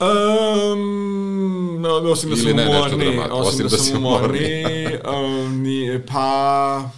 Um, 0.00 1.80
no, 1.80 1.88
osim 1.88 2.30
da 2.30 2.36
sam 2.36 2.52
umorni, 2.52 3.18
osim, 3.18 3.30
osim 3.30 3.66
da, 3.66 3.70
da 3.70 3.78
sam 3.78 3.96
umorni, 3.96 4.64
um, 5.14 5.62
nije, 5.62 6.06
pa 6.06 6.90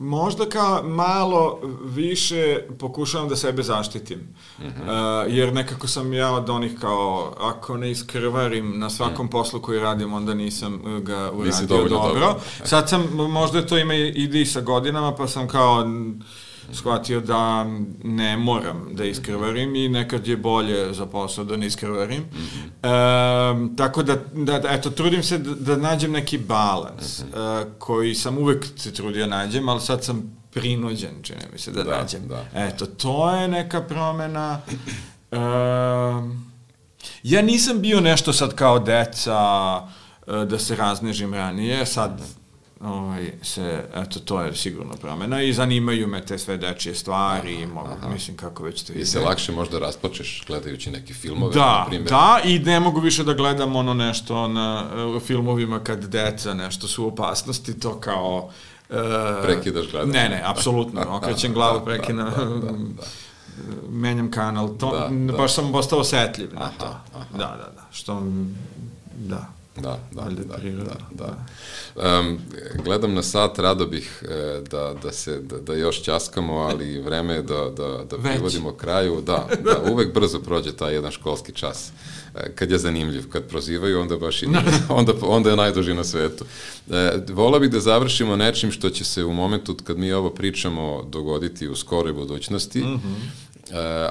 možda 0.00 0.48
kao 0.48 0.82
malo 0.82 1.60
više 1.84 2.58
pokušavam 2.78 3.28
da 3.28 3.36
sebe 3.36 3.62
zaštitim. 3.62 4.18
Mm 4.18 4.62
-hmm. 4.62 5.24
uh, 5.26 5.34
jer 5.34 5.52
nekako 5.52 5.88
sam 5.88 6.12
ja 6.12 6.32
od 6.32 6.50
onih 6.50 6.72
kao, 6.80 7.34
ako 7.40 7.76
ne 7.76 7.90
iskrvarim 7.90 8.78
na 8.78 8.90
svakom 8.90 9.26
mm. 9.26 9.30
poslu 9.30 9.60
koji 9.60 9.80
radim, 9.80 10.12
onda 10.12 10.34
nisam 10.34 10.82
ga 11.02 11.30
uradio 11.32 11.66
dobro. 11.66 11.88
dobro. 11.88 12.40
Sad 12.64 12.88
sam, 12.88 13.08
možda 13.12 13.66
to 13.66 13.78
ima 13.78 13.94
ide 13.94 14.40
i 14.40 14.46
sa 14.46 14.60
godinama, 14.60 15.14
pa 15.14 15.28
sam 15.28 15.48
kao 15.48 15.86
shvatio 16.72 17.20
da 17.20 17.66
ne 18.04 18.36
moram 18.36 18.88
da 18.92 19.04
iskrvarim 19.04 19.76
i 19.76 19.88
nekad 19.88 20.26
je 20.26 20.36
bolje 20.36 20.94
za 20.94 21.06
posao 21.06 21.44
da 21.44 21.56
ne 21.56 21.66
iskrvarim. 21.66 22.22
Mm 22.22 22.36
-hmm. 22.82 23.72
e, 23.72 23.76
tako 23.76 24.02
da, 24.02 24.16
da, 24.34 24.62
eto, 24.68 24.90
trudim 24.90 25.22
se 25.22 25.38
da, 25.38 25.54
da 25.54 25.76
nađem 25.76 26.12
neki 26.12 26.38
balans 26.38 27.22
mm 27.22 27.26
-hmm. 27.32 27.62
e, 27.62 27.66
koji 27.78 28.14
sam 28.14 28.38
uvek 28.38 28.66
se 28.76 28.92
trudio 28.92 29.26
da 29.26 29.36
nađem, 29.36 29.68
ali 29.68 29.80
sad 29.80 30.04
sam 30.04 30.38
prinuđen, 30.52 31.22
čini 31.22 31.40
mi 31.52 31.58
se, 31.58 31.70
da, 31.70 31.82
da 31.82 31.98
nađem. 31.98 32.28
Da. 32.28 32.44
Eto, 32.54 32.86
to 32.86 33.30
je 33.30 33.48
neka 33.48 33.82
promena. 33.82 34.60
E, 35.30 35.38
ja 37.22 37.42
nisam 37.42 37.80
bio 37.80 38.00
nešto 38.00 38.32
sad 38.32 38.54
kao 38.54 38.78
deca, 38.78 39.82
e, 40.26 40.44
da 40.44 40.58
se 40.58 40.76
raznežim 40.76 41.34
ranije, 41.34 41.86
sad 41.86 42.20
ovaj, 42.80 43.32
se, 43.42 43.84
eto, 43.94 44.20
to 44.20 44.42
je 44.42 44.54
sigurno 44.54 44.94
promena 45.00 45.42
i 45.42 45.52
zanimaju 45.52 46.08
me 46.08 46.26
te 46.26 46.38
sve 46.38 46.56
dečije 46.56 46.94
stvari 46.94 47.54
aha, 47.54 47.62
i 47.62 47.66
mogu, 47.66 47.88
aha. 47.98 48.08
mislim 48.08 48.36
kako 48.36 48.62
već 48.62 48.82
to 48.82 48.92
ide. 48.92 49.02
I 49.02 49.06
se 49.06 49.20
lakše 49.20 49.52
možda 49.52 49.78
rasplačeš 49.78 50.44
gledajući 50.46 50.90
neke 50.90 51.14
filmove, 51.14 51.54
da, 51.54 51.78
na 51.78 51.84
primjer. 51.88 52.10
Da, 52.10 52.40
i 52.44 52.58
ne 52.58 52.80
mogu 52.80 53.00
više 53.00 53.24
da 53.24 53.34
gledam 53.34 53.76
ono 53.76 53.94
nešto 53.94 54.48
na 54.48 54.84
uh, 55.16 55.22
filmovima 55.22 55.80
kad 55.80 56.04
deca 56.04 56.54
nešto 56.54 56.88
su 56.88 57.04
u 57.04 57.08
opasnosti, 57.08 57.80
to 57.80 58.00
kao 58.00 58.50
Uh, 58.90 58.96
Prekidaš 59.42 59.90
gledanje. 59.90 60.12
Ne, 60.12 60.28
ne, 60.28 60.42
apsolutno. 60.44 61.00
Okrećem 61.16 61.52
glavu, 61.52 61.84
prekinem. 61.84 62.26
Da, 62.26 62.44
da, 62.44 62.54
da, 62.54 62.72
da. 62.72 63.02
menjam 64.02 64.30
kanal. 64.30 64.76
To, 64.76 64.90
da, 64.92 65.08
da. 65.10 65.32
Baš 65.32 65.54
sam 65.54 65.72
postao 65.72 65.98
osetljiv 65.98 66.54
na 66.54 66.70
to. 66.78 66.86
Aha. 67.14 67.24
Da, 67.32 67.38
da, 67.38 67.72
da. 67.76 67.86
Što, 67.90 68.22
da. 69.16 69.57
Da, 69.82 69.98
da, 70.12 70.22
da, 70.22 70.56
da, 70.84 70.96
da. 71.10 71.36
Um, 72.20 72.38
gledam 72.84 73.14
na 73.14 73.22
sat, 73.22 73.58
rado 73.58 73.86
bih 73.86 74.22
e, 74.28 74.60
da, 74.70 74.94
da 75.02 75.12
se, 75.12 75.40
da, 75.40 75.58
da 75.58 75.74
još 75.74 76.02
ćaskamo, 76.02 76.54
ali 76.54 77.00
vreme 77.00 77.34
je 77.34 77.42
da, 77.42 77.70
da, 77.76 78.04
da 78.10 78.18
privodimo 78.18 78.72
kraju. 78.72 79.20
Da, 79.20 79.48
da, 79.64 79.92
uvek 79.92 80.14
brzo 80.14 80.38
prođe 80.38 80.72
taj 80.72 80.94
jedan 80.94 81.10
školski 81.10 81.52
čas. 81.52 81.92
E, 82.34 82.52
kad 82.54 82.70
je 82.70 82.78
zanimljiv, 82.78 83.28
kad 83.30 83.44
prozivaju, 83.44 84.00
onda 84.00 84.16
baš 84.16 84.42
i 84.42 84.46
nije, 84.46 84.62
onda, 84.88 85.12
onda 85.22 85.50
je 85.50 85.56
najduži 85.56 85.94
na 85.94 86.04
svetu. 86.04 86.44
E, 86.90 87.20
vola 87.28 87.58
bih 87.58 87.70
da 87.70 87.80
završimo 87.80 88.36
nečim 88.36 88.70
što 88.70 88.90
će 88.90 89.04
se 89.04 89.24
u 89.24 89.32
momentu 89.32 89.76
kad 89.84 89.98
mi 89.98 90.12
ovo 90.12 90.30
pričamo 90.30 91.02
dogoditi 91.08 91.68
u 91.68 91.76
skoroj 91.76 92.12
budućnosti, 92.12 92.80
mm 92.80 92.96
-hmm 92.96 93.47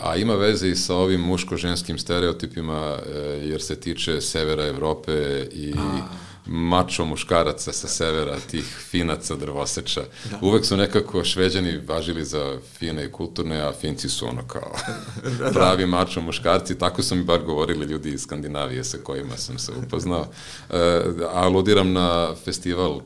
a 0.01 0.15
ima 0.15 0.35
veze 0.35 0.69
i 0.69 0.75
sa 0.75 0.95
ovim 0.95 1.21
muško-ženskim 1.21 1.97
stereotipima, 1.97 2.97
e, 3.05 3.19
jer 3.43 3.61
se 3.61 3.75
tiče 3.79 4.21
severa 4.21 4.65
Evrope 4.65 5.47
i 5.51 5.73
a. 5.77 6.07
mačo 6.45 7.05
muškaraca 7.05 7.71
sa 7.73 7.87
severa, 7.87 8.37
tih 8.51 8.63
finaca 8.89 9.35
drvoseča. 9.35 10.01
Da. 10.31 10.39
Uvek 10.41 10.65
su 10.65 10.77
nekako 10.77 11.23
šveđani 11.23 11.81
važili 11.87 12.25
za 12.25 12.57
fine 12.77 13.05
i 13.05 13.11
kulturne, 13.11 13.61
a 13.61 13.73
finci 13.81 14.09
su 14.09 14.27
ono 14.27 14.47
kao 14.47 14.71
da. 15.39 15.51
pravi 15.51 15.85
mačo 15.85 16.21
muškarci, 16.21 16.79
tako 16.79 17.03
su 17.03 17.15
mi 17.15 17.23
bar 17.23 17.41
govorili 17.43 17.85
ljudi 17.85 18.09
iz 18.09 18.21
Skandinavije 18.21 18.83
sa 18.83 18.97
kojima 19.03 19.37
sam 19.37 19.59
se 19.59 19.71
upoznao. 19.85 20.27
E, 20.69 21.01
aludiram 21.33 21.93
na 21.93 22.35
festival 22.45 23.01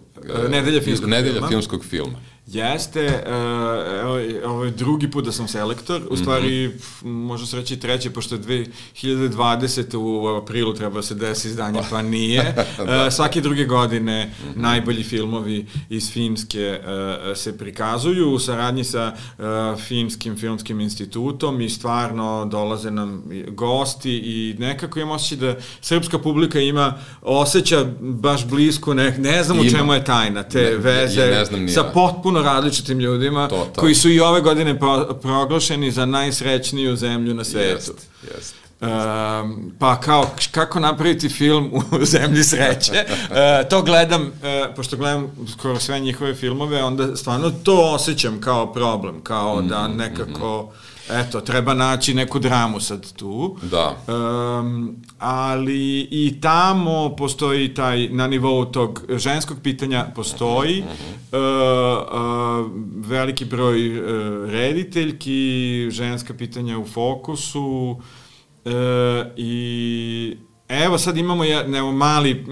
e, 0.45 0.49
Nedelja 0.49 0.81
filmskog 0.81 1.09
Nedelja 1.09 1.33
filma. 1.33 1.47
filmskog 1.47 1.85
filma 1.85 2.30
Jeste, 2.53 3.23
uh, 4.43 4.51
ovo 4.51 4.63
je 4.63 4.71
drugi 4.71 5.11
put 5.11 5.25
da 5.25 5.31
sam 5.31 5.47
selektor, 5.47 6.01
u 6.09 6.17
stvari, 6.17 6.67
mm 6.67 6.71
-hmm. 6.71 7.25
možda 7.25 7.47
se 7.47 7.55
reći 7.55 7.79
treći, 7.79 8.09
pošto 8.09 8.35
je 8.35 8.41
2020. 8.41 9.97
u 9.97 10.27
aprilu 10.27 10.73
treba 10.73 11.01
se 11.01 11.15
desi 11.15 11.47
izdanje, 11.47 11.79
pa 11.89 12.01
nije. 12.01 12.55
da. 12.77 13.05
uh, 13.05 13.13
svake 13.13 13.41
druge 13.41 13.65
godine 13.65 14.25
mm 14.25 14.29
-hmm. 14.29 14.61
najbolji 14.61 15.03
filmovi 15.03 15.65
iz 15.89 16.11
Finske 16.11 16.79
uh, 16.79 17.37
se 17.37 17.57
prikazuju 17.57 18.31
u 18.31 18.39
saradnji 18.39 18.83
sa 18.83 19.15
Finskim 19.87 20.37
filmskim 20.37 20.79
institutom 20.79 21.61
i 21.61 21.69
stvarno 21.69 22.45
dolaze 22.45 22.91
nam 22.91 23.23
gosti 23.47 24.11
i 24.11 24.55
nekako 24.59 24.99
imam 24.99 25.15
osjećaj 25.15 25.37
da 25.37 25.59
srpska 25.81 26.19
publika 26.19 26.59
ima, 26.59 26.93
osjeća 27.21 27.85
baš 27.99 28.45
blisko, 28.45 28.93
ne, 28.93 29.17
ne 29.17 29.43
znam 29.43 29.59
u 29.59 29.69
čemu 29.69 29.93
je 29.93 30.03
tajna, 30.03 30.43
te 30.43 30.61
ne, 30.61 30.75
veze 30.75 31.21
ja, 31.21 31.27
ne 31.27 31.45
znam 31.45 31.69
sa 31.69 31.83
potpuno 31.83 32.40
različitim 32.41 32.99
ljudima 32.99 33.47
to, 33.47 33.67
to. 33.75 33.81
koji 33.81 33.95
su 33.95 34.09
i 34.09 34.19
ove 34.19 34.41
godine 34.41 34.79
pro, 34.79 35.19
proglašeni 35.21 35.91
za 35.91 36.05
najsrećniju 36.05 36.95
zemlju 36.95 37.33
na 37.33 37.43
svetu. 37.43 37.75
Jest, 37.75 38.07
jest. 38.35 38.55
Um, 38.81 39.73
pa 39.79 39.99
kao, 39.99 40.29
kako 40.51 40.79
napraviti 40.79 41.29
film 41.29 41.71
u 41.73 42.05
zemlji 42.15 42.43
sreće. 42.43 43.05
Uh, 43.09 43.69
to 43.69 43.81
gledam, 43.81 44.21
uh, 44.21 44.75
pošto 44.75 44.97
gledam 44.97 45.31
skoro 45.51 45.79
sve 45.79 45.99
njihove 45.99 46.35
filmove, 46.35 46.83
onda 46.83 47.15
stvarno 47.15 47.51
to 47.63 47.93
osjećam 47.93 48.41
kao 48.41 48.73
problem, 48.73 49.21
kao 49.23 49.55
mm 49.55 49.65
-hmm, 49.65 49.69
da 49.69 49.87
mhm, 49.87 49.97
nekako... 49.97 50.61
Mm 50.61 50.75
-hmm 50.75 50.90
eto, 51.11 51.41
treba 51.41 51.73
naći 51.73 52.13
neku 52.13 52.39
dramu 52.39 52.79
sad 52.79 53.13
tu. 53.13 53.57
Da. 53.61 53.95
Um, 54.07 54.95
ali 55.19 56.07
i 56.11 56.41
tamo 56.41 57.15
postoji 57.17 57.73
taj, 57.73 58.09
na 58.09 58.27
nivou 58.27 58.65
tog 58.65 59.05
ženskog 59.09 59.57
pitanja 59.63 60.05
postoji 60.15 60.79
uh 60.81 60.85
-huh. 61.31 62.61
uh, 62.61 62.65
uh, 62.65 62.71
veliki 63.07 63.45
broj 63.45 63.99
uh, 63.99 64.05
rediteljki, 64.49 65.87
ženska 65.91 66.33
pitanja 66.33 66.79
u 66.79 66.85
fokusu 66.85 67.99
uh, 68.65 68.71
i 69.37 70.37
Evo 70.71 70.97
sad 70.97 71.17
imamo 71.17 71.43
je, 71.43 71.77
evo, 71.77 71.91
mali, 71.91 72.45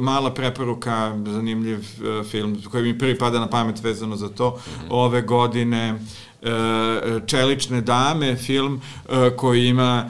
mala 0.00 0.34
preporuka, 0.34 1.16
zanimljiv 1.26 1.78
uh, 1.78 2.26
film 2.26 2.62
koji 2.70 2.82
mi 2.82 2.98
prvi 2.98 3.18
pada 3.18 3.40
na 3.40 3.46
pamet 3.46 3.82
vezano 3.82 4.16
za 4.16 4.28
to. 4.28 4.48
Uh 4.48 4.54
-huh. 4.54 4.86
Ove 4.90 5.22
godine 5.22 5.98
E, 6.29 6.29
čelične 7.26 7.80
dame, 7.80 8.36
film 8.36 8.80
e, 9.08 9.30
koji 9.36 9.68
ima 9.68 10.04
e, 10.04 10.08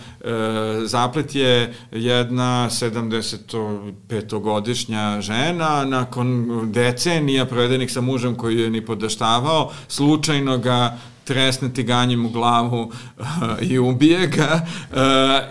zaplet 0.84 1.34
je 1.34 1.74
jedna 1.92 2.68
75-godišnja 2.70 5.20
žena 5.20 5.84
nakon 5.84 6.48
decenija 6.72 7.46
provedenih 7.46 7.92
sa 7.92 8.00
mužem 8.00 8.34
koji 8.34 8.58
je 8.58 8.70
ni 8.70 8.86
podaštavao, 8.86 9.72
slučajno 9.88 10.58
ga 10.58 10.98
tresne 11.24 11.74
tiganjem 11.74 12.26
u 12.26 12.28
glavu 12.28 12.82
uh, 12.82 12.92
i 13.60 13.78
ubije 13.78 14.26
ga 14.26 14.66
uh, 14.90 14.96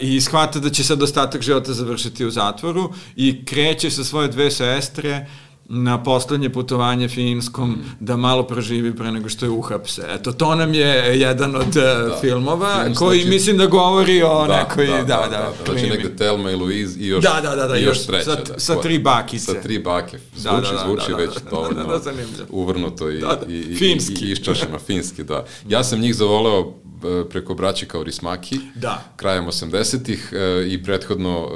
i 0.01 0.21
shvata 0.21 0.59
da 0.59 0.69
će 0.69 0.83
sad 0.83 1.03
ostatak 1.03 1.41
života 1.41 1.73
završiti 1.73 2.25
u 2.25 2.31
zatvoru 2.31 2.93
i 3.15 3.45
kreće 3.45 3.91
sa 3.91 4.03
svoje 4.03 4.27
dve 4.27 4.51
sestre 4.51 5.27
na 5.71 6.03
poslednje 6.03 6.49
putovanje 6.49 7.07
finskom 7.07 7.69
mm. 7.69 7.97
da 7.99 8.17
malo 8.17 8.43
proživi 8.43 8.95
pre 8.95 9.11
nego 9.11 9.29
što 9.29 9.45
je 9.45 9.49
uhapse. 9.49 10.01
Eto, 10.09 10.31
to 10.31 10.55
nam 10.55 10.73
je 10.73 11.19
jedan 11.19 11.55
od 11.55 11.67
uh, 11.67 11.73
da. 11.73 12.17
filmova 12.21 12.83
Film 12.83 12.95
koji 12.95 13.19
znači, 13.19 13.33
mislim 13.33 13.57
da 13.57 13.65
govori 13.65 14.23
o 14.23 14.47
da, 14.47 14.57
nekoj, 14.57 14.87
da, 14.87 14.93
da, 14.93 15.03
da, 15.03 15.27
da, 15.29 15.51
da 15.65 15.73
znači 15.73 15.89
negde 15.89 16.15
Telma 16.15 16.51
i 16.51 16.55
Louise 16.55 16.99
i 16.99 17.07
još, 17.07 17.23
da, 17.23 17.41
da, 17.41 17.55
da, 17.55 17.67
da, 17.67 17.77
i 17.77 17.83
još 17.83 18.05
treća. 18.05 18.23
Sa, 18.23 18.35
da, 18.35 18.59
sa 18.59 18.81
tri 18.81 18.99
bakice. 18.99 19.45
Sa 19.45 19.61
tri 19.61 19.79
bake. 19.79 20.17
Zvuči, 20.35 20.55
da, 20.61 20.61
da, 20.61 20.71
da, 20.71 20.83
zvuči 20.85 21.11
da, 21.11 21.17
da, 21.17 21.23
već 21.23 21.33
da, 21.33 21.49
dovoljno 21.49 21.83
da, 21.87 21.97
da, 21.97 22.11
da, 22.11 22.43
uvrnuto 22.49 23.09
i, 23.09 23.19
da, 23.19 23.27
da. 23.27 23.53
i, 23.53 23.59
i, 23.59 23.75
finski. 23.75 24.25
i 24.25 24.31
iščašeno, 24.31 24.79
finski, 24.87 25.23
da. 25.23 25.45
Ja 25.67 25.83
sam 25.83 25.99
njih 25.99 26.15
zavoleo 26.15 26.59
e, 26.59 27.29
preko 27.29 27.53
braće 27.53 27.85
kao 27.85 28.03
Rismaki, 28.03 28.59
da. 28.75 29.03
krajem 29.15 29.45
80-ih 29.45 30.33
e, 30.33 30.67
i 30.67 30.83
prethodno 30.83 31.49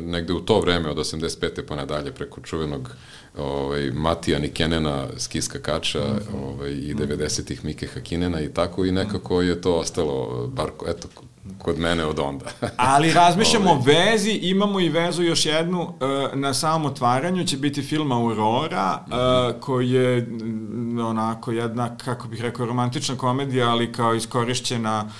negde 0.00 0.32
u 0.32 0.40
to 0.40 0.60
vreme 0.60 0.90
od 0.90 0.96
85. 0.96 1.62
pa 1.68 1.76
nadalje 1.76 2.12
preko 2.12 2.40
čuvenog 2.40 2.90
ovaj, 3.38 3.90
Matija 3.90 4.38
Nikenena, 4.38 5.06
skiska 5.16 5.58
kača, 5.58 5.98
mm 5.98 6.18
-hmm. 6.18 6.44
ovaj, 6.44 6.70
i 6.70 6.94
90-ih 6.94 7.64
Mike 7.64 7.86
Hakinena 7.86 8.40
i 8.40 8.48
tako 8.48 8.84
i 8.84 8.92
nekako 8.92 9.42
je 9.42 9.60
to 9.60 9.74
ostalo, 9.74 10.46
bar, 10.46 10.70
eto, 10.88 11.08
kod 11.58 11.78
mene 11.78 12.04
od 12.04 12.18
onda. 12.18 12.46
Ali 12.76 13.12
razmišljamo 13.12 13.70
o 13.70 13.82
vezi, 13.84 14.30
imamo 14.30 14.80
i 14.80 14.88
vezu 14.88 15.22
još 15.22 15.46
jednu, 15.46 15.82
uh, 15.82 15.90
na 16.34 16.54
samom 16.54 16.86
otvaranju 16.86 17.44
će 17.44 17.56
biti 17.56 17.82
film 17.82 18.12
Aurora, 18.12 19.04
uh, 19.06 19.60
koji 19.60 19.90
je 19.90 20.28
onako 21.02 21.52
jedna, 21.52 21.96
kako 21.96 22.28
bih 22.28 22.40
rekao, 22.40 22.66
romantična 22.66 23.16
komedija, 23.16 23.70
ali 23.70 23.92
kao 23.92 24.14
iskorišćena 24.14 25.10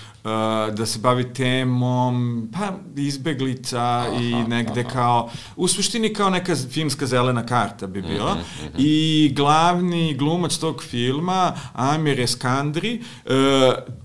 da 0.77 0.87
se 0.87 0.99
bavi 0.99 1.35
temom 1.35 2.49
pa 2.53 2.69
izbeglica 2.97 3.81
aha, 3.81 4.09
i 4.21 4.35
negde 4.49 4.81
aha. 4.81 4.91
kao 4.91 5.31
u 5.57 5.69
suštini 5.69 6.15
kao 6.15 6.31
neka 6.31 6.57
filmska 6.57 7.07
zelena 7.07 7.47
karta 7.47 7.87
bi 7.87 8.03
bila 8.03 8.35
mm 8.35 8.39
-hmm. 8.39 8.71
i 8.79 9.33
glavni 9.37 10.15
glumac 10.15 10.57
tog 10.57 10.83
filma 10.83 11.53
Amir 11.73 12.21
Eskandri 12.21 13.01
uh, 13.25 13.33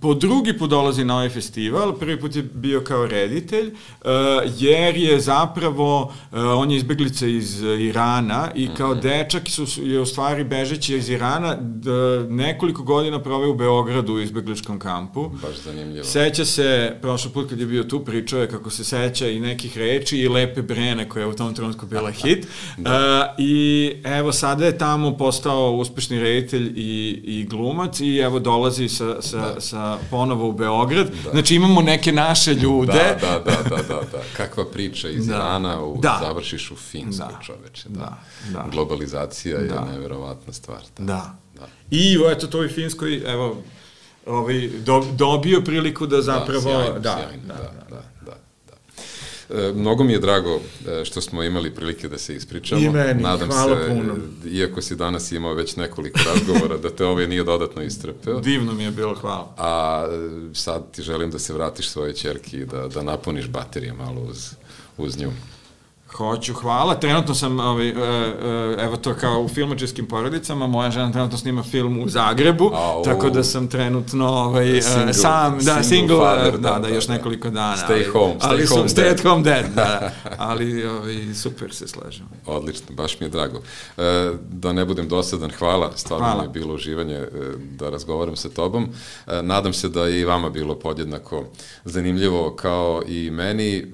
po 0.01 0.13
drugi 0.13 0.57
put 0.57 0.69
dolazi 0.69 1.05
na 1.05 1.15
ovaj 1.15 1.29
festival 1.29 1.93
prvi 1.93 2.19
put 2.19 2.35
je 2.35 2.43
bio 2.43 2.81
kao 2.81 3.05
reditelj 3.07 3.67
uh, 3.67 4.09
jer 4.57 4.97
je 4.97 5.19
zapravo 5.19 6.01
uh, 6.03 6.39
on 6.57 6.71
je 6.71 6.77
izbeglica 6.77 7.27
iz 7.27 7.61
Irana 7.61 8.51
i 8.55 8.69
kao 8.77 8.93
mm 8.93 8.97
-hmm. 8.97 9.01
dečak 9.01 9.49
su, 9.49 9.65
je 9.77 9.99
u 9.99 10.05
stvari 10.05 10.43
bežeći 10.43 10.95
iz 10.95 11.09
Irana 11.09 11.55
d, 11.59 11.91
nekoliko 12.29 12.83
godina 12.83 13.23
proveo 13.23 13.51
u 13.51 13.55
Beogradu 13.55 14.13
u 14.13 14.19
izbegličkom 14.19 14.79
kampu 14.79 15.29
baš 15.29 15.55
zanimljivo 15.63 16.03
Seća 16.13 16.45
se, 16.45 16.95
prošlo 17.01 17.31
put 17.31 17.49
kad 17.49 17.59
je 17.59 17.65
bio 17.65 17.83
tu, 17.83 18.05
pričao 18.05 18.41
je 18.41 18.49
kako 18.49 18.69
se 18.69 18.83
seća 18.83 19.27
i 19.27 19.39
nekih 19.39 19.77
reči 19.77 20.17
i 20.17 20.27
Lepe 20.27 20.61
Brene 20.61 21.09
koja 21.09 21.21
je 21.21 21.27
u 21.27 21.33
tom 21.33 21.55
trenutku 21.55 21.85
bila 21.85 22.11
hit. 22.21 22.47
da. 22.77 23.35
uh, 23.37 23.45
I 23.45 23.93
evo 24.03 24.31
sada 24.31 24.65
je 24.65 24.77
tamo 24.77 25.17
postao 25.17 25.71
uspešni 25.71 26.19
reditelj 26.19 26.73
i, 26.75 27.21
i 27.23 27.45
glumac 27.49 27.99
i 27.99 28.17
evo 28.17 28.39
dolazi 28.39 28.89
sa, 28.89 29.21
sa, 29.21 29.37
da. 29.37 29.61
sa 29.61 29.97
ponovo 30.09 30.49
u 30.49 30.51
Beograd. 30.51 31.07
Da. 31.23 31.31
Znači 31.31 31.55
imamo 31.55 31.81
neke 31.81 32.11
naše 32.11 32.53
ljude. 32.53 33.17
Da, 33.21 33.27
da, 33.27 33.39
da, 33.39 33.69
da, 33.69 33.75
da. 33.75 34.01
da. 34.11 34.23
Kakva 34.37 34.65
priča 34.65 35.09
iz 35.09 35.27
da. 35.27 35.35
Irana 35.35 35.83
u, 35.83 35.99
da. 36.01 36.19
završiš 36.21 36.71
u 36.71 36.75
Finskoj 36.75 37.27
da. 37.27 37.39
čoveče. 37.45 37.89
Da. 37.89 37.99
da. 37.99 38.17
da. 38.51 38.65
Globalizacija 38.71 39.57
da. 39.57 39.63
je 39.63 39.81
neverovatna 39.93 40.53
stvar. 40.53 40.81
Da. 40.97 41.03
da. 41.03 41.35
da. 41.59 41.67
I 41.91 42.17
eto 42.31 42.47
to 42.47 42.63
i 42.63 42.69
Finskoj, 42.69 43.23
evo, 43.27 43.63
ovaj, 44.25 44.69
do, 44.85 45.05
dobio 45.17 45.61
priliku 45.61 46.07
da 46.07 46.21
zapravo... 46.21 46.61
Da, 46.61 46.83
sjajno, 46.83 46.99
da, 46.99 47.17
sjajno, 47.19 47.43
da, 47.47 47.53
da, 47.53 47.85
da, 47.89 48.01
da. 48.25 48.37
da. 49.49 49.67
E, 49.67 49.73
mnogo 49.73 50.03
mi 50.03 50.13
je 50.13 50.19
drago 50.19 50.59
e, 50.87 51.05
što 51.05 51.21
smo 51.21 51.43
imali 51.43 51.75
prilike 51.75 52.07
da 52.07 52.17
se 52.17 52.35
ispričamo. 52.35 52.81
I 52.81 52.89
meni, 52.89 53.23
Nadam 53.23 53.49
hvala 53.51 53.77
se, 53.77 53.87
puno. 53.87 54.15
Iako 54.45 54.81
si 54.81 54.95
danas 54.95 55.31
imao 55.31 55.53
već 55.53 55.75
nekoliko 55.75 56.19
razgovora, 56.33 56.77
da 56.77 56.89
te 56.89 57.05
ovaj 57.05 57.27
nije 57.27 57.43
dodatno 57.43 57.81
istrpeo. 57.81 58.39
Divno 58.39 58.73
mi 58.73 58.83
je 58.83 58.91
bilo, 58.91 59.15
hvala. 59.15 59.53
A 59.57 60.05
sad 60.53 60.91
ti 60.91 61.01
želim 61.01 61.31
da 61.31 61.39
se 61.39 61.53
vratiš 61.53 61.89
svoje 61.89 62.13
čerki 62.13 62.57
i 62.57 62.65
da, 62.65 62.87
da 62.87 63.01
napuniš 63.01 63.47
baterije 63.47 63.93
malo 63.93 64.21
uz, 64.21 64.53
uz 64.97 65.17
nju. 65.17 65.31
Hoću, 66.17 66.53
hvala. 66.53 66.95
Trenutno 66.95 67.35
sam, 67.35 67.59
ovaj, 67.59 67.87
e, 67.87 67.91
e, 67.91 68.83
evo 68.83 68.97
to 68.97 69.13
kao 69.13 69.41
u 69.41 69.47
filmačeskim 69.47 70.05
porodicama, 70.05 70.67
moja 70.67 70.91
žena 70.91 71.11
trenutno 71.11 71.37
snima 71.37 71.63
film 71.63 71.99
u 71.99 72.09
Zagrebu, 72.09 72.71
A, 72.73 73.01
tako 73.05 73.29
da 73.29 73.43
sam 73.43 73.67
trenutno 73.67 74.27
ovaj, 74.27 74.77
e, 74.77 74.81
single, 74.81 75.13
sam, 75.13 75.53
da, 75.53 75.59
single, 75.59 75.83
single 75.83 76.17
father, 76.17 76.59
da, 76.59 76.69
da, 76.69 76.79
da, 76.79 76.87
još 76.87 77.07
da. 77.07 77.13
nekoliko 77.13 77.49
dana. 77.49 77.77
Stay 77.77 77.93
ali, 77.93 78.05
home, 78.05 78.33
stay 78.33 78.47
ali, 78.49 78.65
home 78.65 78.89
Stay 78.89 79.11
at 79.11 79.23
home 79.23 79.43
dead, 79.43 79.65
da. 79.75 80.11
Ali 80.37 80.85
ovaj, 80.85 81.33
super 81.33 81.73
se 81.73 81.87
slažem. 81.87 82.25
Odlično, 82.45 82.95
baš 82.95 83.19
mi 83.19 83.25
je 83.25 83.29
drago. 83.29 83.61
Da 84.49 84.73
ne 84.73 84.85
budem 84.85 85.07
dosadan, 85.07 85.51
hvala, 85.59 85.91
stvarno 85.95 86.25
hvala. 86.25 86.41
mi 86.41 86.47
je 86.47 86.51
bilo 86.51 86.73
uživanje 86.73 87.19
da 87.59 87.89
razgovaram 87.89 88.35
sa 88.35 88.49
tobom. 88.49 88.87
Nadam 89.41 89.73
se 89.73 89.89
da 89.89 90.05
je 90.05 90.19
i 90.19 90.25
vama 90.25 90.49
bilo 90.49 90.75
podjednako 90.75 91.45
zanimljivo 91.85 92.55
kao 92.55 93.01
i 93.07 93.31
meni. 93.31 93.85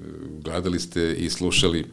Gledali 0.44 0.80
ste 0.80 1.12
i 1.12 1.30
slušali 1.30 1.86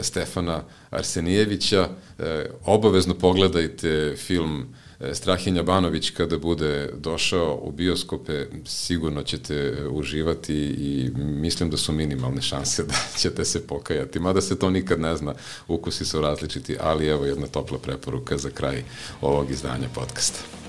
Stefana 0.00 0.62
Arsenijevića. 0.90 1.88
E, 2.18 2.50
obavezno 2.64 3.14
pogledajte 3.14 4.14
film 4.16 4.74
e, 5.00 5.14
Strahinja 5.14 5.62
Banović 5.62 6.10
kada 6.10 6.38
bude 6.38 6.90
došao 6.96 7.60
u 7.62 7.72
bioskope, 7.72 8.46
sigurno 8.64 9.22
ćete 9.22 9.86
uživati 9.90 10.54
i 10.54 11.10
mislim 11.16 11.70
da 11.70 11.76
su 11.76 11.92
minimalne 11.92 12.42
šanse 12.42 12.84
da 12.90 12.94
ćete 13.18 13.44
se 13.44 13.66
pokajati. 13.66 14.20
Mada 14.20 14.40
se 14.40 14.58
to 14.58 14.70
nikad 14.70 15.00
ne 15.00 15.16
zna, 15.16 15.34
ukusi 15.68 16.04
su 16.04 16.20
različiti, 16.20 16.76
ali 16.80 17.06
evo 17.06 17.24
jedna 17.24 17.46
topla 17.46 17.78
preporuka 17.78 18.38
za 18.38 18.50
kraj 18.50 18.84
ovog 19.20 19.50
izdanja 19.50 19.88
podcasta. 19.94 20.59